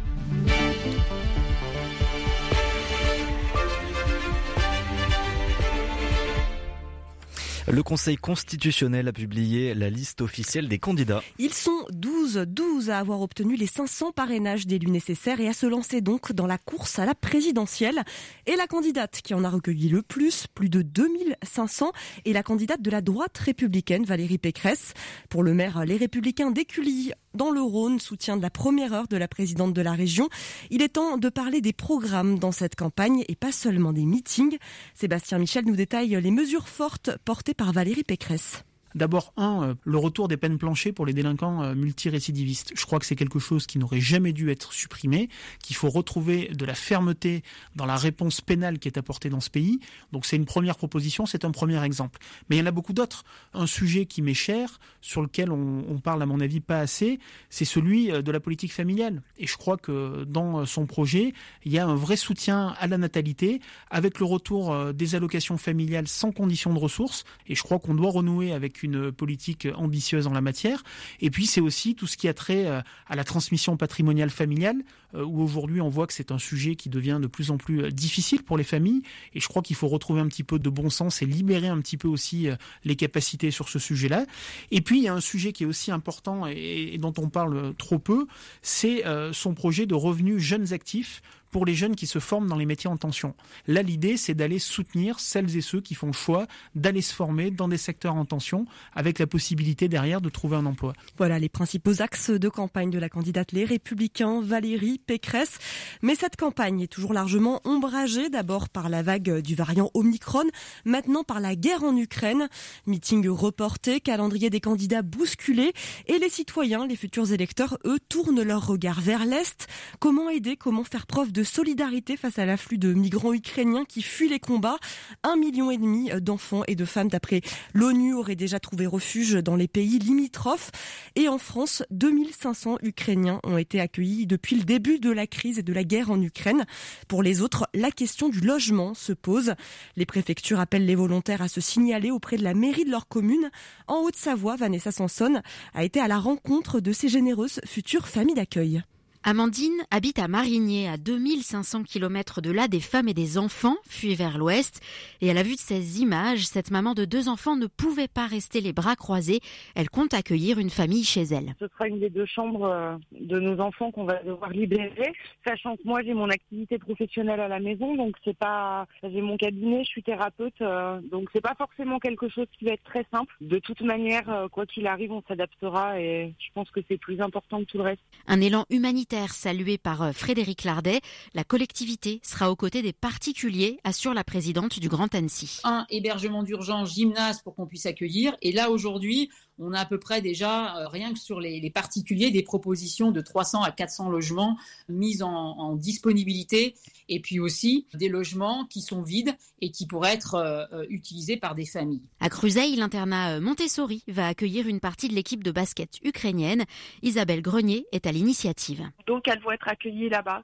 Le 7.67 7.83
Conseil 7.83 8.17
constitutionnel 8.17 9.09
a 9.09 9.13
publié 9.13 9.73
la 9.73 9.89
liste 9.89 10.21
officielle 10.21 10.69
des 10.69 10.79
candidats. 10.79 11.23
Ils 11.39 11.55
sont 11.55 11.87
12, 11.93 12.45
12 12.47 12.91
à 12.91 12.99
avoir 12.99 13.23
obtenu 13.23 13.57
les 13.57 13.67
500 13.67 14.13
parrainages 14.13 14.67
d'élus 14.67 14.91
nécessaires 14.91 15.41
et 15.41 15.49
à 15.49 15.55
se 15.55 15.65
lancer 15.65 16.03
donc 16.03 16.33
dans 16.33 16.47
la 16.47 16.59
course 16.59 16.99
à 16.99 17.07
la 17.07 17.15
présidentielle. 17.15 18.03
Et 18.47 18.57
la 18.57 18.67
candidate 18.67 19.23
qui 19.25 19.33
en 19.33 19.45
a 19.45 19.49
recueilli 19.49 19.89
le 19.89 20.03
plus, 20.03 20.47
plus 20.55 20.69
de 20.69 20.83
2500, 20.83 21.93
est 22.27 22.33
la 22.35 22.43
candidate 22.43 22.83
de 22.83 22.91
la 22.91 23.01
droite 23.01 23.39
républicaine 23.39 24.05
Valérie 24.05 24.37
Pécresse. 24.37 24.93
Pour 25.31 25.43
le 25.43 25.55
maire, 25.55 25.87
les 25.87 25.97
républicains 25.97 26.51
d'Écully 26.51 27.13
dans 27.35 27.51
le 27.51 27.61
Rhône, 27.61 28.01
soutien 28.01 28.37
de 28.37 28.43
la 28.43 28.51
première 28.51 28.93
heure 28.93 29.09
de 29.09 29.17
la 29.17 29.29
présidente 29.29 29.73
de 29.73 29.83
la 29.83 29.93
région. 29.93 30.29
Il 30.71 30.83
est 30.83 30.95
temps 30.95 31.17
de 31.17 31.29
parler 31.29 31.61
des 31.61 31.73
programmes 31.73 32.39
dans 32.39 32.53
cette 32.53 32.77
campagne 32.77 33.25
et 33.29 33.37
pas 33.37 33.53
seulement 33.53 33.93
des 33.93 34.05
meetings. 34.05 34.59
Sébastien 34.95 35.39
Michel 35.39 35.65
nous 35.67 35.77
détaille 35.77 36.19
les 36.21 36.31
mesures 36.31 36.69
fortes 36.69 37.11
portées 37.25 37.55
par 37.55 37.73
Valérie 37.73 38.05
Pécresse. 38.05 38.65
D'abord, 38.95 39.33
un, 39.37 39.63
euh, 39.63 39.75
le 39.85 39.99
retour 39.99 40.29
des 40.29 40.37
peines 40.37 40.57
planchées 40.57 40.93
pour 40.93 41.05
les 41.05 41.13
délinquants 41.13 41.63
euh, 41.63 41.75
multirécidivistes. 41.75 42.73
Je 42.77 42.87
crois 42.87 43.01
que 43.01 43.07
c'est 43.07 43.17
quelque 43.17 43.41
chose 43.41 43.67
qui 43.67 43.79
n'aurait 43.79 44.01
jamais 44.01 44.33
dû 44.33 44.51
être 44.51 44.73
supprimé, 44.73 45.29
qu'il 45.61 45.75
faut 45.75 45.91
retrouver 45.91 46.49
de 46.49 46.65
la 46.65 46.75
fermeté 46.75 47.43
dans 47.75 47.87
la 47.87 47.97
réponse 47.97 48.41
pénale 48.41 48.79
qui 48.79 48.87
est 48.87 48.97
apportée 48.97 49.31
dans 49.31 49.41
ce 49.41 49.51
pays. 49.51 49.81
Donc 50.13 50.27
c'est 50.27 50.37
une 50.37 50.45
première 50.45 50.77
proposition, 50.77 51.27
c'est 51.27 51.45
un 51.45 51.51
premier 51.51 51.83
exemple. 51.83 52.21
Mais 52.49 52.57
il 52.57 52.59
y 52.61 52.63
en 52.63 52.67
a 52.67 52.71
beaucoup 52.71 52.93
d'autres. 52.93 53.25
Un 53.53 53.67
sujet 53.67 54.07
qui 54.07 54.23
m'est 54.23 54.33
cher, 54.33 54.79
sur 55.01 55.23
lequel 55.23 55.51
on, 55.51 55.85
on, 55.89 55.99
parle 55.99 56.23
à 56.23 56.27
mon 56.27 56.39
avis 56.39 56.61
pas 56.61 56.79
assez, 56.79 57.19
c'est 57.51 57.65
celui 57.65 58.13
euh, 58.13 58.23
de 58.23 58.31
la 58.31 58.39
politique 58.39 58.73
familiale. 58.73 59.23
Et 59.39 59.49
je 59.49 59.57
crois 59.57 59.77
que 59.77 60.23
dans 60.25 60.65
son 60.67 60.87
projet, 60.87 61.35
il 61.65 61.73
y 61.73 61.79
a 61.79 61.87
un 61.87 61.97
vrai 61.97 62.17
soutien 62.17 62.75
à 62.79 62.87
la 62.87 62.99
natalité, 62.99 63.61
avec 63.91 64.21
le 64.21 64.27
retour 64.27 64.93
des 64.93 65.15
allocations 65.15 65.57
familiales 65.57 66.07
sans 66.07 66.31
condition 66.31 66.73
de 66.73 66.79
ressources. 66.79 67.25
Et 67.49 67.55
je 67.57 67.63
crois 67.63 67.79
qu'on 67.81 67.95
doit 67.95 68.11
renouer 68.11 68.53
avec 68.53 68.84
une 68.85 69.11
politique 69.11 69.67
ambitieuse 69.75 70.27
en 70.27 70.33
la 70.33 70.41
matière. 70.41 70.83
Et 71.21 71.31
puis 71.31 71.47
c'est 71.47 71.61
aussi 71.61 71.95
tout 71.95 72.07
ce 72.07 72.17
qui 72.17 72.29
a 72.29 72.35
trait 72.35 72.67
euh, 72.67 72.81
à 73.07 73.17
la 73.17 73.25
transmission 73.25 73.77
patrimoniale 73.77 74.31
familiale, 74.31 74.77
euh, 75.15 75.25
où 75.25 75.43
aujourd'hui 75.43 75.81
on 75.81 75.89
voit 75.89 76.07
que 76.07 76.13
c'est 76.13 76.31
un 76.31 76.39
sujet 76.39 76.77
qui 76.77 76.89
devient 76.89 77.19
de 77.21 77.27
plus 77.27 77.51
en 77.51 77.57
plus 77.57 77.83
euh, 77.83 77.91
difficile 77.91 78.43
pour 78.43 78.57
les 78.57 78.65
familles. 78.65 79.03
Et 79.35 79.41
je 79.41 79.49
crois 79.49 79.63
qu'il 79.63 79.77
faut 79.77 79.89
retrouver 79.89 80.21
un 80.21 80.29
petit 80.29 80.45
peu 80.45 80.59
de 80.59 80.71
bon 80.71 80.91
sens 80.91 81.23
et 81.23 81.27
libérer 81.27 81.69
un 81.69 81.81
petit 81.81 81.97
peu 81.97 82.09
aussi 82.09 82.49
les 82.85 82.97
capacités 82.97 83.51
sur 83.51 83.69
ce 83.69 83.79
sujet-là. 83.79 84.27
Et 84.71 84.81
puis 84.81 84.99
il 84.99 85.05
y 85.05 85.09
a 85.09 85.15
un 85.15 85.21
sujet 85.21 85.53
qui 85.53 85.65
est 85.65 85.67
aussi 85.67 85.91
important 85.91 86.47
et, 86.47 86.97
dont 86.99 87.15
on 87.19 87.29
parle 87.29 87.75
trop 87.77 87.99
peu, 87.99 88.27
c'est 88.63 89.03
son 89.33 89.55
projet 89.55 89.87
de 89.87 89.95
revenus 89.95 90.39
jeunes 90.39 90.73
actifs 90.73 91.23
pour 91.55 91.67
les 91.67 91.77
jeunes 91.77 91.95
qui 91.95 92.09
se 92.09 92.19
forment 92.19 92.49
dans 92.49 92.57
les 92.57 92.67
métiers 92.67 92.91
en 92.91 92.97
tension. 92.97 93.33
Là, 93.69 93.83
l'idée, 93.83 94.17
c'est 94.17 94.35
d'aller 94.35 94.59
soutenir 94.59 95.21
celles 95.21 95.57
et 95.57 95.61
ceux 95.61 95.81
qui 95.81 95.95
font 95.95 96.09
le 96.09 96.13
choix 96.13 96.49
d'aller 96.75 97.01
se 97.01 97.15
former 97.15 97.53
dans 97.53 97.69
des 97.69 97.77
secteurs 97.77 98.17
en 98.17 98.25
tension, 98.25 98.67
avec 98.93 99.21
la 99.21 99.29
possibilité 99.29 99.87
derrière 99.87 100.21
de 100.21 100.29
trouver 100.29 100.57
un 100.57 100.67
emploi. 100.67 100.95
Voilà 101.17 101.39
les 101.39 101.49
principaux 101.49 102.03
axes 102.03 102.31
de 102.31 102.49
campagne 102.49 102.91
de 102.91 102.99
la 102.99 103.09
candidate 103.09 103.53
Les 103.53 103.65
Républicains, 103.65 104.41
Valérie 104.41 104.99
Pécresse. 104.99 105.59
Mais 106.03 106.17
cette 106.17 106.35
campagne 106.35 106.81
est 106.81 106.89
toujours 106.89 107.13
largement 107.13 107.61
ombragée, 107.63 108.31
d'abord 108.31 108.69
par 108.69 108.89
la 108.89 109.05
vague 109.05 109.39
du 109.39 109.55
variant 109.55 109.93
Omicron, 109.95 110.49
maintenant 110.85 111.23
par 111.23 111.39
la 111.39 111.55
guerre 111.55 111.85
en 111.85 111.97
Ukraine. 111.97 112.49
Meeting 112.89 113.29
reporté, 113.29 114.01
calendrier 114.01 114.51
des 114.51 114.61
candidats 114.61 115.03
bousculé, 115.03 115.73
et 116.09 116.19
les 116.19 116.31
citoyens, 116.31 116.89
les 116.89 116.97
futurs 116.97 117.31
électeurs, 117.31 117.79
eux, 117.85 118.01
tournent 118.09 118.43
leur 118.43 118.67
regard 118.67 119.01
vers 119.01 119.25
l'Est. 119.25 119.69
Comment 120.01 120.29
aider, 120.31 120.57
comment 120.57 120.83
faire 120.83 121.07
preuve 121.07 121.31
de 121.31 121.44
solidarité 121.45 122.17
face 122.17 122.39
à 122.39 122.47
l'afflux 122.47 122.79
de 122.79 122.93
migrants 122.93 123.33
ukrainiens 123.33 123.85
qui 123.85 124.03
fuient 124.03 124.29
les 124.29 124.41
combats. 124.41 124.79
Un 125.23 125.37
million 125.37 125.71
et 125.71 125.79
demi 125.79 126.11
d'enfants 126.21 126.63
et 126.67 126.75
de 126.75 126.85
femmes, 126.85 127.09
d'après 127.09 127.41
l'ONU, 127.73 128.15
auraient 128.15 128.37
déjà 128.37 128.61
trouvé 128.61 128.87
refuge 128.87 129.35
dans 129.35 129.57
les 129.57 129.69
pays 129.69 129.99
limitrophes. 129.99 130.71
Et 131.17 131.29
en 131.29 131.39
France, 131.39 131.83
2500 131.91 132.79
Ukrainiens 132.83 133.41
ont 133.45 133.59
été 133.59 133.81
accueillis 133.81 134.27
depuis 134.27 134.57
le 134.57 134.65
début 134.65 134.99
de 134.99 135.11
la 135.11 135.27
crise 135.27 135.59
et 135.59 135.63
de 135.63 135.73
la 135.73 135.85
guerre 135.85 136.11
en 136.11 136.21
Ukraine. 136.21 136.65
Pour 137.09 137.23
les 137.23 137.41
autres, 137.41 137.69
la 137.75 137.91
question 137.91 138.29
du 138.29 138.41
logement 138.41 138.95
se 138.95 139.13
pose. 139.13 139.55
Les 139.97 140.07
préfectures 140.07 140.61
appellent 140.61 140.87
les 140.87 140.95
volontaires 140.95 141.43
à 141.43 141.49
se 141.49 141.61
signaler 141.61 142.11
auprès 142.11 142.37
de 142.37 142.45
la 142.45 142.55
mairie 142.55 142.85
de 142.85 142.91
leur 142.91 143.09
commune. 143.09 143.51
En 143.87 144.01
Haute-Savoie, 144.03 144.57
Vanessa 144.57 144.93
Sanson 144.93 145.41
a 145.75 145.85
été 145.85 146.01
à 146.01 146.09
la 146.09 146.19
rencontre 146.19 146.81
de 146.81 146.93
ces 146.93 147.09
généreuses 147.09 147.61
futures 147.65 148.09
familles 148.09 148.35
d'accueil. 148.35 148.83
Amandine 149.27 149.81
habite 149.91 150.19
à 150.19 150.29
Marigné, 150.29 150.87
à 150.87 150.99
2500 150.99 151.85
km 151.85 152.43
de 152.43 152.51
là. 152.51 152.69
Des 152.69 152.79
femmes 152.79 153.09
et 153.09 153.15
des 153.15 153.39
enfants 153.39 153.77
fuient 153.89 154.15
vers 154.15 154.37
l'ouest. 154.37 154.83
Et 155.23 155.31
à 155.31 155.33
la 155.33 155.43
vue 155.43 155.55
de 155.55 155.61
ces 155.61 156.03
images, 156.03 156.47
cette 156.47 156.71
maman 156.71 156.93
de 156.93 157.07
deux 157.07 157.31
enfants 157.31 157.57
ne 157.57 157.67
pouvait 157.67 158.07
pas 158.07 158.27
rester 158.27 158.61
les 158.61 158.75
bras 158.75 158.97
croisés. 158.97 159.41
Elle 159.77 159.89
compte 159.89 160.13
accueillir 160.13 160.59
une 160.59 160.69
famille 160.69 161.05
chez 161.05 161.23
elle. 161.23 161.55
Ce 161.59 161.67
sera 161.69 161.89
une 161.89 162.01
des 162.01 162.11
deux 162.11 162.27
chambres 162.27 162.67
euh, 162.67 162.97
de 163.19 163.41
nos 163.41 163.59
enfants 163.61 163.91
qu'on 163.93 164.05
va 164.05 164.23
devoir 164.23 164.51
libérer, 164.51 165.15
sachant 165.47 165.77
que 165.77 165.83
moi 165.87 166.03
j'ai 166.03 166.13
mon 166.13 166.29
activité 166.29 166.77
professionnelle 166.77 167.41
à 167.41 167.49
la 167.49 167.61
maison, 167.61 167.95
donc 167.97 168.17
c'est 168.25 168.37
pas, 168.37 168.87
j'ai 169.03 169.23
mon 169.23 169.39
cabinet, 169.39 169.85
je 169.85 169.89
suis 169.89 170.03
thérapeute, 170.03 170.61
euh, 170.61 171.01
donc 171.11 171.31
c'est 171.33 171.41
pas 171.41 171.55
forcément 171.57 171.99
quelque 171.99 172.29
chose 172.29 172.47
qui 172.59 172.67
va 172.67 172.73
être 172.73 172.85
très 172.85 173.07
simple. 173.11 173.35
De 173.41 173.59
toute 173.59 173.81
manière, 173.81 174.29
euh, 174.29 174.49
quoi 174.49 174.67
qu'il 174.67 174.87
arrive, 174.87 175.13
on 175.13 175.23
s'adaptera 175.27 175.99
et 175.99 176.35
je 176.39 176.53
pense 176.53 176.71
que 176.71 176.81
c'est 176.89 176.99
plus 176.99 177.23
important 177.23 177.61
que 177.61 177.65
tout 177.65 177.79
le 177.79 177.85
reste. 177.85 178.03
Un 178.27 178.43
élan 178.43 178.67
humanitaire 178.69 179.14
salué 179.33 179.79
par 179.79 180.03
euh, 180.03 180.13
Frédéric 180.13 180.65
Lardet. 180.65 181.01
La 181.35 181.45
collectivité 181.45 182.21
sera 182.23 182.51
aux 182.51 182.57
côtés 182.57 182.83
des 182.83 182.93
particuliers, 182.93 183.79
assure 183.85 184.15
la 184.15 184.25
présidente 184.25 184.79
du 184.81 184.89
Grand 184.89 185.15
Annecy. 185.15 185.61
Un 185.65 185.87
hébergement 185.91 186.43
d'urgence, 186.43 186.95
gymnase 186.95 187.41
pour 187.43 187.55
qu'on 187.55 187.67
puisse 187.67 187.87
accueillir. 187.87 188.37
Et 188.43 188.53
là, 188.53 188.71
aujourd'hui, 188.71 189.31
on 189.59 189.73
a 189.73 189.81
à 189.81 189.85
peu 189.85 189.99
près 189.99 190.21
déjà, 190.21 190.77
euh, 190.77 190.89
rien 190.89 191.13
que 191.13 191.19
sur 191.19 191.41
les, 191.41 191.71
particuliers, 191.71 192.31
des 192.31 192.43
propositions 192.43 193.11
de 193.11 193.21
300 193.21 193.63
à 193.63 193.71
400 193.71 194.11
logements 194.11 194.57
mis 194.89 195.23
en, 195.23 195.75
disponibilité, 195.77 196.75
et 197.09 197.21
puis 197.21 197.41
aussi 197.41 197.87
des 197.95 198.09
logements 198.09 198.65
qui 198.67 198.81
sont 198.81 199.03
vides 199.03 199.35
et 199.61 199.71
qui 199.71 199.87
pourraient 199.87 200.15
être 200.15 200.35
euh, 200.35 200.65
euh, 200.73 200.87
utilisés 200.89 201.37
par 201.37 201.55
des 201.55 201.67
familles. 201.67 202.03
À 202.21 202.29
Cruzeil, 202.29 202.77
l'internat 202.77 203.41
Montessori 203.41 204.03
va 204.09 204.29
accueillir 204.29 204.69
une 204.69 204.81
partie 204.81 205.09
de 205.09 205.15
l'équipe 205.15 205.43
de 205.43 205.51
basket 205.51 205.99
ukrainienne. 206.05 206.65
Isabelle 207.03 207.43
Grenier 207.43 207.87
est 207.93 208.07
à 208.07 208.13
l'initiative. 208.13 208.89
Donc 209.07 209.29
elles 209.29 209.41
vont 209.41 209.53
être 209.53 209.69
accueillies 209.69 210.09
là-bas. 210.09 210.43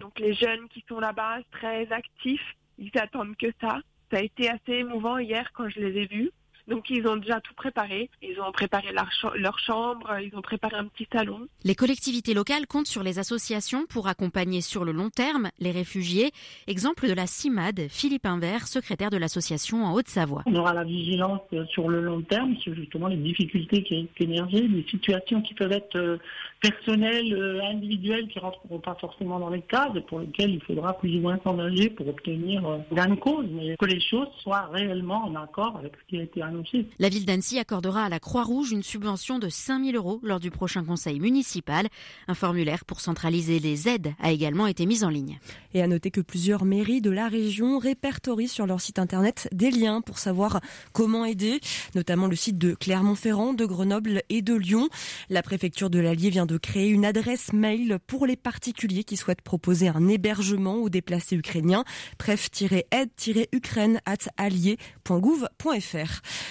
donc 0.00 0.18
les 0.18 0.34
jeunes 0.34 0.68
qui 0.72 0.84
sont 0.88 1.00
là-bas, 1.00 1.38
très 1.50 1.90
actifs, 1.92 2.56
ils 2.78 2.96
attendent 2.98 3.36
que 3.36 3.48
ça. 3.60 3.80
Ça 4.10 4.18
a 4.18 4.22
été 4.22 4.48
assez 4.48 4.72
émouvant 4.72 5.18
hier 5.18 5.50
quand 5.54 5.68
je 5.68 5.80
les 5.80 6.02
ai 6.02 6.06
vus 6.06 6.30
Donc 6.68 6.90
ils 6.90 7.06
ont 7.06 7.16
déjà 7.16 7.40
tout 7.40 7.54
préparé. 7.54 8.10
Ils 8.22 8.40
ont 8.40 8.52
préparé 8.52 8.92
leur, 8.92 9.08
leur 9.36 9.58
chambre, 9.58 10.18
ils 10.20 10.34
ont 10.36 10.42
préparé 10.42 10.76
un 10.76 10.86
petit 10.86 11.08
salon. 11.12 11.48
Les 11.64 11.74
collectivités 11.74 12.34
locales 12.34 12.66
comptent 12.66 12.86
sur 12.86 13.02
les 13.02 13.18
associations 13.18 13.86
pour 13.86 14.06
accompagner 14.08 14.60
sur 14.60 14.84
le 14.84 14.92
long 14.92 15.10
terme 15.10 15.50
les 15.58 15.70
réfugiés. 15.70 16.30
Exemple 16.66 17.08
de 17.08 17.14
la 17.14 17.26
CIMAD, 17.26 17.86
Philippe 17.88 18.26
Invert, 18.26 18.66
secrétaire 18.66 19.10
de 19.10 19.16
l'association 19.16 19.84
en 19.84 19.94
Haute-Savoie. 19.94 20.42
On 20.46 20.54
aura 20.54 20.74
la 20.74 20.84
vigilance 20.84 21.40
sur 21.70 21.88
le 21.88 22.00
long 22.00 22.22
terme 22.22 22.56
sur 22.56 22.74
justement 22.74 23.08
les 23.08 23.16
difficultés 23.16 23.82
qui 23.82 24.08
d'émerger, 24.18 24.68
des 24.68 24.84
situations 24.90 25.40
qui 25.42 25.54
peuvent 25.54 25.72
être 25.72 26.18
personnelles, 26.60 27.32
euh, 27.32 27.60
individuelles, 27.64 28.28
qui 28.28 28.38
ne 28.38 28.42
rentreront 28.42 28.80
pas 28.80 28.96
forcément 29.00 29.38
dans 29.38 29.50
les 29.50 29.62
cases, 29.62 29.92
pour 30.08 30.20
lesquelles 30.20 30.50
il 30.50 30.62
faudra 30.62 30.98
plus 30.98 31.16
ou 31.16 31.20
moins 31.20 31.38
s'engager 31.44 31.90
pour 31.90 32.08
obtenir 32.08 32.66
euh, 32.66 32.78
gain 32.92 33.08
de 33.08 33.14
cause, 33.14 33.46
mais 33.50 33.76
que 33.76 33.86
les 33.86 34.00
choses 34.00 34.28
soient 34.42 34.66
réellement 34.72 35.24
en 35.24 35.34
accord 35.36 35.76
avec 35.76 35.92
ce 35.94 36.08
qui 36.08 36.18
a 36.18 36.22
été 36.22 36.42
annoncé. 36.42 36.86
La 36.98 37.08
ville 37.08 37.24
d'Annecy 37.24 37.58
accordera 37.58 38.04
à 38.04 38.08
la 38.08 38.18
Croix-Rouge 38.18 38.72
une 38.72 38.82
subvention 38.82 39.38
de 39.38 39.48
5 39.48 39.84
000 39.84 39.96
euros 39.96 40.20
lors 40.22 40.40
du 40.40 40.50
prochain 40.50 40.84
conseil 40.84 41.20
municipal. 41.20 41.86
Un 42.26 42.34
formulaire 42.34 42.84
pour 42.84 43.00
centraliser 43.00 43.60
les 43.60 43.88
aides 43.88 44.14
a 44.20 44.32
également 44.32 44.66
été 44.66 44.86
mis 44.86 45.04
en 45.04 45.10
ligne. 45.10 45.38
Et 45.74 45.82
à 45.82 45.86
noter 45.86 46.10
que 46.10 46.20
plusieurs 46.20 46.64
mairies 46.64 47.00
de 47.00 47.10
la 47.10 47.28
région 47.28 47.78
répertorient 47.78 48.48
sur 48.48 48.66
leur 48.66 48.80
site 48.80 48.98
internet 48.98 49.48
des 49.52 49.70
liens 49.70 50.00
pour 50.00 50.18
savoir 50.18 50.60
comment 50.92 51.24
aider, 51.24 51.60
notamment 51.94 52.26
le 52.26 52.36
site 52.36 52.58
de 52.58 52.74
Clermont-Ferrand, 52.74 53.52
de 53.52 53.64
Grenoble 53.64 54.22
et 54.28 54.42
de 54.42 54.54
Lyon. 54.54 54.88
La 55.30 55.42
préfecture 55.42 55.90
de 55.90 56.00
l'Allier 56.00 56.30
vient 56.30 56.47
de 56.48 56.56
créer 56.56 56.88
une 56.88 57.04
adresse 57.04 57.52
mail 57.52 57.98
pour 58.06 58.26
les 58.26 58.34
particuliers 58.34 59.04
qui 59.04 59.16
souhaitent 59.16 59.42
proposer 59.42 59.86
un 59.86 60.08
hébergement 60.08 60.76
aux 60.76 60.88
déplacés 60.88 61.36
ukrainiens. 61.36 61.84
Bref-aide-ukraine 62.18 64.00
at 64.06 64.16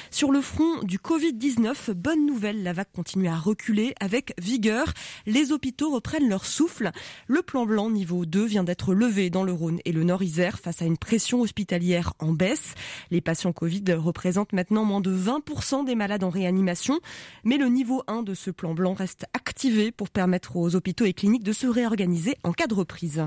Sur 0.09 0.31
le 0.31 0.41
front 0.41 0.81
du 0.83 0.97
Covid-19, 0.97 1.91
bonne 1.91 2.25
nouvelle, 2.25 2.63
la 2.63 2.73
vague 2.73 2.91
continue 2.93 3.27
à 3.27 3.35
reculer 3.35 3.93
avec 3.99 4.33
vigueur. 4.41 4.93
Les 5.25 5.51
hôpitaux 5.51 5.91
reprennent 5.91 6.27
leur 6.27 6.45
souffle. 6.45 6.91
Le 7.27 7.41
plan 7.41 7.65
blanc 7.65 7.89
niveau 7.89 8.25
2 8.25 8.45
vient 8.45 8.63
d'être 8.63 8.93
levé 8.93 9.29
dans 9.29 9.43
le 9.43 9.53
Rhône 9.53 9.79
et 9.85 9.91
le 9.91 10.03
Nord-Isère 10.03 10.59
face 10.59 10.81
à 10.81 10.85
une 10.85 10.97
pression 10.97 11.41
hospitalière 11.41 12.13
en 12.19 12.33
baisse. 12.33 12.73
Les 13.11 13.21
patients 13.21 13.53
Covid 13.53 13.83
représentent 13.93 14.53
maintenant 14.53 14.85
moins 14.85 15.01
de 15.01 15.15
20% 15.15 15.85
des 15.85 15.95
malades 15.95 16.23
en 16.23 16.29
réanimation, 16.29 16.99
mais 17.43 17.57
le 17.57 17.67
niveau 17.67 18.03
1 18.07 18.23
de 18.23 18.33
ce 18.33 18.49
plan 18.49 18.73
blanc 18.73 18.93
reste 18.93 19.25
activé 19.33 19.91
pour 19.91 20.09
permettre 20.09 20.55
aux 20.55 20.75
hôpitaux 20.75 21.05
et 21.05 21.13
cliniques 21.13 21.43
de 21.43 21.53
se 21.53 21.67
réorganiser 21.67 22.35
en 22.43 22.53
cas 22.53 22.67
de 22.67 22.73
reprise. 22.73 23.23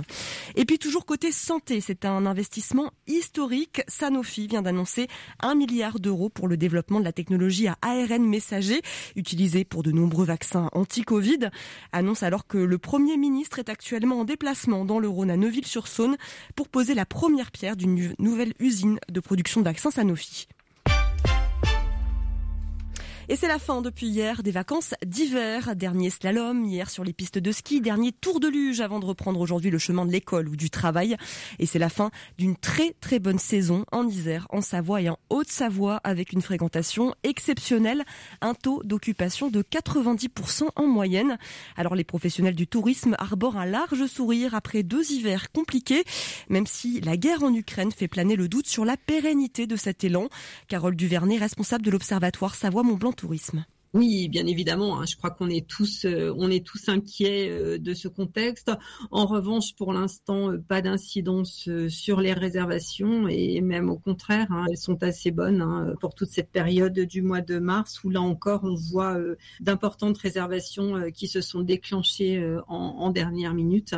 Et 0.57 0.65
puis 0.65 0.79
toujours 0.79 1.07
côté 1.07 1.31
santé, 1.31 1.81
c'est 1.81 2.05
un 2.05 2.27
investissement 2.27 2.91
historique. 3.07 3.83
Sanofi 3.89 4.47
vient 4.47 4.63
d'annoncer 4.63 5.07
un 5.41 5.55
milliard 5.55 6.01
d'euros 6.01 6.29
pour 6.29 6.49
le 6.49 6.57
développement 6.57 7.01
de 7.01 7.05
la 7.05 7.13
technologie 7.13 7.69
à 7.69 7.77
ARN 7.83 8.25
messager 8.25 8.81
utilisée 9.17 9.65
pour 9.65 9.83
de 9.83 9.91
nombreux 9.91 10.25
vaccins 10.25 10.69
anti-Covid. 10.73 11.51
Annonce 11.93 12.23
alors 12.23 12.47
que 12.47 12.59
le 12.59 12.79
Premier 12.79 13.17
ministre 13.17 13.59
est 13.59 13.69
actuellement 13.69 14.21
en 14.21 14.25
déplacement 14.25 14.85
dans 14.85 14.99
le 14.99 15.09
Rhône 15.09 15.31
à 15.31 15.37
Neuville-sur-Saône 15.37 16.17
pour 16.55 16.69
poser 16.69 16.95
la 16.95 17.07
première 17.07 17.51
pierre 17.51 17.77
d'une 17.77 18.15
nouvelle 18.19 18.55
usine 18.59 18.99
de 19.09 19.21
production 19.21 19.61
de 19.61 19.67
vaccins 19.67 19.91
Sanofi. 19.91 20.49
Et 23.33 23.37
c'est 23.37 23.47
la 23.47 23.61
fin 23.61 23.81
depuis 23.81 24.09
hier 24.09 24.43
des 24.43 24.51
vacances 24.51 24.93
d'hiver. 25.07 25.77
Dernier 25.77 26.11
slalom 26.11 26.65
hier 26.65 26.91
sur 26.91 27.05
les 27.05 27.13
pistes 27.13 27.39
de 27.39 27.53
ski, 27.53 27.81
dernier 27.81 28.11
tour 28.11 28.41
de 28.41 28.49
luge 28.49 28.81
avant 28.81 28.99
de 28.99 29.05
reprendre 29.05 29.39
aujourd'hui 29.39 29.71
le 29.71 29.79
chemin 29.79 30.05
de 30.05 30.11
l'école 30.11 30.49
ou 30.49 30.57
du 30.57 30.69
travail. 30.69 31.17
Et 31.61 31.67
c'est 31.67 31.79
la 31.79 31.91
fin 31.91 32.11
d'une 32.39 32.57
très 32.57 32.93
très 33.01 33.21
bonne 33.21 33.39
saison 33.39 33.85
en 33.93 34.09
Isère, 34.09 34.49
en 34.51 34.61
Savoie 34.61 35.03
et 35.03 35.09
en 35.11 35.17
Haute-Savoie 35.31 36.01
avec 36.03 36.33
une 36.33 36.43
fréquentation 36.43 37.15
exceptionnelle, 37.23 38.03
un 38.41 38.55
taux 38.55 38.83
d'occupation 38.83 39.49
de 39.49 39.63
90% 39.63 40.71
en 40.75 40.87
moyenne. 40.89 41.39
Alors 41.77 41.95
les 41.95 42.03
professionnels 42.03 42.57
du 42.57 42.67
tourisme 42.67 43.15
arborent 43.21 43.59
un 43.59 43.67
large 43.67 44.07
sourire 44.07 44.57
après 44.57 44.83
deux 44.83 45.13
hivers 45.13 45.53
compliqués, 45.53 46.03
même 46.49 46.67
si 46.67 47.01
la 47.03 47.17
guerre 47.17 47.45
en 47.45 47.55
Ukraine 47.55 47.93
fait 47.93 48.09
planer 48.09 48.35
le 48.35 48.49
doute 48.49 48.67
sur 48.67 48.85
la 48.85 48.97
pérennité 48.97 49.69
de 49.69 49.77
cet 49.77 50.03
élan. 50.03 50.29
Carole 50.67 50.97
Duvernay, 50.97 51.39
responsable 51.39 51.85
de 51.85 51.93
l'Observatoire 51.93 52.57
Savoie-Mont-Blanc 52.57 53.13
tourisme. 53.21 53.65
Oui, 53.93 54.29
bien 54.29 54.47
évidemment. 54.47 55.01
Hein. 55.01 55.05
Je 55.05 55.17
crois 55.17 55.31
qu'on 55.31 55.51
est 55.51 55.67
tous, 55.67 56.05
euh, 56.05 56.33
inquiets 56.87 57.49
euh, 57.51 57.77
de 57.77 57.93
ce 57.93 58.07
contexte. 58.07 58.71
En 59.11 59.27
revanche, 59.27 59.75
pour 59.75 59.93
l'instant, 59.93 60.53
euh, 60.53 60.59
pas 60.59 60.81
d'incidence 60.81 61.69
sur 61.89 62.21
les 62.21 62.33
réservations 62.33 63.27
et 63.27 63.61
même 63.61 63.91
au 63.91 63.99
contraire, 63.99 64.47
hein, 64.51 64.67
elles 64.71 64.77
sont 64.77 65.03
assez 65.03 65.33
bonnes 65.33 65.61
hein, 65.61 65.95
pour 66.01 66.15
toute 66.15 66.29
cette 66.29 66.51
période 66.51 67.01
du 67.01 67.21
mois 67.23 67.41
de 67.41 67.59
mars 67.59 68.05
où 68.05 68.11
là 68.11 68.21
encore, 68.21 68.61
on 68.63 68.77
voit 68.77 69.17
d'importantes 69.59 70.19
réservations 70.19 71.11
qui 71.13 71.27
se 71.27 71.41
sont 71.41 71.63
déclenchées 71.63 72.59
en, 72.69 73.11
dernière 73.11 73.55
minute. 73.55 73.95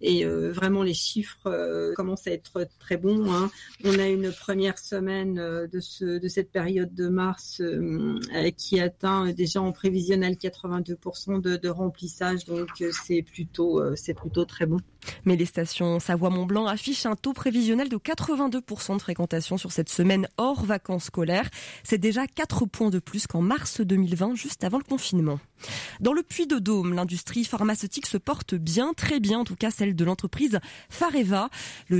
Et 0.00 0.24
vraiment, 0.24 0.82
les 0.82 0.94
chiffres 0.94 1.92
commencent 1.96 2.26
à 2.26 2.32
être 2.32 2.66
très 2.78 2.96
bons. 2.96 3.26
On 3.84 3.98
a 3.98 4.08
une 4.08 4.30
première 4.32 4.78
semaine 4.78 5.34
de 5.34 6.28
cette 6.28 6.50
période 6.50 6.94
de 6.94 7.08
mars 7.08 7.62
qui 8.56 8.80
atteint 8.80 9.31
déjà 9.34 9.60
en 9.60 9.72
prévisionnel 9.72 10.34
82% 10.34 11.40
de, 11.40 11.56
de, 11.56 11.68
remplissage, 11.68 12.44
donc 12.44 12.68
euh, 12.80 12.90
c'est 13.04 13.22
plutôt, 13.22 13.80
euh, 13.80 13.94
c'est 13.96 14.14
plutôt 14.14 14.44
très 14.44 14.66
bon. 14.66 14.78
Mais 15.24 15.36
les 15.36 15.46
stations 15.46 16.00
Savoie-Mont-Blanc 16.00 16.66
affichent 16.66 17.06
un 17.06 17.16
taux 17.16 17.32
prévisionnel 17.32 17.88
de 17.88 17.96
82% 17.96 18.96
de 18.96 19.02
fréquentation 19.02 19.56
sur 19.56 19.72
cette 19.72 19.88
semaine 19.88 20.28
hors 20.36 20.64
vacances 20.64 21.04
scolaires. 21.04 21.48
C'est 21.84 21.98
déjà 21.98 22.26
4 22.26 22.66
points 22.66 22.90
de 22.90 22.98
plus 22.98 23.26
qu'en 23.26 23.42
mars 23.42 23.80
2020, 23.80 24.34
juste 24.34 24.64
avant 24.64 24.78
le 24.78 24.84
confinement. 24.84 25.38
Dans 26.00 26.12
le 26.12 26.22
Puy 26.22 26.46
de 26.46 26.58
Dôme, 26.58 26.94
l'industrie 26.94 27.44
pharmaceutique 27.44 28.06
se 28.06 28.18
porte 28.18 28.54
bien, 28.54 28.92
très 28.94 29.20
bien, 29.20 29.38
en 29.38 29.44
tout 29.44 29.54
cas 29.54 29.70
celle 29.70 29.94
de 29.94 30.04
l'entreprise 30.04 30.58
Fareva. 30.90 31.50
Le, 31.88 31.98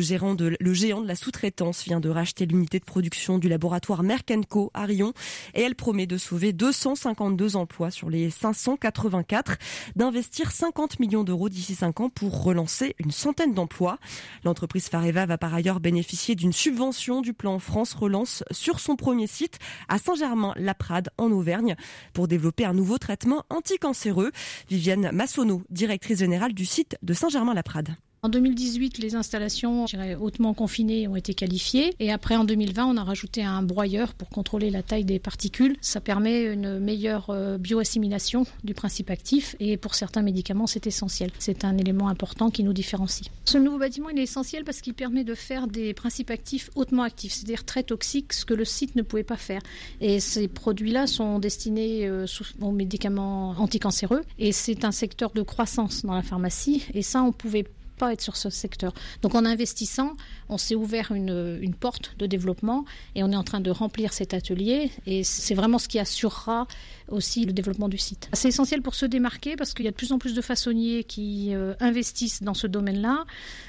le 0.58 0.74
géant 0.74 1.00
de 1.00 1.06
la 1.06 1.14
sous-traitance 1.14 1.84
vient 1.84 2.00
de 2.00 2.08
racheter 2.08 2.46
l'unité 2.46 2.80
de 2.80 2.84
production 2.84 3.38
du 3.38 3.48
laboratoire 3.48 4.02
Merck 4.02 4.32
Co 4.48 4.70
à 4.74 4.84
Rion 4.84 5.12
et 5.54 5.62
elle 5.62 5.74
promet 5.74 6.06
de 6.06 6.16
sauver 6.16 6.52
252 6.52 7.56
emplois 7.56 7.90
sur 7.90 8.10
les 8.10 8.30
584, 8.30 9.56
d'investir 9.96 10.50
50 10.50 11.00
millions 11.00 11.24
d'euros 11.24 11.48
d'ici 11.48 11.74
5 11.74 12.00
ans 12.00 12.08
pour 12.08 12.42
relancer 12.42 12.91
une 12.98 13.10
centaine 13.10 13.54
d'emplois. 13.54 13.98
L'entreprise 14.44 14.88
Fareva 14.88 15.26
va 15.26 15.38
par 15.38 15.54
ailleurs 15.54 15.80
bénéficier 15.80 16.34
d'une 16.34 16.52
subvention 16.52 17.20
du 17.20 17.32
plan 17.32 17.58
France 17.58 17.94
Relance 17.94 18.44
sur 18.50 18.80
son 18.80 18.96
premier 18.96 19.26
site 19.26 19.58
à 19.88 19.98
Saint-Germain-Laprade 19.98 21.10
en 21.18 21.30
Auvergne 21.30 21.76
pour 22.12 22.28
développer 22.28 22.64
un 22.64 22.74
nouveau 22.74 22.98
traitement 22.98 23.44
anticancéreux. 23.50 24.32
Viviane 24.68 25.10
Massonneau, 25.12 25.62
directrice 25.70 26.18
générale 26.18 26.54
du 26.54 26.64
site 26.64 26.96
de 27.02 27.14
Saint-Germain-Laprade. 27.14 27.96
En 28.24 28.28
2018, 28.28 28.98
les 28.98 29.16
installations 29.16 29.84
hautement 30.20 30.54
confinées 30.54 31.08
ont 31.08 31.16
été 31.16 31.34
qualifiées 31.34 31.92
et 31.98 32.12
après 32.12 32.36
en 32.36 32.44
2020, 32.44 32.86
on 32.86 32.96
a 32.96 33.02
rajouté 33.02 33.42
un 33.42 33.62
broyeur 33.62 34.14
pour 34.14 34.28
contrôler 34.28 34.70
la 34.70 34.84
taille 34.84 35.04
des 35.04 35.18
particules. 35.18 35.76
Ça 35.80 36.00
permet 36.00 36.44
une 36.44 36.78
meilleure 36.78 37.30
euh, 37.30 37.58
bioassimilation 37.58 38.46
du 38.62 38.74
principe 38.74 39.10
actif 39.10 39.56
et 39.58 39.76
pour 39.76 39.96
certains 39.96 40.22
médicaments, 40.22 40.68
c'est 40.68 40.86
essentiel. 40.86 41.32
C'est 41.40 41.64
un 41.64 41.76
élément 41.76 42.06
important 42.06 42.48
qui 42.50 42.62
nous 42.62 42.72
différencie. 42.72 43.28
Ce 43.44 43.58
nouveau 43.58 43.78
bâtiment, 43.78 44.08
est 44.08 44.18
essentiel 44.18 44.62
parce 44.62 44.82
qu'il 44.82 44.94
permet 44.94 45.24
de 45.24 45.34
faire 45.34 45.66
des 45.66 45.92
principes 45.92 46.30
actifs 46.30 46.70
hautement 46.76 47.02
actifs, 47.02 47.32
c'est-à-dire 47.32 47.64
très 47.64 47.82
toxiques, 47.82 48.34
ce 48.34 48.44
que 48.44 48.54
le 48.54 48.64
site 48.64 48.94
ne 48.94 49.02
pouvait 49.02 49.24
pas 49.24 49.36
faire. 49.36 49.62
Et 50.00 50.20
ces 50.20 50.46
produits-là 50.46 51.08
sont 51.08 51.40
destinés 51.40 52.06
euh, 52.06 52.26
aux 52.60 52.70
médicaments 52.70 53.56
anticancéreux 53.58 54.22
et 54.38 54.52
c'est 54.52 54.84
un 54.84 54.92
secteur 54.92 55.32
de 55.32 55.42
croissance 55.42 56.04
dans 56.04 56.14
la 56.14 56.22
pharmacie 56.22 56.86
et 56.94 57.02
ça, 57.02 57.24
on 57.24 57.32
pouvait 57.32 57.64
être 58.10 58.22
sur 58.22 58.36
ce 58.36 58.50
secteur. 58.50 58.92
Donc 59.20 59.34
en 59.34 59.44
investissant, 59.44 60.16
on 60.48 60.58
s'est 60.58 60.74
ouvert 60.74 61.12
une, 61.12 61.58
une, 61.60 61.74
porte 61.74 62.14
de 62.18 62.26
développement 62.26 62.84
et 63.14 63.22
on 63.22 63.30
est 63.30 63.36
en 63.36 63.44
train 63.44 63.60
de 63.60 63.70
remplir 63.70 64.12
cet 64.12 64.34
atelier 64.34 64.90
et 65.06 65.24
c'est 65.24 65.54
vraiment 65.54 65.78
ce 65.78 65.88
qui 65.88 65.98
assurera 65.98 66.66
aussi 67.08 67.44
le 67.44 67.52
développement 67.52 67.88
du 67.88 67.98
site. 67.98 68.28
C'est 68.32 68.48
essentiel 68.48 68.82
pour 68.82 68.94
se 68.94 69.06
démarquer 69.06 69.56
parce 69.56 69.74
qu'il 69.74 69.84
y 69.84 69.88
a 69.88 69.90
de 69.90 69.96
plus 69.96 70.12
en 70.12 70.18
plus 70.18 70.34
de 70.34 70.40
façonniers 70.40 71.04
qui 71.04 71.54
euh, 71.54 71.74
investissent 71.80 72.42
dans 72.42 72.54
ce 72.54 72.66
domaine-là. 72.66 73.24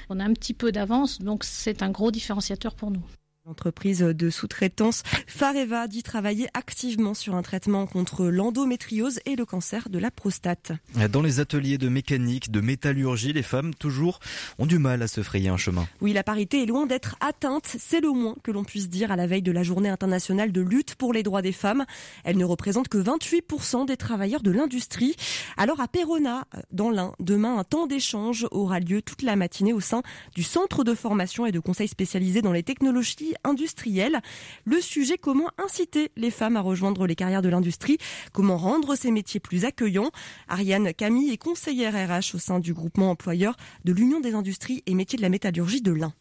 On 0.08 0.20
a 0.20 0.24
un 0.24 0.32
petit 0.32 0.54
peu 0.54 0.72
d'avance, 0.72 1.20
donc 1.20 1.44
c'est 1.44 1.82
un 1.82 1.90
gros 1.90 2.10
différenciateur 2.10 2.74
pour 2.74 2.90
nous. 2.90 3.02
L'entreprise 3.46 3.98
de 3.98 4.30
sous-traitance 4.30 5.02
Fareva 5.26 5.86
dit 5.86 6.02
travailler 6.02 6.48
activement 6.54 7.12
sur 7.12 7.34
un 7.34 7.42
traitement 7.42 7.86
contre 7.86 8.24
l'endométriose 8.24 9.20
et 9.26 9.36
le 9.36 9.44
cancer 9.44 9.90
de 9.90 9.98
la 9.98 10.10
prostate. 10.10 10.72
Dans 11.10 11.20
les 11.20 11.40
ateliers 11.40 11.76
de 11.76 11.90
mécanique, 11.90 12.50
de 12.50 12.62
métallurgie, 12.62 13.34
les 13.34 13.42
femmes 13.42 13.74
toujours 13.74 14.20
ont 14.58 14.64
du 14.64 14.78
mal 14.78 15.02
à 15.02 15.08
se 15.08 15.22
frayer 15.22 15.50
un 15.50 15.58
chemin. 15.58 15.86
Oui, 16.00 16.14
la 16.14 16.22
parité 16.22 16.62
est 16.62 16.66
loin 16.66 16.86
d'être 16.86 17.16
atteinte, 17.20 17.76
c'est 17.78 18.00
le 18.00 18.12
moins 18.12 18.34
que 18.42 18.50
l'on 18.50 18.64
puisse 18.64 18.88
dire 18.88 19.12
à 19.12 19.16
la 19.16 19.26
veille 19.26 19.42
de 19.42 19.52
la 19.52 19.62
journée 19.62 19.90
internationale 19.90 20.50
de 20.50 20.62
lutte 20.62 20.94
pour 20.94 21.12
les 21.12 21.22
droits 21.22 21.42
des 21.42 21.52
femmes. 21.52 21.84
Elle 22.24 22.38
ne 22.38 22.46
représente 22.46 22.88
que 22.88 22.96
28% 22.96 23.86
des 23.86 23.98
travailleurs 23.98 24.42
de 24.42 24.52
l'industrie. 24.52 25.16
Alors 25.58 25.80
à 25.80 25.88
Perona, 25.88 26.46
dans 26.72 26.90
l'Ain, 26.90 27.12
demain 27.20 27.58
un 27.58 27.64
temps 27.64 27.86
d'échange 27.86 28.46
aura 28.52 28.80
lieu 28.80 29.02
toute 29.02 29.20
la 29.20 29.36
matinée 29.36 29.74
au 29.74 29.80
sein 29.80 30.02
du 30.34 30.42
centre 30.42 30.82
de 30.82 30.94
formation 30.94 31.44
et 31.44 31.52
de 31.52 31.60
conseil 31.60 31.88
spécialisé 31.88 32.40
dans 32.40 32.52
les 32.52 32.62
technologies 32.62 33.33
vie 33.34 33.36
industrielle. 33.44 34.20
Le 34.64 34.80
sujet 34.80 35.18
comment 35.18 35.50
inciter 35.58 36.10
les 36.16 36.30
femmes 36.30 36.56
à 36.56 36.60
rejoindre 36.60 37.06
les 37.06 37.14
carrières 37.14 37.42
de 37.42 37.48
l'industrie, 37.48 37.98
comment 38.32 38.56
rendre 38.56 38.94
ces 38.96 39.10
métiers 39.10 39.40
plus 39.40 39.64
accueillants? 39.64 40.10
Ariane 40.48 40.92
Camille 40.94 41.32
est 41.32 41.38
conseillère 41.38 41.94
RH 41.94 42.34
au 42.34 42.38
sein 42.38 42.60
du 42.60 42.74
groupement 42.74 43.10
employeur 43.10 43.56
de 43.84 43.92
l'Union 43.92 44.20
des 44.20 44.34
industries 44.34 44.82
et 44.86 44.94
métiers 44.94 45.16
de 45.16 45.22
la 45.22 45.28
métallurgie 45.28 45.82
de 45.82 45.92
l'Ain 45.92 46.14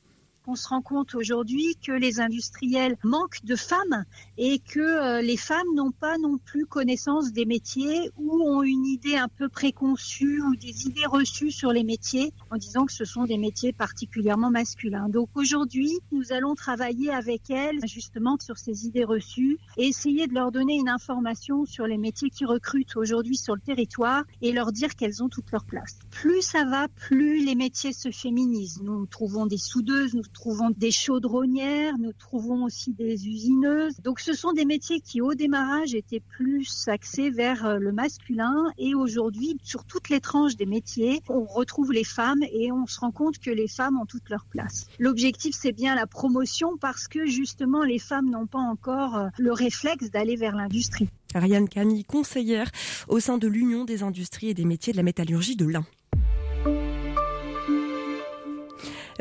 on 0.47 0.55
se 0.55 0.67
rend 0.67 0.81
compte 0.81 1.15
aujourd'hui 1.15 1.75
que 1.85 1.91
les 1.91 2.19
industriels 2.19 2.97
manquent 3.03 3.43
de 3.43 3.55
femmes 3.55 4.05
et 4.37 4.59
que 4.59 4.79
euh, 4.79 5.21
les 5.21 5.37
femmes 5.37 5.67
n'ont 5.75 5.91
pas 5.91 6.17
non 6.17 6.37
plus 6.37 6.65
connaissance 6.65 7.31
des 7.31 7.45
métiers 7.45 8.09
ou 8.17 8.43
ont 8.43 8.63
une 8.63 8.85
idée 8.85 9.15
un 9.15 9.27
peu 9.27 9.49
préconçue 9.49 10.41
ou 10.41 10.55
des 10.55 10.85
idées 10.85 11.05
reçues 11.05 11.51
sur 11.51 11.71
les 11.71 11.83
métiers 11.83 12.33
en 12.51 12.57
disant 12.57 12.85
que 12.85 12.91
ce 12.91 13.05
sont 13.05 13.25
des 13.25 13.37
métiers 13.37 13.73
particulièrement 13.73 14.51
masculins. 14.51 15.09
Donc 15.09 15.29
aujourd'hui, 15.35 15.99
nous 16.11 16.33
allons 16.33 16.55
travailler 16.55 17.11
avec 17.11 17.49
elles 17.49 17.79
justement 17.85 18.37
sur 18.39 18.57
ces 18.57 18.85
idées 18.85 19.05
reçues 19.05 19.59
et 19.77 19.87
essayer 19.87 20.27
de 20.27 20.33
leur 20.33 20.51
donner 20.51 20.75
une 20.75 20.89
information 20.89 21.65
sur 21.65 21.87
les 21.87 21.97
métiers 21.97 22.29
qui 22.29 22.45
recrutent 22.45 22.95
aujourd'hui 22.95 23.37
sur 23.37 23.55
le 23.55 23.61
territoire 23.61 24.23
et 24.41 24.51
leur 24.51 24.71
dire 24.71 24.95
qu'elles 24.95 25.23
ont 25.23 25.29
toute 25.29 25.51
leur 25.51 25.65
place. 25.65 25.99
Plus 26.11 26.41
ça 26.41 26.65
va, 26.65 26.87
plus 26.87 27.45
les 27.45 27.55
métiers 27.55 27.93
se 27.93 28.11
féminisent. 28.11 28.81
Nous 28.81 29.05
trouvons 29.05 29.45
des 29.45 29.57
soudeuses, 29.57 30.15
trouvons 30.33 30.71
des 30.71 30.91
chaudronnières, 30.91 31.97
nous 31.97 32.11
trouvons 32.11 32.65
aussi 32.65 32.91
des 32.91 33.27
usineuses. 33.27 33.95
Donc 34.03 34.19
ce 34.19 34.33
sont 34.33 34.51
des 34.51 34.65
métiers 34.65 34.99
qui 34.99 35.21
au 35.21 35.33
démarrage 35.33 35.95
étaient 35.95 36.19
plus 36.19 36.87
axés 36.87 37.29
vers 37.29 37.65
euh, 37.65 37.77
le 37.77 37.91
masculin 37.91 38.71
et 38.77 38.95
aujourd'hui 38.95 39.57
sur 39.63 39.85
toutes 39.85 40.09
les 40.09 40.19
tranches 40.19 40.55
des 40.55 40.65
métiers, 40.65 41.21
on 41.29 41.45
retrouve 41.45 41.93
les 41.93 42.03
femmes 42.03 42.43
et 42.51 42.71
on 42.71 42.85
se 42.87 42.99
rend 42.99 43.11
compte 43.11 43.39
que 43.39 43.51
les 43.51 43.67
femmes 43.67 43.99
ont 43.99 44.05
toute 44.05 44.29
leur 44.29 44.45
place. 44.45 44.87
L'objectif 44.99 45.55
c'est 45.57 45.71
bien 45.71 45.95
la 45.95 46.07
promotion 46.07 46.77
parce 46.77 47.07
que 47.07 47.25
justement 47.25 47.83
les 47.83 47.99
femmes 47.99 48.29
n'ont 48.29 48.47
pas 48.47 48.59
encore 48.59 49.17
euh, 49.17 49.27
le 49.37 49.53
réflexe 49.53 50.09
d'aller 50.09 50.35
vers 50.35 50.55
l'industrie. 50.55 51.07
Ariane 51.35 51.69
Camille, 51.69 52.03
conseillère 52.03 52.69
au 53.07 53.19
sein 53.19 53.37
de 53.37 53.47
l'Union 53.47 53.85
des 53.85 54.03
industries 54.03 54.49
et 54.49 54.53
des 54.53 54.65
métiers 54.65 54.93
de 54.93 54.97
la 54.97 55.03
métallurgie 55.03 55.55
de 55.55 55.65
l'Ain. 55.65 55.85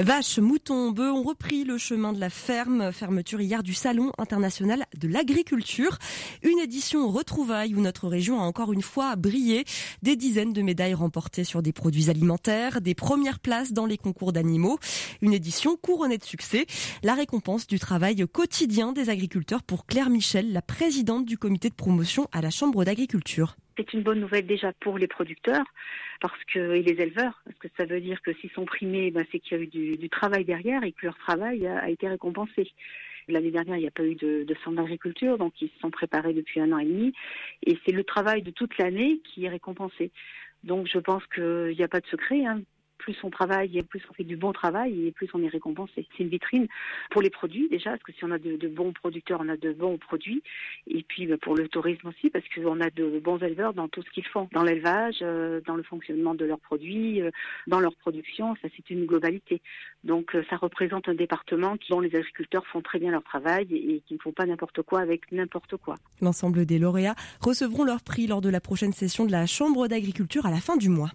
Vaches, 0.03 0.41
moutons, 0.41 0.91
bœufs 0.91 1.13
ont 1.13 1.23
repris 1.23 1.63
le 1.63 1.79
chemin 1.79 2.13
de 2.13 2.19
la 2.19 2.29
ferme. 2.29 2.91
Fermeture 2.91 3.41
hier 3.41 3.63
du 3.63 3.73
Salon 3.73 4.11
international 4.19 4.85
de 4.99 5.07
l'agriculture. 5.07 5.97
Une 6.43 6.59
édition 6.59 7.09
retrouvaille 7.09 7.77
où 7.77 7.81
notre 7.81 8.09
région 8.09 8.41
a 8.41 8.43
encore 8.43 8.73
une 8.73 8.83
fois 8.83 9.15
brillé. 9.15 9.65
Des 10.03 10.17
dizaines 10.17 10.53
de 10.53 10.61
médailles 10.61 10.95
remportées 10.95 11.45
sur 11.45 11.63
des 11.63 11.73
produits 11.73 12.11
alimentaires, 12.11 12.81
des 12.81 12.97
premières 12.97 13.39
places 13.39 13.73
dans 13.73 13.87
les 13.87 13.97
concours 13.97 14.33
d'animaux. 14.33 14.81
Une 15.21 15.35
édition 15.35 15.77
couronnée 15.77 16.19
de 16.19 16.25
succès. 16.25 16.67
La 17.05 17.15
récompense 17.15 17.69
du 17.69 17.79
travail 17.79 18.27
quotidien 18.27 18.91
des 18.91 19.09
agriculteurs 19.09 19.63
pour 19.63 19.87
Claire 19.87 20.11
Michel, 20.11 20.53
la 20.53 20.63
présidente 20.63 21.27
du 21.27 21.39
comité 21.39 21.69
de 21.69 21.75
promotion 21.75 22.27
à 22.33 22.41
la 22.41 22.51
Chambre 22.51 22.85
d'agriculture. 22.85 23.55
C'est 23.77 23.93
une 23.93 24.03
bonne 24.03 24.19
nouvelle 24.19 24.47
déjà 24.47 24.73
pour 24.81 24.99
les 24.99 25.07
producteurs 25.07 25.65
parce 26.23 26.45
que 26.45 26.75
et 26.77 26.83
les 26.83 27.03
éleveurs, 27.03 27.43
parce 27.45 27.59
que 27.59 27.67
ça 27.77 27.85
veut 27.85 28.01
dire 28.01 28.23
que 28.23 28.33
s'ils 28.35 28.53
sont 28.53 28.65
primés, 28.65 29.11
ben, 29.11 29.27
c'est 29.33 29.41
qu'il 29.41 29.59
y 29.59 29.61
a 29.61 29.65
eu 29.65 29.67
du, 29.67 30.09
travail 30.09 30.45
derrière 30.45 30.85
et 30.85 30.93
que 30.93 31.05
leur 31.05 31.19
travail 31.19 31.67
a, 31.67 31.91
été 31.91 32.09
récompensé. 32.09 32.71
L'année 33.27 33.51
dernière, 33.51 33.77
il 33.77 33.81
n'y 33.81 33.89
a 33.89 33.91
pas 33.91 34.05
eu 34.05 34.15
de, 34.15 34.45
de 34.45 34.55
centre 34.63 34.77
d'agriculture, 34.77 35.37
donc 35.37 35.61
ils 35.61 35.69
se 35.69 35.79
sont 35.81 35.91
préparés 35.91 36.33
depuis 36.33 36.61
un 36.61 36.71
an 36.71 36.79
et 36.79 36.85
demi, 36.85 37.13
et 37.67 37.77
c'est 37.85 37.93
le 37.93 38.05
travail 38.05 38.43
de 38.43 38.53
toute 38.53 38.79
l'année 38.79 39.21
qui 39.25 39.45
est 39.45 39.49
récompensé. 39.49 40.13
Donc 40.63 40.87
je 40.87 40.99
pense 40.99 41.27
qu'il 41.35 41.75
n'y 41.77 41.83
a 41.83 41.89
pas 41.89 42.01
de 42.01 42.07
secret. 42.07 42.45
Hein 42.47 42.63
plus 43.03 43.17
on 43.25 43.31
travaille 43.31 43.77
et 43.77 43.83
plus 43.83 44.01
on 44.09 44.15
fait 44.15 44.25
du 44.25 44.37
bon 44.37 44.53
travail 44.53 45.07
et 45.07 45.13
plus 45.13 45.29
on 45.35 45.43
est 45.43 45.49
récompensé. 45.49 46.07
C'est 46.17 46.23
une 46.23 46.29
vitrine 46.29 46.69
pour 47.11 47.21
les 47.21 47.31
produits 47.31 47.69
déjà, 47.69 47.91
parce 47.91 48.03
que 48.05 48.13
si 48.13 48.25
on 48.25 48.31
a 48.31 48.39
de, 48.39 48.69
bons 48.69 48.93
producteurs, 48.93 49.41
on 49.43 49.49
a 49.49 49.57
de 49.57 49.73
bons 49.73 49.99
produits. 49.99 50.43
Et 50.87 51.03
puis 51.03 51.27
bah, 51.27 51.37
pour 51.41 51.57
le 51.57 51.69
tourisme 51.69 52.09
aussi, 52.09 52.31
parce 52.31 52.45
qu'on 52.55 52.81
a 52.81 52.91
de 52.91 53.19
bons 53.19 53.39
éleveurs 53.39 53.75
dans 53.75 53.89
tout 53.89 54.03
ce 54.03 54.11
qu'ils 54.11 54.27
font, 54.27 54.49
dans 54.53 54.63
l'élevage, 54.63 55.19
euh, 55.23 55.61
dans 55.67 55.75
le 55.75 55.83
fonctionnement 55.83 56.35
de 56.35 56.45
leurs 56.45 56.61
produits, 56.61 57.21
euh, 57.21 57.31
dans 57.67 57.81
leur 57.81 57.95
production. 57.97 58.55
Ça, 58.63 58.69
c'est 58.77 58.89
une 58.91 59.05
globalité. 59.05 59.61
Donc 60.05 60.35
euh, 60.35 60.45
ça 60.49 60.57
représente 60.57 61.09
un 61.09 61.15
département 61.15 61.77
dont 61.91 62.01
les 62.01 62.15
agriculteurs 62.15 62.67
font 62.69 62.83
très 62.83 63.01
bien 63.01 63.11
leur 63.11 63.25
travail 63.25 63.67
et, 63.71 63.97
et 63.97 64.01
qui 64.07 64.15
ne 64.15 64.19
font 64.21 64.33
pas 64.33 64.47
n'importe 64.47 64.83
quoi 64.83 65.01
avec 65.01 65.31
n'importe 65.33 65.77
quoi. 65.77 65.97
L'ensemble 66.21 66.67
des 66.67 66.79
lauréats 66.79 67.17
recevront 67.41 67.85
leur 67.85 68.03
prix 68.03 68.29
lors 68.29 68.41
de 68.41 68.49
la 68.49 68.61
prochaine 68.61 68.93
session 68.93 69.27
de 69.27 69.33
la 69.33 69.47
Chambre 69.47 69.89
d'agriculture 69.89 70.47
à 70.47 70.51
la 70.51 70.61
fin 70.61 70.77
du 70.77 70.89
mois 70.89 71.11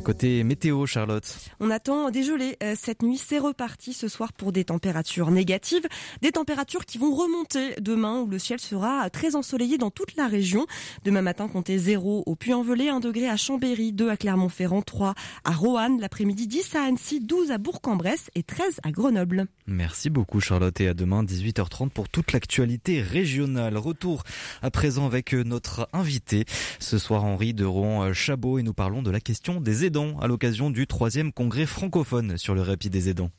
côté 0.00 0.44
météo, 0.44 0.86
Charlotte 0.86 1.38
On 1.60 1.70
attend 1.70 2.10
des 2.10 2.22
gelées 2.22 2.56
euh, 2.62 2.74
cette 2.76 3.02
nuit. 3.02 3.18
C'est 3.18 3.38
reparti 3.38 3.92
ce 3.92 4.08
soir 4.08 4.32
pour 4.32 4.52
des 4.52 4.64
températures 4.64 5.30
négatives. 5.30 5.86
Des 6.22 6.32
températures 6.32 6.84
qui 6.84 6.98
vont 6.98 7.14
remonter 7.14 7.74
demain 7.80 8.20
où 8.20 8.28
le 8.28 8.38
ciel 8.38 8.60
sera 8.60 9.08
très 9.10 9.36
ensoleillé 9.36 9.78
dans 9.78 9.90
toute 9.90 10.16
la 10.16 10.26
région. 10.26 10.66
Demain 11.04 11.22
matin, 11.22 11.48
comptez 11.48 11.78
0 11.78 12.24
au 12.26 12.34
Puy-en-Velay, 12.36 12.88
1 12.88 13.00
degré 13.00 13.28
à 13.28 13.36
Chambéry, 13.36 13.92
2 13.92 14.10
à 14.10 14.16
Clermont-Ferrand, 14.16 14.82
3 14.82 15.14
à 15.44 15.50
Roanne. 15.52 16.00
L'après-midi, 16.00 16.46
10 16.46 16.76
à 16.76 16.82
Annecy, 16.84 17.20
12 17.20 17.50
à 17.50 17.58
Bourg-en-Bresse 17.58 18.30
et 18.34 18.42
13 18.42 18.80
à 18.82 18.90
Grenoble. 18.90 19.46
Merci 19.66 20.10
beaucoup 20.10 20.40
Charlotte 20.40 20.80
et 20.80 20.88
à 20.88 20.94
demain 20.94 21.22
18h30 21.24 21.90
pour 21.90 22.08
toute 22.08 22.32
l'actualité 22.32 23.02
régionale. 23.02 23.76
Retour 23.76 24.24
à 24.62 24.70
présent 24.70 25.06
avec 25.06 25.32
notre 25.32 25.88
invité 25.92 26.44
ce 26.78 26.98
soir 26.98 27.24
Henri 27.24 27.54
de 27.54 27.64
Rouen-Chabot 27.64 28.58
et 28.58 28.62
nous 28.62 28.74
parlons 28.74 29.02
de 29.02 29.10
la 29.10 29.20
question 29.20 29.60
des 29.60 29.84
à 30.20 30.28
l'occasion 30.28 30.70
du 30.70 30.86
troisième 30.86 31.32
congrès 31.32 31.66
francophone 31.66 32.38
sur 32.38 32.54
le 32.54 32.62
répit 32.62 32.90
des 32.90 33.08
aidants. 33.08 33.30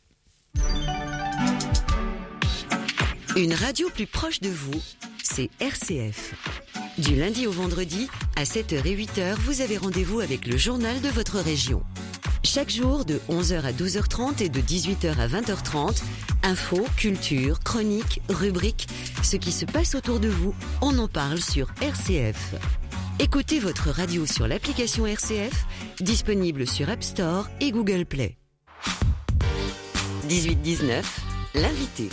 Une 3.37 3.53
radio 3.53 3.89
plus 3.89 4.05
proche 4.05 4.41
de 4.41 4.49
vous, 4.49 4.81
c'est 5.23 5.49
RCF. 5.61 6.33
Du 6.97 7.15
lundi 7.15 7.47
au 7.47 7.51
vendredi, 7.51 8.09
à 8.35 8.43
7h 8.43 8.85
et 8.85 8.95
8h, 8.97 9.35
vous 9.35 9.61
avez 9.61 9.77
rendez-vous 9.77 10.19
avec 10.19 10.45
le 10.45 10.57
journal 10.57 10.99
de 10.99 11.07
votre 11.07 11.39
région. 11.39 11.83
Chaque 12.43 12.69
jour 12.69 13.05
de 13.05 13.21
11h 13.29 13.61
à 13.61 13.71
12h30 13.71 14.43
et 14.43 14.49
de 14.49 14.59
18h 14.59 15.17
à 15.17 15.27
20h30, 15.27 16.03
infos, 16.43 16.85
culture, 16.97 17.61
chroniques, 17.61 18.21
rubriques, 18.27 18.87
ce 19.23 19.37
qui 19.37 19.53
se 19.53 19.65
passe 19.65 19.95
autour 19.95 20.19
de 20.19 20.27
vous, 20.27 20.53
on 20.81 20.97
en 20.97 21.07
parle 21.07 21.39
sur 21.39 21.67
RCF. 21.81 22.55
Écoutez 23.23 23.59
votre 23.59 23.91
radio 23.91 24.25
sur 24.25 24.47
l'application 24.47 25.05
RCF, 25.05 25.67
disponible 25.99 26.65
sur 26.65 26.89
App 26.89 27.03
Store 27.03 27.47
et 27.59 27.69
Google 27.69 28.03
Play. 28.03 28.35
18-19, 30.27 31.03
l'invité. 31.53 32.09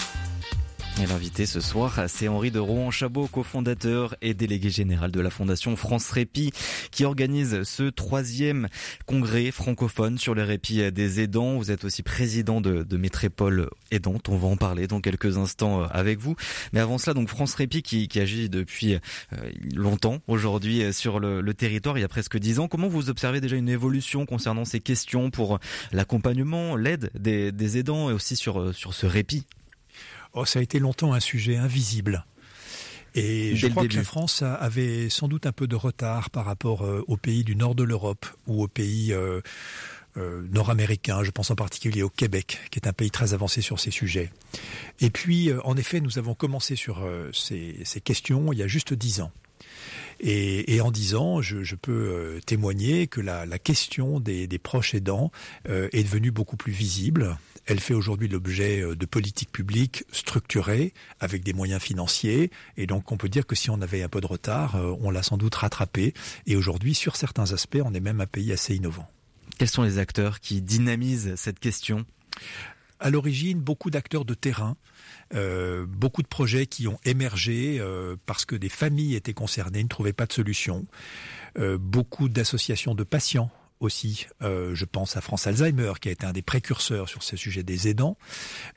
Et 1.01 1.07
l'invité 1.07 1.47
ce 1.47 1.61
soir, 1.61 2.07
c'est 2.09 2.27
Henri 2.27 2.51
de 2.51 2.59
Rouen-Chabot, 2.59 3.29
cofondateur 3.29 4.17
et 4.21 4.35
délégué 4.35 4.69
général 4.69 5.13
de 5.13 5.21
la 5.21 5.31
Fondation 5.31 5.77
France 5.77 6.11
Répit, 6.11 6.51
qui 6.91 7.05
organise 7.05 7.63
ce 7.63 7.85
troisième 7.85 8.67
congrès 9.07 9.53
francophone 9.53 10.19
sur 10.19 10.35
les 10.35 10.43
répits 10.43 10.91
des 10.91 11.21
aidants. 11.21 11.57
Vous 11.57 11.71
êtes 11.71 11.85
aussi 11.85 12.03
président 12.03 12.61
de, 12.61 12.83
de 12.83 12.97
Métrépole 12.97 13.71
Aidante. 13.93 14.29
On 14.29 14.37
va 14.37 14.49
en 14.49 14.57
parler 14.57 14.89
dans 14.89 15.01
quelques 15.01 15.39
instants 15.39 15.83
euh, 15.83 15.87
avec 15.93 16.19
vous. 16.19 16.35
Mais 16.73 16.81
avant 16.81 16.99
cela, 16.99 17.15
donc 17.15 17.29
France 17.29 17.55
Répit 17.55 17.83
qui, 17.83 18.09
agit 18.19 18.49
depuis 18.49 18.95
euh, 18.95 18.99
longtemps 19.73 20.19
aujourd'hui 20.27 20.83
euh, 20.83 20.91
sur 20.91 21.21
le, 21.21 21.41
le, 21.41 21.55
territoire, 21.55 21.97
il 21.97 22.01
y 22.01 22.05
a 22.05 22.09
presque 22.09 22.39
dix 22.39 22.59
ans. 22.59 22.67
Comment 22.67 22.89
vous 22.89 23.09
observez 23.09 23.41
déjà 23.41 23.55
une 23.55 23.69
évolution 23.69 24.27
concernant 24.27 24.65
ces 24.65 24.81
questions 24.81 25.31
pour 25.31 25.61
l'accompagnement, 25.93 26.75
l'aide 26.75 27.11
des, 27.15 27.53
des 27.53 27.79
aidants 27.79 28.11
et 28.11 28.13
aussi 28.13 28.35
sur, 28.35 28.75
sur 28.75 28.95
ce 28.95 29.07
répit? 29.07 29.47
Oh, 30.35 30.45
ça 30.45 30.59
a 30.59 30.63
été 30.63 30.79
longtemps 30.79 31.13
un 31.13 31.21
sujet 31.21 31.57
invisible. 31.57 32.25
Et 33.15 33.57
je 33.57 33.67
crois 33.69 33.87
que 33.87 33.97
la 33.97 34.05
France 34.05 34.43
avait 34.43 35.09
sans 35.09 35.29
doute 35.29 35.47
un 35.47 35.53
peu 35.53 35.67
de 35.67 35.77
retard 35.77 36.31
par 36.31 36.45
rapport 36.45 36.85
euh, 36.85 37.05
aux 37.09 37.17
pays 37.17 37.43
du 37.43 37.57
nord 37.57 37.75
de 37.75 37.83
l'Europe 37.83 38.27
ou 38.47 38.63
aux 38.63 38.69
pays 38.69 39.13
euh, 39.13 39.41
euh, 40.17 40.47
nord-américains. 40.53 41.25
Je 41.25 41.31
pense 41.31 41.51
en 41.51 41.57
particulier 41.57 42.03
au 42.03 42.11
Québec, 42.11 42.59
qui 42.71 42.79
est 42.79 42.87
un 42.87 42.93
pays 42.93 43.11
très 43.11 43.35
avancé 43.35 43.61
sur 43.63 43.81
ces 43.81 43.91
sujets. 43.91 44.31
Et 45.01 45.11
puis, 45.11 45.51
en 45.65 45.77
effet, 45.77 46.01
nous 46.01 46.19
avons 46.19 46.35
commencé 46.35 46.77
sur 46.77 47.09
ces, 47.33 47.81
ces, 47.85 48.01
questions 48.01 48.53
il 48.53 48.59
y 48.59 48.63
a 48.63 48.67
juste 48.67 48.95
dix 48.95 49.21
ans. 49.21 49.33
Et, 50.21 50.75
et 50.75 50.81
en 50.81 50.91
disant, 50.91 51.41
je, 51.41 51.63
je 51.63 51.75
peux 51.77 51.93
euh, 51.93 52.41
témoigner 52.45 53.07
que 53.07 53.21
la, 53.21 53.47
la 53.47 53.59
question 53.59 54.21
des, 54.21 54.47
des, 54.47 54.59
proches 54.59 54.95
aidants 54.95 55.31
euh, 55.69 55.89
est 55.93 56.03
devenue 56.03 56.31
beaucoup 56.31 56.57
plus 56.57 56.73
visible. 56.73 57.37
Elle 57.67 57.81
fait 57.81 57.95
aujourd'hui 57.95 58.29
l'objet 58.29 58.81
euh, 58.81 58.97
de 58.97 59.07
politiques 59.07 59.53
publiques 59.53 60.05
structurées 60.13 60.93
avec 61.21 61.45
des 61.45 61.53
moyens 61.53 61.83
financiers. 61.83 62.51
Et 62.77 62.87
donc, 62.87 63.13
on 63.13 63.17
peut 63.17 63.29
dire 63.29 63.47
que 63.47 63.55
si 63.55 63.71
on 63.71 63.81
avait 63.81 64.03
un 64.03 64.09
peu 64.09 64.21
de 64.21 64.27
retard, 64.27 64.77
on 65.01 65.11
l'a 65.11 65.23
sans 65.23 65.37
doute 65.37 65.55
rattrapé. 65.55 66.15
Et 66.47 66.57
aujourd'hui, 66.57 66.95
sur 66.95 67.17
certains 67.17 67.53
aspects, 67.53 67.79
on 67.85 67.95
est 67.95 68.01
même 68.01 68.21
un 68.21 68.27
pays 68.27 68.53
assez 68.53 68.75
innovant. 68.75 69.09
Quels 69.59 69.69
sont 69.69 69.83
les 69.83 69.99
acteurs 69.99 70.41
qui 70.41 70.61
dynamisent 70.61 71.35
cette 71.37 71.59
question? 71.59 72.05
À 73.01 73.11
l'origine, 73.11 73.61
beaucoup 73.61 73.91
d'acteurs 73.91 74.25
de 74.25 74.35
terrain 74.35 74.77
euh, 75.35 75.85
beaucoup 75.87 76.23
de 76.23 76.29
projets 76.29 76.67
qui 76.67 76.89
ont 76.89 76.99
émergé 77.05 77.79
euh, 77.81 78.17
parce 78.27 78.45
que 78.45 78.57
des 78.57 78.69
familles 78.69 79.15
étaient 79.15 79.35
concernées, 79.35 79.83
ne 79.83 79.89
trouvaient 79.89 80.13
pas 80.13 80.27
de 80.27 80.33
solution. 80.33 80.87
Euh, 81.59 81.77
beaucoup 81.79 82.29
d'associations 82.29 82.95
de 82.95 83.05
patients 83.05 83.51
aussi. 83.81 84.27
Je 84.41 84.85
pense 84.85 85.17
à 85.17 85.21
France 85.21 85.47
Alzheimer, 85.47 85.93
qui 86.01 86.09
a 86.09 86.11
été 86.11 86.27
un 86.27 86.33
des 86.33 86.43
précurseurs 86.43 87.09
sur 87.09 87.23
ce 87.23 87.37
sujet 87.37 87.63
des 87.63 87.87
aidants, 87.87 88.19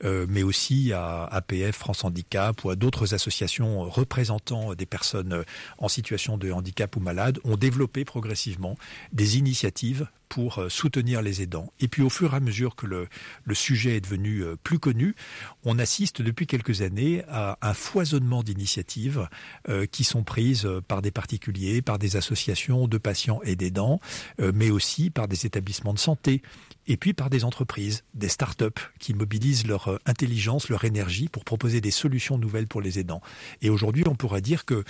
mais 0.04 0.44
aussi 0.44 0.92
à 0.92 1.24
APF, 1.24 1.74
France 1.74 2.04
Handicap 2.04 2.62
ou 2.62 2.70
à 2.70 2.76
d'autres 2.76 3.12
associations 3.12 3.90
représentant 3.90 4.74
des 4.74 4.86
personnes 4.86 5.42
en 5.78 5.88
situation 5.88 6.38
de 6.38 6.52
handicap 6.52 6.94
ou 6.94 7.00
malades, 7.00 7.40
ont 7.42 7.56
développé 7.56 8.04
progressivement 8.04 8.76
des 9.12 9.38
initiatives 9.38 10.06
pour 10.32 10.60
euh, 10.60 10.70
soutenir 10.70 11.20
les 11.20 11.42
aidants. 11.42 11.74
Et 11.78 11.88
puis 11.88 12.00
au 12.00 12.08
fur 12.08 12.32
et 12.32 12.36
à 12.38 12.40
mesure 12.40 12.74
que 12.74 12.86
le, 12.86 13.06
sujet 13.52 13.96
est 13.96 14.00
devenu 14.00 14.42
euh, 14.42 14.56
plus 14.56 14.78
connu, 14.78 15.14
on 15.62 15.78
assiste 15.78 16.22
depuis 16.22 16.46
quelques 16.46 16.80
années 16.80 17.22
à 17.28 17.58
un 17.60 17.74
foisonnement 17.74 18.42
d'initiatives 18.42 19.28
euh, 19.68 19.84
qui 19.84 20.04
sont 20.04 20.22
prises 20.22 20.66
par 20.88 21.02
des 21.02 21.10
particuliers, 21.10 21.82
par 21.82 21.98
des 21.98 22.16
associations 22.16 22.88
de 22.88 22.96
patients 22.96 23.40
et 23.44 23.56
d'aidants, 23.56 24.00
mais 24.38 24.70
aussi 24.70 25.10
par 25.10 25.28
des 25.28 25.44
établissements 25.44 25.92
de 25.92 25.98
santé 25.98 26.40
et 26.86 26.96
puis 26.96 27.12
par 27.12 27.28
des 27.28 27.44
entreprises, 27.44 28.02
des 28.14 28.28
start-up 28.28 28.80
qui 28.98 29.12
mobilisent 29.12 29.66
leur 29.66 29.98
intelligence, 30.06 30.70
leur 30.70 30.84
énergie 30.84 31.28
pour 31.28 31.44
proposer 31.44 31.82
des 31.82 31.90
solutions 31.90 32.38
nouvelles 32.38 32.68
pour 32.68 32.80
les 32.80 32.98
aidants. 32.98 33.20
Et 33.60 33.68
aujourd'hui, 33.68 34.04
on 34.06 34.14
pourrait 34.14 34.40
dire 34.40 34.64
que 34.64 34.82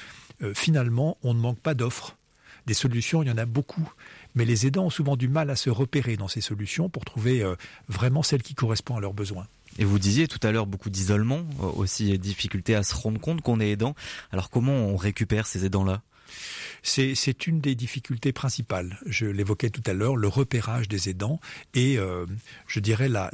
finalement, 0.54 1.18
on 1.24 1.34
ne 1.34 1.40
manque 1.40 1.58
pas 1.58 1.74
d'offres. 1.74 2.16
Des 2.66 2.74
solutions, 2.74 3.22
il 3.22 3.28
y 3.28 3.32
en 3.32 3.38
a 3.38 3.46
beaucoup. 3.46 3.92
Mais 4.34 4.44
les 4.44 4.66
aidants 4.66 4.86
ont 4.86 4.90
souvent 4.90 5.16
du 5.16 5.28
mal 5.28 5.50
à 5.50 5.56
se 5.56 5.70
repérer 5.70 6.16
dans 6.16 6.28
ces 6.28 6.40
solutions 6.40 6.88
pour 6.88 7.04
trouver 7.04 7.42
euh, 7.42 7.54
vraiment 7.88 8.22
celle 8.22 8.42
qui 8.42 8.54
correspond 8.54 8.96
à 8.96 9.00
leurs 9.00 9.14
besoins. 9.14 9.46
Et 9.78 9.84
vous 9.84 9.98
disiez 9.98 10.28
tout 10.28 10.40
à 10.42 10.52
l'heure 10.52 10.66
beaucoup 10.66 10.90
d'isolement, 10.90 11.40
euh, 11.60 11.66
aussi 11.74 12.18
difficulté 12.18 12.74
à 12.74 12.82
se 12.82 12.94
rendre 12.94 13.20
compte 13.20 13.42
qu'on 13.42 13.60
est 13.60 13.70
aidant. 13.70 13.94
Alors 14.30 14.50
comment 14.50 14.72
on 14.72 14.96
récupère 14.96 15.46
ces 15.46 15.64
aidants-là? 15.64 16.02
C'est 16.82 17.46
une 17.46 17.60
des 17.60 17.74
difficultés 17.74 18.32
principales. 18.32 18.98
Je 19.06 19.26
l'évoquais 19.26 19.70
tout 19.70 19.82
à 19.86 19.92
l'heure, 19.92 20.16
le 20.16 20.28
repérage 20.28 20.88
des 20.88 21.10
aidants 21.10 21.38
et 21.74 21.98
euh, 21.98 22.26
je 22.66 22.80
dirais 22.80 23.08
la, 23.08 23.30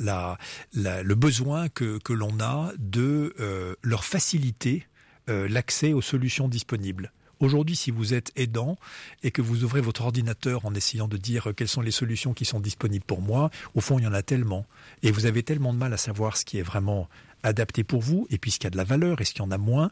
le 0.74 1.14
besoin 1.14 1.68
que, 1.68 1.98
l'on 2.12 2.40
a 2.40 2.72
de 2.78 3.34
leur 3.82 4.04
faciliter 4.04 4.86
l'accès 5.28 5.92
aux 5.92 6.02
solutions 6.02 6.48
disponibles. 6.48 7.12
Aujourd'hui, 7.40 7.76
si 7.76 7.90
vous 7.90 8.14
êtes 8.14 8.32
aidant 8.36 8.76
et 9.22 9.30
que 9.30 9.42
vous 9.42 9.64
ouvrez 9.64 9.80
votre 9.80 10.02
ordinateur 10.02 10.66
en 10.66 10.74
essayant 10.74 11.08
de 11.08 11.16
dire 11.16 11.52
quelles 11.56 11.68
sont 11.68 11.80
les 11.80 11.90
solutions 11.90 12.34
qui 12.34 12.44
sont 12.44 12.60
disponibles 12.60 13.04
pour 13.04 13.20
moi, 13.20 13.50
au 13.74 13.80
fond, 13.80 13.98
il 13.98 14.04
y 14.04 14.08
en 14.08 14.12
a 14.12 14.22
tellement. 14.22 14.66
Et 15.02 15.10
vous 15.10 15.26
avez 15.26 15.42
tellement 15.42 15.72
de 15.72 15.78
mal 15.78 15.92
à 15.92 15.96
savoir 15.96 16.36
ce 16.36 16.44
qui 16.44 16.58
est 16.58 16.62
vraiment 16.62 17.08
adapté 17.42 17.84
pour 17.84 18.00
vous 18.00 18.26
et 18.30 18.38
puis 18.38 18.50
ce 18.50 18.58
qui 18.58 18.66
a 18.66 18.70
de 18.70 18.76
la 18.76 18.84
valeur 18.84 19.20
et 19.20 19.24
ce 19.24 19.34
qui 19.34 19.42
en 19.42 19.50
a 19.50 19.58
moins 19.58 19.90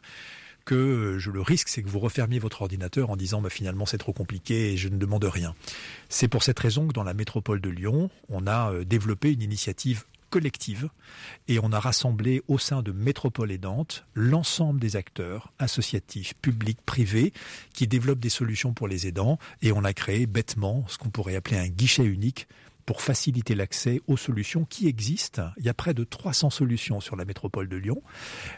que 0.65 1.15
je 1.17 1.31
le 1.31 1.41
risque, 1.41 1.69
c'est 1.69 1.81
que 1.81 1.87
vous 1.87 1.99
refermiez 1.99 2.39
votre 2.39 2.61
ordinateur 2.61 3.09
en 3.09 3.15
disant 3.15 3.41
bah, 3.41 3.49
finalement 3.49 3.85
c'est 3.85 3.97
trop 3.97 4.11
compliqué 4.11 4.73
et 4.73 4.77
je 4.77 4.89
ne 4.89 4.97
demande 4.97 5.23
rien. 5.23 5.55
C'est 6.09 6.27
pour 6.27 6.43
cette 6.43 6.59
raison 6.59 6.87
que 6.87 6.93
dans 6.93 7.05
la 7.05 7.13
métropole 7.13 7.61
de 7.61 7.69
Lyon, 7.69 8.09
on 8.27 8.45
a 8.47 8.73
euh, 8.73 8.83
développé 8.83 9.31
une 9.31 9.41
initiative 9.41 10.03
collective 10.29 10.89
et 11.47 11.59
on 11.59 11.71
a 11.71 11.79
rassemblé 11.79 12.43
au 12.47 12.57
sein 12.57 12.81
de 12.81 12.91
Métropole 12.91 13.51
Aidante 13.51 14.05
l'ensemble 14.13 14.79
des 14.79 14.95
acteurs 14.95 15.51
associatifs, 15.59 16.33
publics, 16.35 16.81
privés 16.85 17.33
qui 17.73 17.87
développent 17.87 18.19
des 18.19 18.29
solutions 18.29 18.73
pour 18.73 18.87
les 18.87 19.07
aidants 19.07 19.39
et 19.61 19.71
on 19.71 19.83
a 19.83 19.93
créé 19.93 20.25
bêtement 20.25 20.85
ce 20.87 20.97
qu'on 20.97 21.09
pourrait 21.09 21.35
appeler 21.35 21.57
un 21.57 21.69
guichet 21.69 22.05
unique 22.05 22.47
pour 22.87 23.01
faciliter 23.01 23.53
l'accès 23.53 24.01
aux 24.07 24.15
solutions 24.15 24.63
qui 24.63 24.87
existent. 24.87 25.51
Il 25.57 25.65
y 25.65 25.69
a 25.69 25.73
près 25.73 25.93
de 25.93 26.05
300 26.05 26.49
solutions 26.49 27.01
sur 27.01 27.17
la 27.17 27.25
métropole 27.25 27.67
de 27.67 27.75
Lyon. 27.75 28.01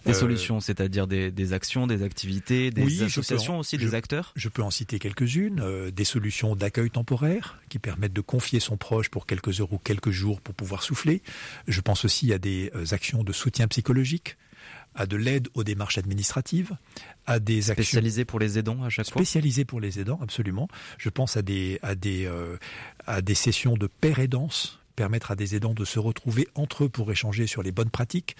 Des 0.06 0.12
euh, 0.12 0.14
solutions, 0.14 0.60
c'est-à-dire 0.60 1.08
des, 1.08 1.54
actions, 1.54 1.88
des 1.88 2.04
activités, 2.04 2.70
des 2.70 3.02
associations 3.02 3.58
aussi, 3.58 3.80
des 3.80 3.96
acteurs? 3.96 4.32
Je 4.36 4.48
peux 4.48 4.62
en 4.62 4.70
citer 4.70 5.00
quelques-unes. 5.00 5.62
Euh, 5.62 5.90
des 5.90 6.04
solutions 6.04 6.56
d'accueil 6.56 6.92
temporaire 6.92 7.60
qui 7.70 7.80
permettent 7.80 8.14
de 8.14 8.22
confier 8.22 8.60
son 8.60 8.78
proche 8.78 9.10
pour 9.10 9.26
quelques 9.26 9.62
heures 9.62 9.74
ou 9.74 9.80
quelques 9.80 10.12
jours 10.12 10.42
pour 10.42 10.54
pouvoir 10.54 10.84
souffler. 10.84 11.24
Je 11.68 11.82
pense 11.82 12.06
aussi 12.06 12.32
à 12.32 12.38
des 12.38 12.72
euh, 12.76 12.86
actions 12.92 13.24
de 13.24 13.34
soutien 13.34 13.68
psychologique 13.68 14.38
à 14.96 15.06
de 15.06 15.16
l'aide 15.16 15.48
aux 15.54 15.64
démarches 15.64 15.98
administratives, 15.98 16.76
à 17.26 17.40
des 17.40 17.72
actions 17.72 17.84
spécialisées 17.84 18.26
pour 18.26 18.40
les 18.40 18.58
aidants 18.58 18.84
à 18.84 18.90
chaque 18.90 19.10
fois. 19.10 19.22
Spécialisées 19.22 19.66
pour 19.66 19.80
les 19.80 20.00
aidants, 20.00 20.20
absolument. 20.22 20.68
Je 20.98 21.10
pense 21.10 21.38
à 21.38 21.42
des 21.42 21.80
à 21.82 21.96
des 21.96 22.26
euh, 22.26 22.58
à 23.06 23.22
des 23.22 23.36
sessions 23.36 23.76
de 23.76 23.88
paire 23.88 24.20
aidance 24.20 24.80
permettre 25.00 25.32
à 25.32 25.38
des 25.38 25.56
aidants 25.56 25.74
de 25.74 25.86
se 25.86 25.98
retrouver 25.98 26.50
entre 26.56 26.84
eux 26.84 26.90
pour 26.90 27.10
échanger 27.10 27.48
sur 27.48 27.64
les 27.64 27.72
bonnes 27.72 27.90
pratiques, 27.90 28.36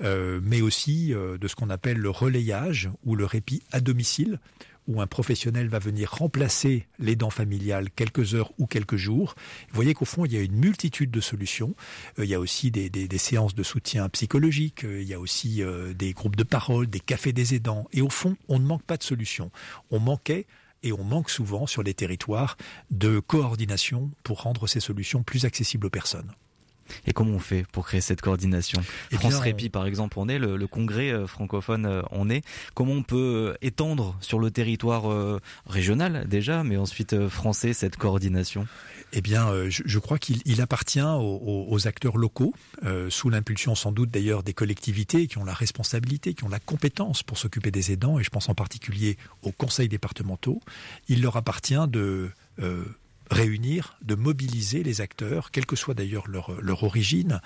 euh, 0.00 0.38
mais 0.44 0.60
aussi 0.60 1.12
euh, 1.12 1.38
de 1.38 1.48
ce 1.48 1.56
qu'on 1.56 1.70
appelle 1.70 1.96
le 1.96 2.08
relayage 2.08 2.88
ou 3.04 3.16
le 3.16 3.24
répit 3.24 3.64
à 3.72 3.80
domicile, 3.80 4.38
où 4.86 5.00
un 5.00 5.06
professionnel 5.06 5.68
va 5.68 5.78
venir 5.78 6.10
remplacer 6.10 6.86
l'aidant 6.98 7.30
familial 7.30 7.90
quelques 7.90 8.34
heures 8.34 8.52
ou 8.58 8.66
quelques 8.66 8.96
jours. 8.96 9.34
Vous 9.68 9.74
voyez 9.74 9.94
qu'au 9.94 10.04
fond, 10.04 10.24
il 10.24 10.32
y 10.32 10.36
a 10.36 10.40
une 10.40 10.56
multitude 10.56 11.10
de 11.10 11.20
solutions. 11.20 11.74
Euh, 12.18 12.24
il 12.24 12.30
y 12.30 12.34
a 12.34 12.40
aussi 12.40 12.70
des, 12.70 13.18
séances 13.18 13.54
de 13.54 13.62
soutien 13.62 14.08
psychologique, 14.10 14.84
euh, 14.84 15.00
il 15.00 15.08
y 15.08 15.14
a 15.14 15.20
aussi 15.20 15.62
euh, 15.62 15.94
des 15.94 16.12
groupes 16.12 16.36
de 16.36 16.42
parole, 16.42 16.86
des 16.86 17.00
cafés 17.00 17.32
des 17.32 17.54
aidants. 17.54 17.86
Et 17.92 18.02
au 18.02 18.10
fond, 18.10 18.36
on 18.48 18.58
ne 18.58 18.64
manque 18.66 18.82
pas 18.82 18.96
de 18.96 19.02
solutions. 19.02 19.50
On 19.90 20.00
manquait 20.00 20.46
et 20.82 20.92
on 20.92 21.02
manque 21.04 21.30
souvent 21.30 21.66
sur 21.66 21.82
les 21.82 21.94
territoires 21.94 22.56
de 22.90 23.18
coordination 23.18 24.10
pour 24.22 24.42
rendre 24.42 24.66
ces 24.66 24.80
solutions 24.80 25.22
plus 25.22 25.46
accessibles 25.46 25.86
aux 25.86 25.90
personnes. 25.90 26.30
Et 27.06 27.12
comment 27.12 27.32
on 27.32 27.38
fait 27.38 27.64
pour 27.72 27.86
créer 27.86 28.00
cette 28.00 28.20
coordination 28.20 28.80
eh 29.10 29.16
France 29.16 29.36
Répit, 29.36 29.70
par 29.70 29.86
exemple, 29.86 30.18
on 30.18 30.28
est 30.28 30.38
le, 30.38 30.66
congrès 30.66 31.10
euh, 31.10 31.26
francophone, 31.26 32.02
on 32.10 32.30
euh, 32.30 32.34
est. 32.34 32.44
Comment 32.74 32.92
on 32.92 33.02
peut 33.02 33.52
euh, 33.52 33.54
étendre 33.62 34.16
sur 34.20 34.38
le 34.38 34.50
territoire 34.50 35.04
régional 35.66 36.26
déjà, 36.28 36.64
mais 36.64 36.76
ensuite 36.76 37.28
français 37.28 37.72
cette 37.72 37.96
coordination? 37.96 38.66
Eh 39.12 39.20
bien, 39.20 39.48
je, 39.68 39.98
crois 39.98 40.18
qu'il 40.18 40.60
appartient 40.60 41.00
aux, 41.00 41.86
acteurs 41.86 42.16
locaux, 42.16 42.52
sous 43.08 43.30
l'impulsion 43.30 43.74
sans 43.74 43.92
doute 43.92 44.10
d'ailleurs 44.10 44.42
des 44.42 44.54
collectivités 44.54 45.28
qui 45.28 45.38
ont 45.38 45.44
la 45.44 45.54
responsabilité, 45.54 46.34
qui 46.34 46.44
ont 46.44 46.48
la 46.48 46.58
compétence 46.58 47.22
pour 47.22 47.38
s'occuper 47.38 47.70
des 47.70 47.92
aidants, 47.92 48.18
et 48.18 48.24
je 48.24 48.30
pense 48.30 48.48
en 48.48 48.54
particulier 48.54 49.16
aux 49.42 49.52
conseils 49.52 49.88
départementaux. 49.88 50.60
Il 51.08 51.22
leur 51.22 51.36
appartient 51.36 51.88
de 51.88 52.30
réunir, 53.30 53.96
de 54.02 54.14
mobiliser 54.14 54.82
les 54.82 55.00
acteurs, 55.00 55.50
quelle 55.50 55.66
que 55.66 55.76
soit 55.76 55.94
d'ailleurs 55.94 56.28
leur, 56.28 56.60
leur 56.60 56.82
origine, 56.82 57.40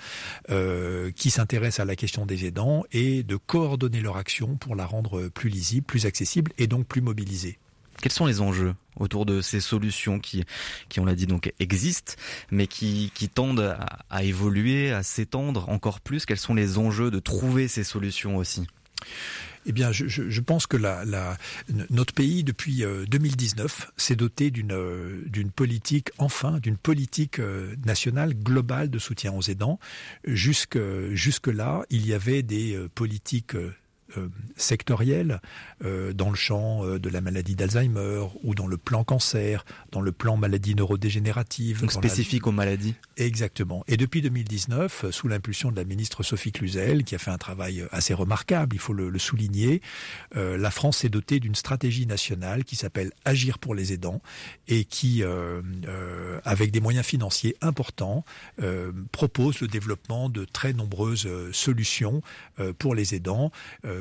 euh, 0.49 1.11
qui 1.11 1.29
s'intéressent 1.29 1.81
à 1.81 1.85
la 1.85 1.95
question 1.95 2.25
des 2.25 2.45
aidants 2.45 2.83
et 2.91 3.23
de 3.23 3.35
coordonner 3.35 4.01
leur 4.01 4.17
action 4.17 4.55
pour 4.55 4.75
la 4.75 4.85
rendre 4.85 5.29
plus 5.29 5.49
lisible, 5.49 5.85
plus 5.85 6.05
accessible 6.05 6.51
et 6.57 6.67
donc 6.67 6.87
plus 6.87 7.01
mobilisée. 7.01 7.59
Quels 8.01 8.11
sont 8.13 8.25
les 8.25 8.39
enjeux 8.39 8.75
autour 8.97 9.25
de 9.25 9.41
ces 9.41 9.59
solutions 9.59 10.19
qui, 10.19 10.45
qui 10.87 10.99
on 11.01 11.05
l'a 11.05 11.15
dit, 11.15 11.27
donc 11.27 11.53
existent, 11.59 12.13
mais 12.49 12.65
qui, 12.67 13.11
qui 13.13 13.27
tendent 13.27 13.59
à, 13.59 13.99
à 14.09 14.23
évoluer, 14.23 14.91
à 14.91 15.03
s'étendre 15.03 15.67
encore 15.67 15.99
plus? 15.99 16.25
Quels 16.25 16.37
sont 16.37 16.53
les 16.53 16.77
enjeux 16.77 17.11
de 17.11 17.19
trouver 17.19 17.67
ces 17.67 17.83
solutions 17.83 18.37
aussi? 18.37 18.67
Eh 19.65 19.71
bien, 19.71 19.91
je, 19.91 20.41
pense 20.41 20.67
que 20.67 20.77
notre 21.89 22.13
pays, 22.13 22.43
depuis 22.43 22.83
2019, 23.07 23.81
euh, 23.81 23.91
s'est 23.97 24.15
doté 24.15 24.51
euh, 24.71 25.21
d'une 25.27 25.51
politique, 25.51 26.09
enfin, 26.17 26.59
d'une 26.59 26.77
politique 26.77 27.39
euh, 27.39 27.75
nationale 27.85 28.33
globale 28.33 28.89
de 28.89 28.99
soutien 28.99 29.33
aux 29.33 29.41
aidants. 29.41 29.79
Jusque, 30.25 30.79
jusque-là, 31.11 31.83
il 31.89 32.07
y 32.07 32.13
avait 32.13 32.41
des 32.41 32.79
politiques 32.95 33.55
sectorielles 34.55 35.41
euh, 35.83 36.13
dans 36.13 36.29
le 36.29 36.35
champ 36.35 36.83
de 36.83 37.09
la 37.09 37.21
maladie 37.21 37.55
d'Alzheimer 37.55 38.25
ou 38.43 38.55
dans 38.55 38.67
le 38.67 38.77
plan 38.77 39.03
cancer, 39.03 39.65
dans 39.91 40.01
le 40.01 40.11
plan 40.11 40.37
maladie 40.37 40.75
neurodégénérative. 40.75 41.81
Donc 41.81 41.91
spécifique 41.91 42.47
aux 42.47 42.51
maladies. 42.51 42.95
Exactement. 43.19 43.83
Et 43.87 43.97
depuis 43.97 44.21
2019, 44.21 45.11
sous 45.11 45.27
l'impulsion 45.27 45.71
de 45.71 45.75
la 45.75 45.83
ministre 45.83 46.23
Sophie 46.23 46.51
Cluzel, 46.51 47.03
qui 47.03 47.15
a 47.15 47.17
fait 47.17 47.31
un 47.31 47.37
travail 47.37 47.85
assez 47.91 48.13
remarquable, 48.13 48.75
il 48.75 48.79
faut 48.79 48.93
le, 48.93 49.19
souligner, 49.19 49.81
la 50.35 50.71
France 50.71 50.99
s'est 50.99 51.09
dotée 51.09 51.39
d'une 51.39 51.55
stratégie 51.55 52.05
nationale 52.05 52.63
qui 52.63 52.75
s'appelle 52.75 53.11
Agir 53.25 53.59
pour 53.59 53.75
les 53.75 53.93
aidants 53.93 54.21
et 54.67 54.85
qui, 54.85 55.23
avec 56.45 56.71
des 56.71 56.79
moyens 56.79 57.05
financiers 57.05 57.55
importants, 57.61 58.23
propose 59.11 59.59
le 59.59 59.67
développement 59.67 60.29
de 60.29 60.45
très 60.45 60.73
nombreuses 60.73 61.27
solutions 61.51 62.21
pour 62.77 62.95
les 62.95 63.15
aidants 63.15 63.51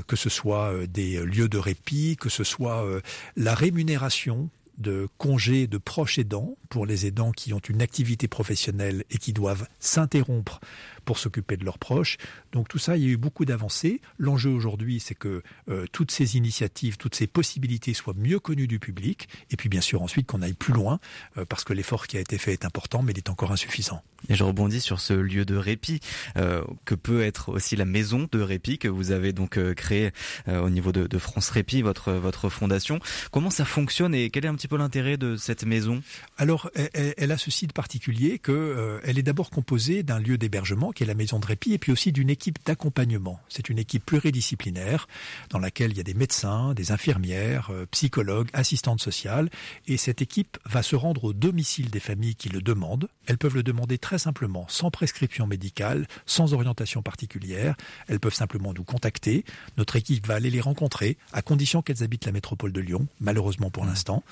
que 0.07 0.17
ce 0.17 0.29
soit 0.29 0.73
euh, 0.73 0.87
des 0.87 1.25
lieux 1.25 1.49
de 1.49 1.59
répit, 1.59 2.17
que 2.17 2.29
ce 2.29 2.45
soit 2.45 2.85
euh, 2.85 3.01
la 3.37 3.55
rémunération 3.55 4.51
de 4.79 5.09
congés 5.19 5.67
de 5.67 5.77
proches 5.77 6.19
aidants 6.19 6.57
pour 6.69 6.87
les 6.87 7.07
aidants 7.07 7.33
qui 7.33 7.53
ont 7.53 7.59
une 7.59 7.83
activité 7.83 8.29
professionnelle 8.29 9.05
et 9.11 9.19
qui 9.19 9.33
doivent 9.33 9.67
s'interrompre 9.81 10.61
pour 11.09 11.19
s'occuper 11.19 11.57
de 11.57 11.65
leurs 11.65 11.79
proches. 11.79 12.19
Donc 12.53 12.69
tout 12.69 12.79
ça, 12.79 12.99
il 12.99 13.03
y 13.03 13.07
a 13.07 13.09
eu 13.09 13.17
beaucoup 13.17 13.47
d'avancées. 13.47 14.03
L'enjeu 14.19 14.51
aujourd'hui, 14.51 15.01
c'est 15.01 15.15
que 15.15 15.43
euh, 15.71 15.87
toutes 15.91 16.11
ces 16.11 16.37
initiatives, 16.37 16.99
toutes 16.99 17.15
ces 17.15 17.27
possibilités 17.27 17.95
soient 17.95 18.13
mieux 18.15 18.39
connues 18.39 18.67
du 18.67 18.79
public. 18.79 19.27
Et 19.51 19.57
puis 19.57 19.71
bien 19.71 19.81
sûr 19.81 20.03
ensuite 20.03 20.27
qu'on 20.27 20.43
aille 20.43 20.53
plus 20.53 20.75
loin, 20.75 21.01
euh, 21.39 21.47
parce 21.47 21.65
que 21.65 21.73
l'effort 21.73 22.09
qui 22.09 22.19
a 22.19 22.21
été 22.21 22.37
fait 22.37 22.53
est 22.53 22.67
important, 22.67 23.03
mais 23.03 23.13
il 23.13 23.19
est 23.19 23.31
encore 23.31 23.53
insuffisant. 23.53 24.03
Et 24.29 24.35
je 24.35 24.45
rebondis 24.45 24.83
sur 24.83 25.01
ce 25.01 25.15
lieu 25.15 25.47
de 25.47 25.57
répit, 25.57 26.01
euh, 26.37 26.63
que 26.85 26.95
peut 26.95 27.23
être 27.23 27.51
aussi 27.51 27.75
la 27.75 27.87
maison 27.87 28.29
de 28.31 28.41
répit 28.41 28.77
que 28.77 28.89
vous 28.89 29.11
avez 29.11 29.33
donc 29.33 29.59
créée 29.77 30.11
au 30.47 30.69
niveau 30.69 30.93
de, 30.93 31.07
de, 31.07 31.19
France 31.19 31.49
Répit, 31.51 31.81
votre, 31.81 32.13
votre 32.13 32.51
fondation. 32.51 32.99
Comment 33.31 33.51
ça 33.51 33.65
fonctionne 33.65 34.15
et 34.15 34.29
quel 34.29 34.45
est 34.45 34.49
un 34.49 34.55
petit 34.55 34.69
peu 34.69 34.77
l'intérêt 34.77 35.17
de 35.17 35.37
cette 35.37 35.65
maison? 35.65 36.03
Alors 36.37 36.58
alors, 36.59 36.71
elle, 36.95 37.31
a 37.31 37.39
ceci 37.39 37.67
de 37.67 37.73
particulier 37.73 38.39
que 38.39 38.53
euh, 38.53 39.01
elle 39.05 39.19
est 39.19 39.23
d'abord 39.23 39.51
composée 39.51 40.03
d'un 40.03 40.19
lieu 40.19 40.39
d'hébergement 40.39 40.93
qui 40.93 41.03
est 41.03 41.07
la 41.07 41.15
maison 41.15 41.39
de 41.39 41.47
répit 41.47 41.73
et 41.73 41.79
puis 41.79 41.93
aussi 41.93 42.11
d'une 42.11 42.31
équipe 42.31 42.59
d'accompagnement. 42.65 43.39
C'est 43.49 43.69
une 43.69 43.79
équipe 43.79 44.05
pluridisciplinaire 44.05 45.07
dans 45.51 45.59
laquelle 45.59 45.93
il 45.93 45.99
y 45.99 46.01
a 46.01 46.05
des 46.05 46.15
médecins, 46.15 46.75
des 46.75 46.91
infirmières, 46.91 47.71
euh, 47.71 47.87
psychologues, 47.91 48.49
assistantes 48.53 49.01
sociales 49.01 49.51
et 49.87 49.97
cette 49.97 50.23
équipe 50.23 50.59
va 50.65 50.83
se 50.83 50.97
rendre 50.97 51.25
au 51.25 51.33
domicile 51.33 51.91
des 51.91 52.01
familles 52.01 52.35
qui 52.35 52.49
le 52.49 52.61
demandent. 52.61 53.09
Elles 53.27 53.39
peuvent 53.39 53.55
le 53.55 53.63
demander 53.63 53.99
très 53.99 54.19
simplement, 54.19 54.67
sans 54.69 54.91
prescription 54.91 55.47
médicale, 55.47 56.07
sans 56.27 56.55
orientation 56.55 57.03
particulière. 57.03 57.77
Elles 58.09 58.21
peuvent 58.21 58.35
simplement 58.35 58.73
nous 58.73 58.85
contacter. 58.85 59.45
Notre 59.77 59.97
équipe 59.97 60.27
va 60.27 60.35
aller 60.35 60.51
les 60.51 60.61
rencontrer 60.61 61.19
à 61.33 61.43
condition 61.43 61.83
qu'elles 61.83 62.03
habitent 62.03 62.27
la 62.27 62.33
métropole 62.33 62.73
de 62.73 62.81
Lyon, 62.81 63.07
malheureusement 63.21 63.71
pour 63.71 63.85
l'instant. 63.85 64.25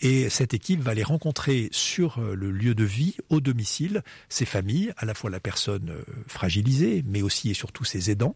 Et 0.00 0.30
cette 0.30 0.54
équipe 0.54 0.80
va 0.80 0.94
les 0.94 1.02
rencontrer 1.02 1.59
sur 1.72 2.18
euh, 2.18 2.34
le 2.34 2.50
lieu 2.50 2.74
de 2.74 2.84
vie, 2.84 3.16
au 3.28 3.40
domicile, 3.40 4.02
ces 4.28 4.44
familles, 4.44 4.92
à 4.96 5.04
la 5.04 5.14
fois 5.14 5.30
la 5.30 5.40
personne 5.40 5.90
euh, 5.90 6.02
fragilisée, 6.26 7.04
mais 7.06 7.22
aussi 7.22 7.50
et 7.50 7.54
surtout 7.54 7.84
ses 7.84 8.10
aidants. 8.10 8.34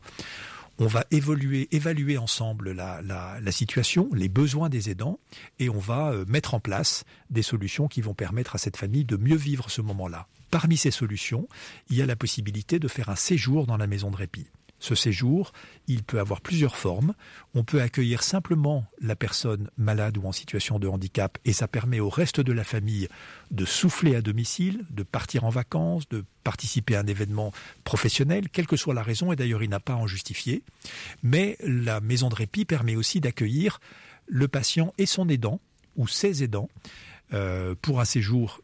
On 0.78 0.86
va 0.86 1.04
évaluer 1.12 2.18
ensemble 2.18 2.72
la, 2.72 3.00
la, 3.00 3.52
situation, 3.52 4.08
les 4.12 4.28
besoins 4.28 4.68
des 4.68 4.90
aidants, 4.90 5.20
et 5.60 5.70
on 5.70 5.78
va 5.78 6.10
euh, 6.10 6.24
mettre 6.26 6.54
en 6.54 6.60
place 6.60 7.04
des 7.30 7.42
solutions 7.42 7.86
qui 7.86 8.00
vont 8.00 8.14
permettre 8.14 8.56
à 8.56 8.58
cette 8.58 8.76
famille 8.76 9.04
de 9.04 9.16
mieux 9.16 9.36
vivre 9.36 9.70
ce 9.70 9.82
moment-là. 9.82 10.26
Parmi 10.50 10.76
ces 10.76 10.90
solutions, 10.90 11.48
il 11.90 11.96
y 11.96 12.02
a 12.02 12.06
la 12.06 12.16
possibilité 12.16 12.80
de 12.80 12.88
faire 12.88 13.08
un 13.08 13.16
séjour 13.16 13.66
dans 13.66 13.76
la 13.76 13.86
maison 13.86 14.10
de 14.10 14.16
répit. 14.16 14.48
Ce 14.84 14.94
séjour, 14.94 15.54
il 15.86 16.02
peut 16.02 16.20
avoir 16.20 16.42
plusieurs 16.42 16.76
formes. 16.76 17.14
On 17.54 17.64
peut 17.64 17.80
accueillir 17.80 18.22
simplement 18.22 18.84
la 19.00 19.16
personne 19.16 19.70
malade 19.78 20.18
ou 20.18 20.26
en 20.26 20.32
situation 20.32 20.78
de 20.78 20.86
handicap 20.86 21.38
et 21.46 21.54
ça 21.54 21.66
permet 21.66 22.00
au 22.00 22.10
reste 22.10 22.38
de 22.42 22.52
la 22.52 22.64
famille 22.64 23.08
de 23.50 23.64
souffler 23.64 24.14
à 24.14 24.20
domicile, 24.20 24.84
de 24.90 25.02
partir 25.02 25.44
en 25.44 25.48
vacances, 25.48 26.06
de 26.10 26.22
participer 26.42 26.96
à 26.96 27.00
un 27.00 27.06
événement 27.06 27.50
professionnel, 27.84 28.50
quelle 28.50 28.66
que 28.66 28.76
soit 28.76 28.92
la 28.92 29.02
raison, 29.02 29.32
et 29.32 29.36
d'ailleurs 29.36 29.62
il 29.62 29.70
n'a 29.70 29.80
pas 29.80 29.94
à 29.94 29.96
en 29.96 30.06
justifier. 30.06 30.62
Mais 31.22 31.56
la 31.64 32.02
maison 32.02 32.28
de 32.28 32.34
répit 32.34 32.66
permet 32.66 32.94
aussi 32.94 33.20
d'accueillir 33.20 33.80
le 34.26 34.48
patient 34.48 34.92
et 34.98 35.06
son 35.06 35.30
aidant 35.30 35.60
ou 35.96 36.08
ses 36.08 36.42
aidants 36.42 36.68
euh, 37.32 37.74
pour 37.80 38.02
un 38.02 38.04
séjour 38.04 38.60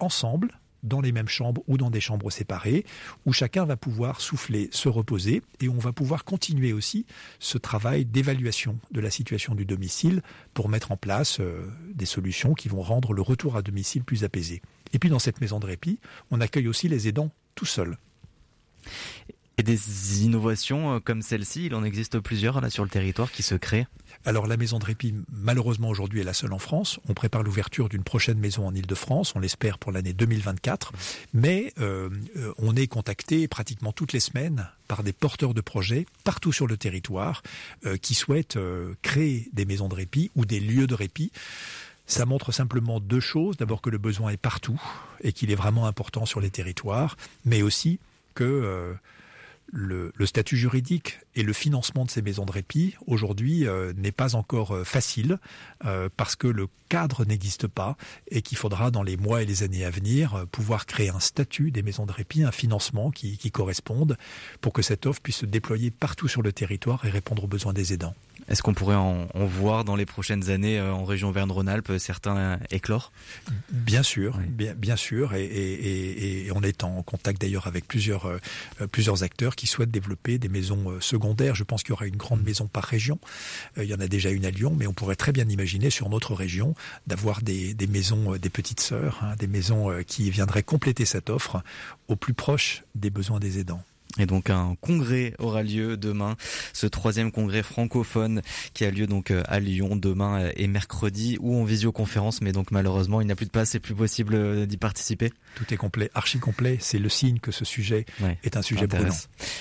ensemble 0.00 0.50
dans 0.82 1.00
les 1.00 1.12
mêmes 1.12 1.28
chambres 1.28 1.62
ou 1.66 1.76
dans 1.76 1.90
des 1.90 2.00
chambres 2.00 2.30
séparées, 2.30 2.84
où 3.26 3.32
chacun 3.32 3.64
va 3.64 3.76
pouvoir 3.76 4.20
souffler, 4.20 4.68
se 4.72 4.88
reposer, 4.88 5.42
et 5.60 5.68
on 5.68 5.78
va 5.78 5.92
pouvoir 5.92 6.24
continuer 6.24 6.72
aussi 6.72 7.06
ce 7.38 7.58
travail 7.58 8.04
d'évaluation 8.04 8.78
de 8.90 9.00
la 9.00 9.10
situation 9.10 9.54
du 9.54 9.64
domicile 9.64 10.22
pour 10.54 10.68
mettre 10.68 10.92
en 10.92 10.96
place 10.96 11.40
euh, 11.40 11.66
des 11.94 12.06
solutions 12.06 12.54
qui 12.54 12.68
vont 12.68 12.82
rendre 12.82 13.12
le 13.12 13.22
retour 13.22 13.56
à 13.56 13.62
domicile 13.62 14.04
plus 14.04 14.24
apaisé. 14.24 14.62
Et 14.92 14.98
puis 14.98 15.10
dans 15.10 15.18
cette 15.18 15.40
maison 15.40 15.60
de 15.60 15.66
répit, 15.66 15.98
on 16.30 16.40
accueille 16.40 16.68
aussi 16.68 16.88
les 16.88 17.08
aidants 17.08 17.30
tout 17.54 17.66
seuls. 17.66 17.96
Et 19.58 19.62
des 19.62 20.24
innovations 20.24 20.94
euh, 20.94 21.00
comme 21.00 21.22
celle-ci, 21.22 21.66
il 21.66 21.74
en 21.74 21.84
existe 21.84 22.18
plusieurs 22.20 22.60
là 22.60 22.70
sur 22.70 22.84
le 22.84 22.90
territoire 22.90 23.30
qui 23.30 23.42
se 23.42 23.54
créent 23.54 23.86
alors 24.24 24.46
la 24.46 24.56
maison 24.56 24.78
de 24.78 24.84
répit, 24.84 25.14
malheureusement 25.32 25.88
aujourd'hui, 25.88 26.20
est 26.20 26.24
la 26.24 26.32
seule 26.32 26.52
en 26.52 26.58
France. 26.58 27.00
On 27.08 27.14
prépare 27.14 27.42
l'ouverture 27.42 27.88
d'une 27.88 28.04
prochaine 28.04 28.38
maison 28.38 28.66
en 28.66 28.74
Ile-de-France, 28.74 29.34
on 29.34 29.40
l'espère 29.40 29.78
pour 29.78 29.90
l'année 29.90 30.12
2024. 30.12 30.92
Mais 31.34 31.72
euh, 31.80 32.08
euh, 32.36 32.52
on 32.58 32.76
est 32.76 32.86
contacté 32.86 33.48
pratiquement 33.48 33.92
toutes 33.92 34.12
les 34.12 34.20
semaines 34.20 34.68
par 34.86 35.02
des 35.02 35.12
porteurs 35.12 35.54
de 35.54 35.60
projets 35.60 36.06
partout 36.22 36.52
sur 36.52 36.66
le 36.66 36.76
territoire 36.76 37.42
euh, 37.84 37.96
qui 37.96 38.14
souhaitent 38.14 38.58
créer 39.02 39.48
des 39.52 39.64
maisons 39.64 39.88
de 39.88 39.94
répit 39.94 40.30
ou 40.36 40.44
des 40.44 40.60
lieux 40.60 40.86
de 40.86 40.94
répit. 40.94 41.32
Ça 42.06 42.24
montre 42.24 42.52
simplement 42.52 43.00
deux 43.00 43.20
choses. 43.20 43.56
D'abord 43.56 43.80
que 43.80 43.90
le 43.90 43.98
besoin 43.98 44.30
est 44.30 44.36
partout 44.36 44.80
et 45.22 45.32
qu'il 45.32 45.50
est 45.50 45.56
vraiment 45.56 45.86
important 45.86 46.26
sur 46.26 46.40
les 46.40 46.50
territoires, 46.50 47.16
mais 47.44 47.62
aussi 47.62 47.98
que 48.34 48.94
le, 49.72 50.12
statut 50.26 50.56
juridique 50.56 51.18
et 51.34 51.42
le 51.42 51.52
financement 51.52 52.04
de 52.04 52.10
ces 52.10 52.22
maisons 52.22 52.44
de 52.44 52.52
répit 52.52 52.94
aujourd'hui 53.06 53.66
euh, 53.66 53.92
n'est 53.96 54.12
pas 54.12 54.36
encore 54.36 54.72
euh, 54.72 54.84
facile 54.84 55.38
euh, 55.86 56.08
parce 56.16 56.36
que 56.36 56.46
le 56.46 56.68
cadre 56.90 57.24
n'existe 57.24 57.66
pas 57.66 57.96
et 58.30 58.42
qu'il 58.42 58.58
faudra 58.58 58.90
dans 58.90 59.02
les 59.02 59.16
mois 59.16 59.42
et 59.42 59.46
les 59.46 59.62
années 59.62 59.84
à 59.84 59.90
venir 59.90 60.46
pouvoir 60.52 60.84
créer 60.84 61.08
un 61.08 61.20
statut 61.20 61.70
des 61.70 61.82
maisons 61.82 62.04
de 62.04 62.12
répit, 62.12 62.44
un 62.44 62.52
financement 62.52 63.10
qui, 63.10 63.38
qui 63.38 63.50
corresponde 63.50 64.18
pour 64.60 64.74
que 64.74 64.82
cette 64.82 65.06
offre 65.06 65.22
puisse 65.22 65.36
se 65.36 65.46
déployer 65.46 65.90
partout 65.90 66.28
sur 66.28 66.42
le 66.42 66.52
territoire 66.52 67.04
et 67.06 67.10
répondre 67.10 67.44
aux 67.44 67.48
besoins 67.48 67.72
des 67.72 67.94
aidants. 67.94 68.14
Est-ce 68.48 68.62
qu'on 68.62 68.74
pourrait 68.74 68.96
en, 68.96 69.28
voir 69.34 69.84
dans 69.84 69.96
les 69.96 70.06
prochaines 70.06 70.50
années 70.50 70.78
euh, 70.78 70.92
en 70.92 71.04
région 71.04 71.30
Verne-Rhône-Alpes 71.30 71.92
certains 71.98 72.58
éclore? 72.70 73.12
Bien 73.70 74.02
sûr, 74.02 74.38
bien, 74.48 74.74
bien, 74.74 74.96
sûr, 74.96 75.34
et, 75.34 76.48
on 76.54 76.62
est 76.62 76.84
en 76.84 77.02
contact 77.02 77.40
d'ailleurs 77.40 77.66
avec 77.66 77.86
plusieurs, 77.86 78.26
euh, 78.26 78.86
plusieurs 78.90 79.22
acteurs 79.22 79.56
qui 79.56 79.66
souhaitent 79.66 79.90
développer 79.90 80.38
des 80.38 80.48
maisons 80.48 80.90
euh, 80.90 81.00
secondaires. 81.00 81.54
Je 81.54 81.64
pense 81.64 81.82
qu'il 81.82 81.90
y 81.90 81.92
aura 81.92 82.06
une 82.06 82.16
grande 82.16 82.42
maison 82.42 82.66
par 82.66 82.84
région. 82.84 83.18
il 83.76 83.84
y 83.84 83.94
en 83.94 84.00
a 84.00 84.08
déjà 84.08 84.30
une 84.30 84.44
à 84.44 84.50
Lyon, 84.50 84.74
mais 84.76 84.86
on 84.86 84.92
pourrait 84.92 85.16
très 85.16 85.32
bien 85.32 85.48
imaginer 85.48 85.90
sur 85.90 86.08
notre 86.08 86.34
région 86.34 86.74
d'avoir 87.06 87.42
des, 87.42 87.74
maisons 87.88 88.36
des 88.36 88.50
petites 88.50 88.80
sœurs, 88.80 89.20
hein, 89.22 89.34
des 89.38 89.46
maisons 89.46 89.90
qui 90.06 90.30
viendraient 90.30 90.62
compléter 90.62 91.04
cette 91.04 91.30
offre 91.30 91.62
au 92.08 92.16
plus 92.16 92.34
proche 92.34 92.82
des 92.94 93.10
besoins 93.10 93.40
des 93.40 93.58
aidants. 93.58 93.82
Et 94.18 94.26
donc 94.26 94.50
un 94.50 94.76
congrès 94.80 95.34
aura 95.38 95.62
lieu 95.62 95.96
demain, 95.96 96.36
ce 96.74 96.86
troisième 96.86 97.32
congrès 97.32 97.62
francophone 97.62 98.42
qui 98.74 98.84
a 98.84 98.90
lieu 98.90 99.06
donc 99.06 99.30
euh, 99.30 99.42
à 99.48 99.58
Lyon 99.58 99.96
demain 99.96 100.50
et 100.56 100.66
mercredi 100.66 101.38
ou 101.40 101.56
en 101.58 101.64
visioconférence, 101.64 102.42
mais 102.42 102.52
donc 102.52 102.70
malheureusement 102.72 103.22
il 103.22 103.26
n'y 103.26 103.32
a 103.32 103.36
plus 103.36 103.46
de 103.46 103.50
place, 103.50 103.70
c'est 103.70 103.80
plus 103.80 103.94
possible 103.94 104.34
euh, 104.34 104.66
d'y 104.66 104.76
participer. 104.76 105.32
Tout 105.54 105.72
est 105.72 105.78
complet, 105.78 106.10
archi 106.14 106.38
complet, 106.38 106.76
c'est 106.80 106.98
le 106.98 107.08
signe 107.08 107.38
que 107.38 107.52
ce 107.52 107.64
sujet 107.64 108.04
est 108.42 108.56
un 108.56 108.62
sujet 108.62 108.86
brûlant. 108.86 109.14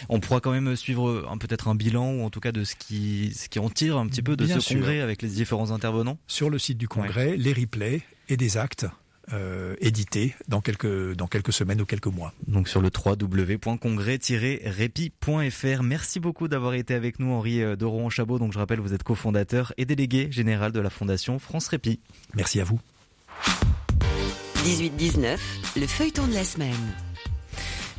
On 0.10 0.20
pourra 0.20 0.42
quand 0.42 0.52
même 0.52 0.76
suivre 0.76 1.26
peut-être 1.40 1.68
un 1.68 1.76
bilan 1.76 2.12
ou 2.12 2.24
en 2.24 2.30
tout 2.30 2.40
cas 2.40 2.52
de 2.52 2.64
ce 2.64 2.76
qui, 2.76 3.34
ce 3.36 3.50
qui 3.50 3.60
en 3.60 3.70
tire 3.70 3.98
un 3.98 4.08
petit 4.08 4.22
peu 4.22 4.36
de 4.36 4.46
ce 4.46 4.74
congrès 4.74 5.00
avec 5.00 5.22
les 5.22 5.30
différents 5.30 5.72
intervenants. 5.72 6.18
Sur 6.28 6.50
le 6.50 6.60
site 6.60 6.78
du 6.78 6.88
congrès, 6.88 7.36
les 7.38 7.54
replays 7.54 8.02
et 8.30 8.38
des 8.38 8.58
actes 8.58 8.86
euh, 9.34 9.76
édité 9.80 10.36
dans 10.48 10.62
quelques, 10.62 11.16
dans 11.16 11.28
quelques 11.28 11.54
semaines 11.54 11.82
ou 11.82 11.86
quelques 11.86 12.08
mois. 12.08 12.34
Donc 12.48 12.68
sur 12.68 12.82
le 12.82 12.90
www.congrès-répi.fr. 12.90 15.84
Merci 15.84 16.20
beaucoup 16.20 16.48
d'avoir 16.48 16.74
été 16.74 16.94
avec 16.94 17.20
nous, 17.20 17.32
Henri 17.32 17.62
euh, 17.62 17.76
de 17.76 17.86
Rohan-Chabot. 17.86 18.40
Donc 18.40 18.52
je 18.52 18.60
rappelle, 18.60 18.80
vous 18.80 18.94
êtes 18.94 19.04
cofondateur 19.04 19.74
et 19.78 19.86
délégué 19.86 20.32
général 20.32 20.72
de 20.72 20.80
la 20.80 20.90
Fondation 20.90 21.40
France 21.40 21.68
Répi. 21.68 22.00
Merci 22.34 22.60
à 22.60 22.64
vous. 22.64 22.80
18-19, 24.64 25.38
le 25.78 25.88
feuilleton 25.88 26.28
de 26.28 26.34
la 26.34 26.44
semaine. 26.44 26.76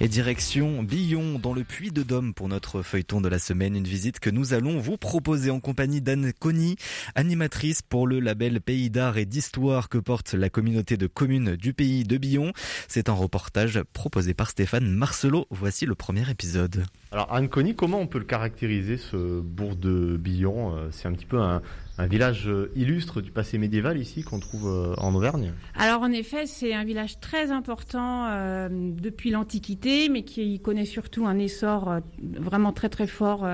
Et 0.03 0.09
direction 0.09 0.83
Billon 0.83 1.39
dans 1.39 1.55
le 1.55 1.63
Puy 1.63 1.93
de 1.93 2.03
Dôme 2.03 2.35
pour 2.35 2.49
notre 2.49 2.83
feuilleton 2.83 3.21
de 3.21 3.29
la 3.29 3.39
semaine, 3.39 3.77
une 3.77 3.85
visite 3.85 4.19
que 4.19 4.31
nous 4.31 4.53
allons 4.53 4.81
vous 4.81 4.97
proposer 4.97 5.53
en 5.53 5.61
compagnie 5.61 6.01
d'Anne 6.01 6.33
Conny, 6.41 6.75
animatrice 7.15 7.83
pour 7.83 8.09
le 8.09 8.19
label 8.19 8.61
Pays 8.61 8.91
d'art 8.91 9.17
et 9.17 9.27
d'histoire 9.27 9.89
que 9.89 9.99
porte 9.99 10.35
la 10.35 10.51
communauté 10.51 10.97
de 10.97 11.07
communes 11.07 11.55
du 11.55 11.73
pays 11.73 12.03
de 12.03 12.17
Billon. 12.17 12.53
C'est 12.89 13.09
un 13.09 13.13
reportage 13.13 13.81
proposé 13.93 14.35
par 14.35 14.51
Stéphane 14.51 14.91
Marcelot. 14.91 15.47
Voici 15.51 15.87
le 15.87 15.95
premier 15.95 16.29
épisode. 16.29 16.85
Alors 17.13 17.33
Anne 17.33 17.49
Conny, 17.49 17.77
comment 17.77 18.01
on 18.01 18.09
peut 18.09 18.19
le 18.19 18.25
caractériser 18.25 18.97
ce 18.97 19.41
bourg 19.41 19.77
de 19.77 20.17
Billon? 20.17 20.77
Euh, 20.77 20.89
C'est 20.91 21.07
un 21.07 21.13
petit 21.13 21.27
peu 21.27 21.39
un, 21.39 21.63
un 21.99 22.07
village 22.07 22.49
euh, 22.49 22.73
illustre 22.75 23.21
du 23.21 23.31
passé 23.31 23.59
médiéval 23.59 23.99
ici 23.99 24.23
qu'on 24.23 24.41
trouve 24.41 24.67
euh, 24.67 24.95
en 24.97 25.15
Auvergne 25.15 25.53
Alors 25.77 26.03
en 26.03 26.11
effet, 26.11 26.47
c'est 26.47 26.73
un 26.73 26.85
village 26.85 27.21
très 27.21 27.51
important 27.51 28.27
euh, 28.29 28.69
depuis 28.71 29.31
l'Antiquité, 29.31 30.09
mais 30.09 30.23
qui 30.23 30.59
connaît 30.61 30.87
surtout 30.87 31.27
un 31.27 31.39
essor 31.39 32.01
vraiment 32.23 32.73
très 32.73 32.89
très 32.89 33.07
fort 33.07 33.47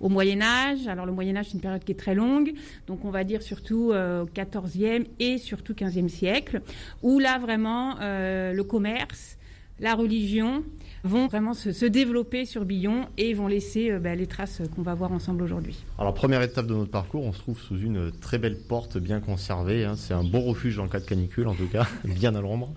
au 0.00 0.08
Moyen 0.08 0.40
Âge. 0.40 0.86
Alors 0.86 1.06
le 1.06 1.12
Moyen 1.12 1.36
Âge, 1.36 1.46
c'est 1.46 1.54
une 1.54 1.60
période 1.60 1.84
qui 1.84 1.92
est 1.92 1.98
très 1.98 2.14
longue, 2.14 2.52
donc 2.86 3.04
on 3.04 3.10
va 3.10 3.24
dire 3.24 3.42
surtout 3.42 3.92
au 3.92 4.26
XIVe 4.26 5.06
et 5.18 5.38
surtout 5.38 5.74
XVe 5.74 6.08
siècle, 6.08 6.62
où 7.02 7.18
là 7.18 7.38
vraiment 7.38 7.96
le 8.00 8.62
commerce, 8.62 9.36
la 9.80 9.94
religion 9.94 10.64
vont 11.04 11.26
vraiment 11.28 11.52
se, 11.52 11.84
développer 11.84 12.46
sur 12.46 12.64
Billon 12.64 13.06
et 13.18 13.34
vont 13.34 13.46
laisser 13.46 13.90
euh, 13.90 13.98
bah, 13.98 14.14
les 14.14 14.26
traces 14.26 14.62
qu'on 14.74 14.82
va 14.82 14.94
voir 14.94 15.12
ensemble 15.12 15.42
aujourd'hui. 15.42 15.76
Alors 15.98 16.14
première 16.14 16.40
étape 16.40 16.66
de 16.66 16.74
notre 16.74 16.90
parcours, 16.90 17.22
on 17.22 17.32
se 17.32 17.38
trouve 17.38 17.60
sous 17.60 17.78
une 17.78 18.10
très 18.10 18.38
belle 18.38 18.58
porte 18.58 18.96
bien 18.96 19.20
conservée. 19.20 19.84
Hein. 19.84 19.96
C'est 19.96 20.14
un 20.14 20.24
bon 20.24 20.40
refuge 20.40 20.76
dans 20.76 20.84
le 20.84 20.88
cas 20.88 21.00
de 21.00 21.04
canicule 21.04 21.46
en 21.46 21.54
tout 21.54 21.68
cas, 21.68 21.86
bien 22.04 22.34
à 22.34 22.40
l'ombre. 22.40 22.72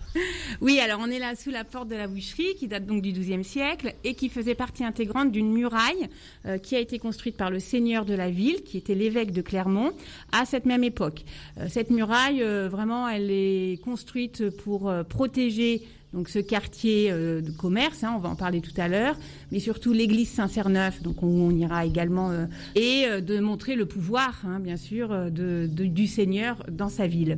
Oui, 0.62 0.80
alors 0.80 1.00
on 1.02 1.10
est 1.10 1.20
là 1.20 1.36
sous 1.36 1.52
la 1.52 1.64
porte 1.64 1.88
de 1.88 1.96
la 1.96 2.08
boucherie 2.08 2.56
qui 2.56 2.68
date 2.68 2.86
donc 2.86 3.02
du 3.02 3.14
XIIe 3.14 3.44
siècle 3.46 3.94
et 4.04 4.14
qui 4.14 4.28
faisait 4.28 4.56
partie 4.56 4.84
intégrante 4.84 5.32
d'une 5.32 5.52
muraille 5.52 6.10
euh, 6.46 6.58
qui 6.58 6.76
a 6.76 6.80
été 6.80 7.00
construite 7.00 7.38
par 7.38 7.50
le 7.50 7.60
seigneur 7.60 8.04
de 8.04 8.14
la 8.14 8.30
ville, 8.30 8.64
qui 8.64 8.78
était 8.78 8.96
l'évêque 8.96 9.32
de 9.32 9.42
Clermont, 9.42 9.94
à 10.34 10.46
cette 10.46 10.66
même 10.66 10.84
époque. 10.84 11.24
Euh, 11.60 11.68
cette 11.70 11.92
muraille, 11.92 12.42
vraiment, 12.42 13.08
elle 13.08 13.32
est 13.32 13.82
construite 13.84 14.50
pour 14.50 14.92
protéger 15.08 15.84
donc 16.18 16.30
ce 16.30 16.40
quartier 16.40 17.12
de 17.12 17.52
commerce, 17.52 18.04
hein, 18.04 18.14
on 18.16 18.20
va 18.20 18.30
en 18.30 18.36
parler 18.36 18.60
tout 18.60 18.74
à 18.78 18.88
l'heure, 18.88 19.16
mais 19.52 19.60
surtout 19.60 19.94
l'église 19.94 20.30
Saint-Cerneuf, 20.30 21.04
donc 21.04 21.22
on, 21.22 21.28
on, 21.28 21.52
ira 21.52 21.86
également, 21.86 22.32
et 22.74 23.06
de 23.22 23.40
montrer 23.40 23.76
le 23.76 23.86
pouvoir, 23.86 24.42
hein, 24.44 24.60
bien 24.60 24.78
sûr, 24.78 25.10
de, 25.10 25.70
de, 25.72 25.86
du 25.86 26.08
Seigneur 26.08 26.64
dans 26.72 26.90
sa 26.90 27.06
ville. 27.06 27.38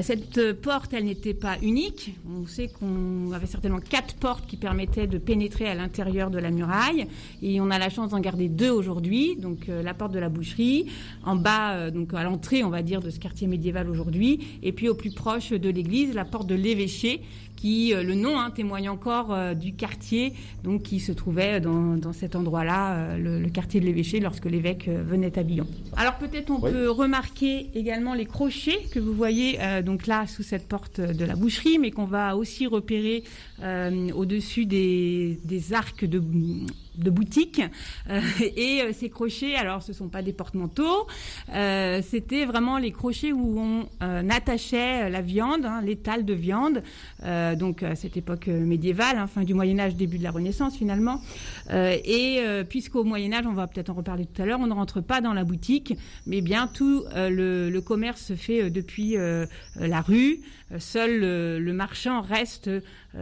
cette 0.00 0.52
porte, 0.54 0.94
elle 0.94 1.04
n'était 1.04 1.34
pas 1.34 1.56
unique. 1.60 2.16
On 2.26 2.46
sait 2.46 2.68
qu'on 2.68 3.30
avait 3.32 3.46
certainement 3.46 3.80
quatre 3.80 4.14
portes 4.14 4.46
qui 4.46 4.56
permettaient 4.56 5.06
de 5.06 5.18
pénétrer 5.18 5.68
à 5.68 5.74
l'intérieur 5.74 6.30
de 6.30 6.38
la 6.38 6.50
muraille, 6.50 7.06
et 7.42 7.60
on 7.60 7.70
a 7.70 7.78
la 7.78 7.90
chance 7.90 8.12
d'en 8.12 8.20
garder 8.20 8.48
deux 8.48 8.70
aujourd'hui. 8.70 9.36
Donc 9.36 9.66
la 9.68 9.92
porte 9.92 10.12
de 10.12 10.18
la 10.18 10.30
boucherie, 10.30 10.86
en 11.24 11.36
bas, 11.36 11.90
donc 11.90 12.14
à 12.14 12.22
l'entrée, 12.22 12.64
on 12.64 12.70
va 12.70 12.80
dire, 12.80 13.02
de 13.02 13.10
ce 13.10 13.20
quartier 13.20 13.46
médiéval 13.46 13.86
aujourd'hui, 13.90 14.58
et 14.62 14.72
puis 14.72 14.88
au 14.88 14.94
plus 14.94 15.10
proche 15.10 15.50
de 15.50 15.68
l'église, 15.68 16.14
la 16.14 16.24
porte 16.24 16.46
de 16.46 16.54
l'évêché, 16.54 17.20
qui, 17.58 17.92
euh, 17.92 18.04
le 18.04 18.14
nom 18.14 18.38
hein, 18.38 18.50
témoigne 18.50 18.88
encore 18.88 19.34
euh, 19.34 19.54
du 19.54 19.74
quartier 19.74 20.32
donc 20.62 20.82
qui 20.82 21.00
se 21.00 21.10
trouvait 21.10 21.60
dans, 21.60 21.96
dans 21.96 22.12
cet 22.12 22.36
endroit-là, 22.36 22.94
euh, 22.94 23.18
le, 23.18 23.40
le, 23.40 23.48
quartier 23.48 23.80
de 23.80 23.84
l'évêché, 23.84 24.20
lorsque 24.20 24.44
l'évêque 24.44 24.88
venait 24.88 25.36
à 25.38 25.42
Billon. 25.42 25.66
Alors 25.96 26.18
peut-être 26.18 26.50
on 26.50 26.60
oui. 26.60 26.70
peut 26.70 26.88
remarquer 26.88 27.70
également 27.74 28.14
les 28.14 28.26
crochets 28.26 28.78
que 28.92 29.00
vous 29.00 29.12
voyez 29.12 29.58
donc 29.84 30.06
là 30.06 30.26
sous 30.26 30.42
cette 30.42 30.68
porte 30.68 31.00
de 31.00 31.24
la 31.24 31.34
boucherie, 31.34 31.78
mais 31.78 31.90
qu'on 31.90 32.04
va 32.04 32.36
aussi 32.36 32.66
repérer 32.66 33.24
au-dessus 34.14 34.66
des, 34.66 35.38
des 35.44 35.72
arcs 35.72 36.04
de 36.04 36.18
de 36.98 37.10
boutique 37.10 37.62
euh, 38.10 38.20
et 38.56 38.82
euh, 38.82 38.92
ces 38.92 39.08
crochets 39.08 39.54
alors 39.54 39.82
ce 39.82 39.92
sont 39.92 40.08
pas 40.08 40.22
des 40.22 40.32
porte-manteaux 40.32 41.06
euh, 41.54 42.02
c'était 42.02 42.44
vraiment 42.44 42.78
les 42.78 42.90
crochets 42.90 43.32
où 43.32 43.58
on 43.58 43.86
attachait 44.30 45.08
la 45.08 45.20
viande 45.20 45.64
hein, 45.64 45.80
l'étal 45.82 46.24
de 46.24 46.34
viande 46.34 46.82
donc 47.58 47.82
à 47.82 47.94
cette 47.94 48.16
époque 48.16 48.46
médiévale 48.46 49.16
hein, 49.18 49.26
fin 49.26 49.42
du 49.42 49.54
Moyen 49.54 49.78
Âge 49.78 49.94
début 49.94 50.18
de 50.18 50.22
la 50.22 50.30
Renaissance 50.30 50.76
finalement. 50.76 51.20
Et 51.70 52.40
puisqu'au 52.68 53.04
Moyen 53.04 53.32
Âge 53.32 53.46
on 53.46 53.52
va 53.52 53.66
peut-être 53.66 53.90
en 53.90 53.94
reparler 53.94 54.26
tout 54.26 54.42
à 54.42 54.46
l'heure 54.46 54.60
on 54.60 54.66
ne 54.66 54.74
rentre 54.74 55.00
pas 55.00 55.20
dans 55.20 55.32
la 55.32 55.44
boutique 55.44 55.94
mais 56.26 56.40
bien 56.40 56.66
tout 56.66 57.04
le, 57.14 57.70
le, 57.70 57.80
commerce 57.80 58.22
se 58.22 58.34
fait 58.34 58.70
depuis 58.70 59.16
la 59.76 60.00
rue 60.00 60.40
seul 60.78 61.20
le, 61.20 61.58
le 61.58 61.72
marchand 61.72 62.20
reste 62.20 62.70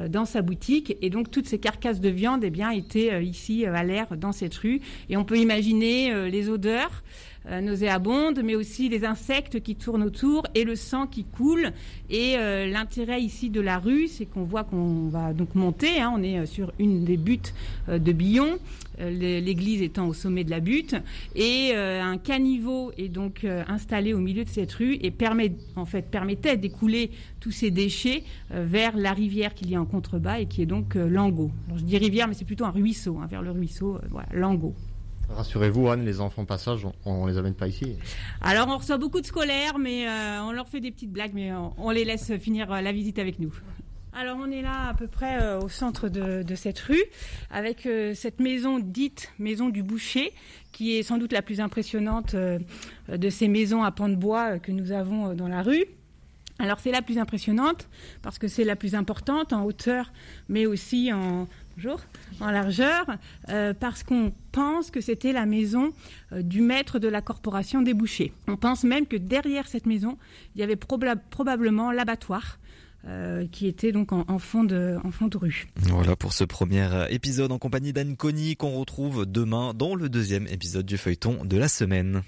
dans 0.09 0.25
sa 0.25 0.43
boutique. 0.43 0.97
Et 1.01 1.11
donc 1.11 1.31
toutes 1.31 1.47
ces 1.47 1.59
carcasses 1.59 2.01
de 2.01 2.09
viande 2.09 2.43
eh 2.43 2.51
bien 2.51 2.71
étaient 2.71 3.25
ici 3.25 3.67
à 3.67 3.85
l'air 3.85 4.17
dans 4.17 4.33
cette 4.33 4.55
rue. 4.57 4.81
Et 5.09 5.17
on 5.17 5.25
peut 5.25 5.39
imaginer 5.39 6.29
les 6.29 6.49
odeurs 6.49 7.03
euh, 7.49 7.61
nauséabondes, 7.61 8.41
mais 8.43 8.57
aussi 8.57 8.89
les 8.89 9.05
insectes 9.05 9.61
qui 9.61 9.77
tournent 9.77 10.03
autour 10.03 10.49
et 10.57 10.65
le 10.65 10.75
sang 10.75 11.07
qui 11.07 11.23
coule. 11.23 11.71
Et 12.11 12.35
euh, 12.39 12.67
l'intérêt 12.67 13.23
ici 13.23 13.51
de 13.51 13.61
la 13.61 13.79
rue, 13.79 14.09
c'est 14.09 14.27
qu'on 14.27 14.43
voit 14.43 14.65
qu'on 14.65 15.09
va 15.11 15.33
donc 15.33 15.55
monter. 15.55 16.01
Hein, 16.01 16.13
on 16.17 16.25
est 16.25 16.45
sur 16.47 16.73
une 16.81 17.05
des 17.05 17.17
buttes 17.17 17.55
euh, 17.89 18.01
de 18.01 18.11
Billon, 18.11 18.59
l'église 18.99 19.81
étant 19.83 20.09
au 20.09 20.15
sommet 20.15 20.43
de 20.43 20.51
la 20.51 20.59
butte, 20.59 20.97
et 21.35 21.75
un 21.75 22.17
caniveau 22.17 22.93
est 22.97 23.09
donc 23.09 23.45
installé 23.69 24.15
au 24.15 24.21
milieu 24.21 24.43
de 24.43 24.49
cette 24.49 24.73
rue 24.73 24.97
et 25.03 25.11
permet, 25.11 25.53
en 25.77 25.85
fait, 25.85 26.11
permettait 26.11 26.57
d'écouler 26.57 27.11
tous 27.39 27.51
ces 27.51 27.71
déchets 27.71 28.25
vers 28.51 28.97
la 28.97 29.13
rivière 29.13 29.53
qu'il 29.53 29.69
y 29.71 29.75
a 29.75 29.83
en 29.83 29.85
contrebas 29.85 30.41
et 30.41 30.47
qui 30.47 30.63
est 30.63 30.67
donc 30.67 30.95
Langot. 30.95 31.51
Je 31.77 31.83
dis 31.83 31.99
rivière, 31.99 32.27
mais 32.27 32.33
c'est 32.33 32.47
plutôt 32.47 32.65
un 32.65 32.71
ruisseau, 32.71 33.19
hein, 33.19 33.27
vers 33.27 33.43
le 33.43 33.51
ruisseau, 33.51 33.99
voilà, 34.11 34.29
Langot. 34.33 34.75
Rassurez-vous, 35.29 35.89
Anne, 35.89 36.05
les 36.05 36.21
enfants 36.21 36.45
passage, 36.45 36.85
on, 36.85 36.93
on 37.05 37.27
les 37.27 37.37
amène 37.37 37.55
pas 37.55 37.69
ici. 37.69 37.97
Alors, 38.41 38.69
on 38.69 38.79
reçoit 38.79 38.99
beaucoup 38.99 39.21
de 39.21 39.27
scolaires, 39.27 39.79
mais 39.79 40.07
euh, 40.09 40.43
on 40.43 40.53
leur 40.53 40.69
fait 40.69 40.81
des 40.81 40.91
petites 40.91 41.13
blagues, 41.13 41.33
mais 41.35 41.53
on, 41.53 41.75
on 41.79 41.91
les 41.91 42.05
laisse 42.05 42.37
finir 42.39 42.71
la 42.71 42.93
visite 42.93 43.19
avec 43.19 43.39
nous. 43.39 43.53
Alors, 44.19 44.39
on 44.41 44.51
est 44.51 44.63
là 44.63 44.89
à 44.89 44.95
peu 44.95 45.09
près 45.09 45.43
euh, 45.43 45.61
au 45.61 45.69
centre 45.69 46.09
de, 46.09 46.43
de, 46.43 46.55
cette 46.55 46.79
rue, 46.79 47.05
avec 47.51 47.85
euh, 47.85 48.15
cette 48.15 48.41
maison 48.41 48.79
dite 48.79 49.31
maison 49.39 49.69
du 49.69 49.83
boucher, 49.83 50.33
qui 50.73 50.97
est 50.97 51.03
sans 51.03 51.19
doute 51.19 51.35
la 51.35 51.43
plus 51.43 51.61
impressionnante 51.61 52.33
euh, 52.33 52.59
de 53.09 53.29
ces 53.29 53.47
maisons 53.47 53.83
à 53.83 53.93
pans 53.93 54.09
de 54.09 54.15
bois 54.15 54.59
que 54.59 54.73
nous 54.73 54.91
avons 54.91 55.35
dans 55.35 55.49
la 55.49 55.61
rue. 55.61 55.85
Alors 56.59 56.81
c'est 56.81 56.91
la 56.91 57.03
plus 57.03 57.19
impressionnante 57.19 57.89
parce 58.23 58.39
que 58.39 58.49
c'est 58.49 58.65
la 58.65 58.77
plus 58.77 58.95
importante 58.95 59.53
en 59.53 59.65
hauteur, 59.65 60.13
mais 60.49 60.67
aussi 60.67 61.13
en, 61.13 61.47
en 62.41 62.51
largeur, 62.51 63.07
euh, 63.49 63.75
parce 63.75 64.03
qu'on 64.03 64.33
pense 64.53 64.91
que 64.91 65.01
c'était 65.01 65.33
la 65.33 65.47
maison 65.47 65.93
euh, 66.33 66.43
du 66.43 66.63
maître 66.63 66.99
de 66.99 67.09
la 67.09 67.21
corporation 67.21 67.83
des 67.83 67.95
bouchers. 67.95 68.33
On 68.49 68.57
pense 68.57 68.85
même 68.85 69.07
que 69.07 69.17
derrière 69.17 69.67
cette 69.69 69.87
maison, 69.87 70.17
il 70.55 70.61
y 70.61 70.65
avait 70.65 70.77
proba 70.77 71.17
probablement 71.17 71.93
l'abattoir. 71.93 72.59
Euh, 73.09 73.47
qui 73.53 73.69
était 73.69 73.93
donc 73.93 74.11
en, 74.11 74.25
en, 74.27 74.41
fond 74.41 74.65
de, 74.65 74.97
en 75.05 75.13
fond 75.13 75.29
de 75.29 75.37
rue. 75.37 75.69
Voilà 75.77 76.17
pour 76.17 76.33
ce 76.33 76.43
premier 76.43 76.89
épisode 77.11 77.53
en 77.53 77.59
compagnie 77.59 77.93
d'Anne 77.93 78.17
Conny 78.17 78.57
qu'on 78.57 78.73
retrouve 78.73 79.27
demain 79.27 79.75
dans 79.75 79.95
le 79.95 80.09
deuxième 80.09 80.49
épisode 80.49 80.87
du 80.87 80.99
feuilleton 80.99 81.45
de 81.45 81.57
la 81.57 81.69
semaine. 81.69 82.25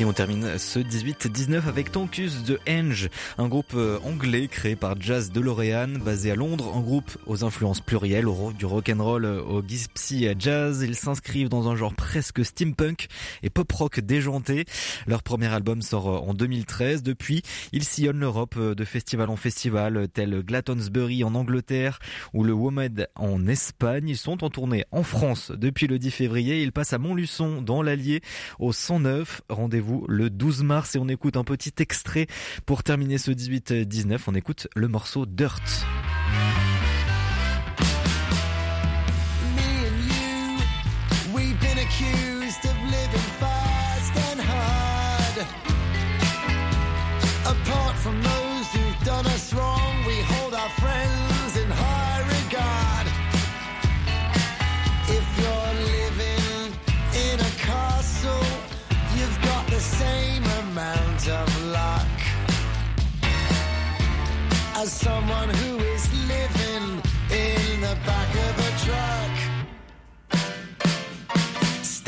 Et 0.00 0.04
on 0.04 0.12
termine 0.12 0.58
ce 0.58 0.78
18-19 0.78 1.66
avec 1.66 1.90
Tonkus 1.90 2.44
de 2.44 2.60
Henge, 2.68 3.08
un 3.36 3.48
groupe 3.48 3.72
euh, 3.74 3.98
anglais 4.04 4.46
créé 4.46 4.76
par 4.76 4.94
Jazz 5.00 5.32
DeLorean, 5.32 5.98
basé 6.04 6.30
à 6.30 6.36
Londres, 6.36 6.72
un 6.72 6.80
groupe 6.80 7.18
aux 7.26 7.42
influences 7.42 7.80
plurielles, 7.80 8.26
du 8.56 8.64
rock'n'roll 8.64 9.24
au 9.24 9.60
gypsy 9.66 10.28
jazz. 10.38 10.84
Ils 10.86 10.94
s'inscrivent 10.94 11.48
dans 11.48 11.68
un 11.68 11.74
genre 11.74 11.94
presque 11.94 12.44
steampunk 12.44 13.08
et 13.42 13.50
pop 13.50 13.72
rock 13.72 13.98
déjanté. 13.98 14.66
Leur 15.08 15.24
premier 15.24 15.48
album 15.48 15.82
sort 15.82 16.28
en 16.28 16.32
2013. 16.32 17.02
Depuis, 17.02 17.42
ils 17.72 17.82
sillonnent 17.82 18.20
l'Europe 18.20 18.54
euh, 18.56 18.76
de 18.76 18.84
festival 18.84 19.30
en 19.30 19.36
festival, 19.36 20.06
tel 20.14 20.42
Glastonbury 20.44 21.24
en 21.24 21.34
Angleterre 21.34 21.98
ou 22.32 22.44
le 22.44 22.52
WOMED 22.52 23.08
en 23.16 23.48
Espagne. 23.48 24.10
Ils 24.10 24.16
sont 24.16 24.44
en 24.44 24.50
tournée 24.50 24.84
en 24.92 25.02
France 25.02 25.50
depuis 25.50 25.88
le 25.88 25.98
10 25.98 26.12
février. 26.12 26.62
Ils 26.62 26.70
passent 26.70 26.92
à 26.92 26.98
Montluçon 26.98 27.62
dans 27.62 27.82
l'Allier 27.82 28.20
au 28.60 28.72
109. 28.72 29.42
Rendez-vous 29.48 29.87
le 30.08 30.30
12 30.30 30.62
mars 30.62 30.94
et 30.94 30.98
on 30.98 31.08
écoute 31.08 31.36
un 31.36 31.44
petit 31.44 31.72
extrait 31.78 32.26
pour 32.66 32.82
terminer 32.82 33.18
ce 33.18 33.30
18-19. 33.30 34.20
On 34.26 34.34
écoute 34.34 34.68
le 34.74 34.88
morceau 34.88 35.26
Dirt. 35.26 35.86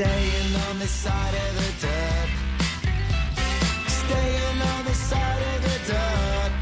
Staying 0.00 0.56
on 0.70 0.78
the 0.78 0.86
side 0.86 1.34
of 1.34 1.50
the 1.60 1.86
dirt. 1.86 2.30
Staying 3.86 4.58
on 4.72 4.84
the 4.86 4.94
side 4.94 5.42
of 5.52 5.62
the 5.62 5.76
dirt. 5.92 6.52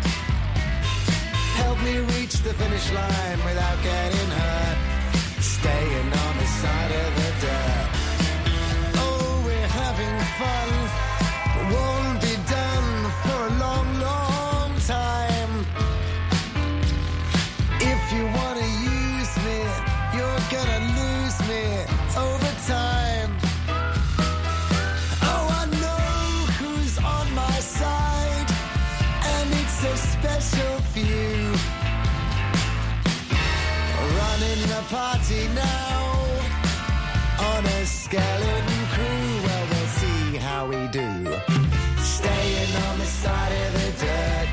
Help 1.63 1.79
me 1.83 1.99
reach 2.17 2.35
the 2.43 2.53
finish 2.53 2.91
line 2.91 3.39
without 3.45 3.81
getting 3.81 4.31
hurt. 4.41 4.79
Staying 5.41 6.13
on 6.25 6.37
the 6.37 6.49
side 6.63 6.93
of 7.05 7.11
the 7.21 7.31
dirt. 7.47 7.91
Oh, 9.07 9.43
we're 9.47 9.69
having 9.69 10.19
fun. 10.41 10.78
Special 30.41 30.79
few. 30.95 31.53
Running 34.19 34.63
the 34.69 34.83
party 34.89 35.49
now 35.55 36.15
on 37.41 37.65
a 37.67 37.87
skeleton 37.87 38.87
crew. 38.95 39.43
Well, 39.45 39.67
we'll 39.71 39.93
see 40.01 40.37
how 40.37 40.67
we 40.67 40.87
do. 40.89 41.09
Staying 41.99 42.73
on 42.87 42.99
the 42.99 43.07
side 43.07 43.53
of 43.65 43.73
the 43.79 43.91
dirt. 44.05 44.49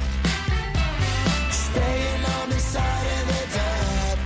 Staying 1.52 2.24
on 2.40 2.50
the 2.50 2.60
side 2.60 3.08
of 3.18 3.24
the 3.34 3.44
dirt. 3.58 4.20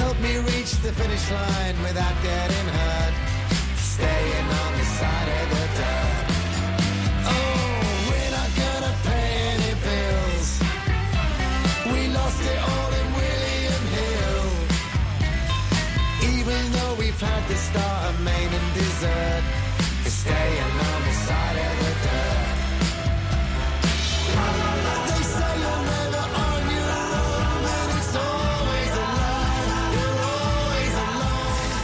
Help 0.00 0.18
me 0.20 0.36
reach 0.38 0.72
the 0.84 0.92
finish 0.92 1.30
line 1.30 1.76
without 1.82 2.16
getting 2.22 2.55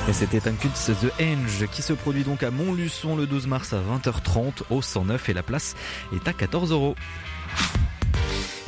Et 0.08 0.12
c'était 0.12 0.46
un 0.48 0.52
culte 0.52 0.74
The 0.74 1.12
Henge 1.22 1.66
qui 1.70 1.80
se 1.80 1.92
produit 1.92 2.24
donc 2.24 2.42
à 2.42 2.50
Montluçon 2.50 3.16
le 3.16 3.26
12 3.26 3.46
mars 3.46 3.72
à 3.72 3.78
20h30 3.78 4.62
au 4.68 4.82
109 4.82 5.28
et 5.28 5.32
la 5.32 5.42
place 5.42 5.74
est 6.14 6.28
à 6.28 6.32
14 6.32 6.72
euros. 6.72 6.96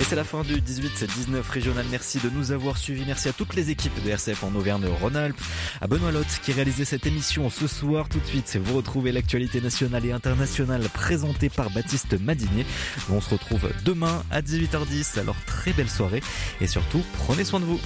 Et 0.01 0.03
c'est 0.03 0.17
la 0.17 0.25
fin 0.25 0.43
du 0.43 0.61
18-19 0.61 1.49
régional. 1.49 1.85
Merci 1.91 2.19
de 2.19 2.29
nous 2.29 2.51
avoir 2.51 2.79
suivis. 2.79 3.05
Merci 3.07 3.29
à 3.29 3.33
toutes 3.33 3.55
les 3.55 3.71
équipes 3.71 3.93
de 4.05 4.11
RCF 4.11 4.43
en 4.43 4.53
Auvergne-Rhône-Alpes. 4.55 5.41
À 5.81 5.87
Benoît 5.87 6.11
Lotte 6.11 6.41
qui 6.43 6.51
réalisait 6.51 6.85
cette 6.85 7.07
émission 7.07 7.49
ce 7.49 7.69
soir. 7.69 8.09
Tout 8.09 8.19
de 8.19 8.27
suite, 8.27 8.59
vous 8.61 8.77
retrouvez 8.77 9.13
l'actualité 9.13 9.61
nationale 9.61 10.05
et 10.05 10.11
internationale 10.11 10.83
présentée 10.93 11.49
par 11.49 11.71
Baptiste 11.71 12.21
Madinier. 12.21 12.67
On 13.09 13.21
se 13.21 13.31
retrouve 13.31 13.71
demain 13.85 14.25
à 14.33 14.43
18h10. 14.43 15.21
Alors 15.21 15.37
très 15.47 15.73
belle 15.73 15.91
soirée 15.91 16.23
et 16.61 16.67
surtout, 16.67 17.03
prenez 17.19 17.45
soin 17.45 17.61
de 17.61 17.65
vous. 17.65 17.81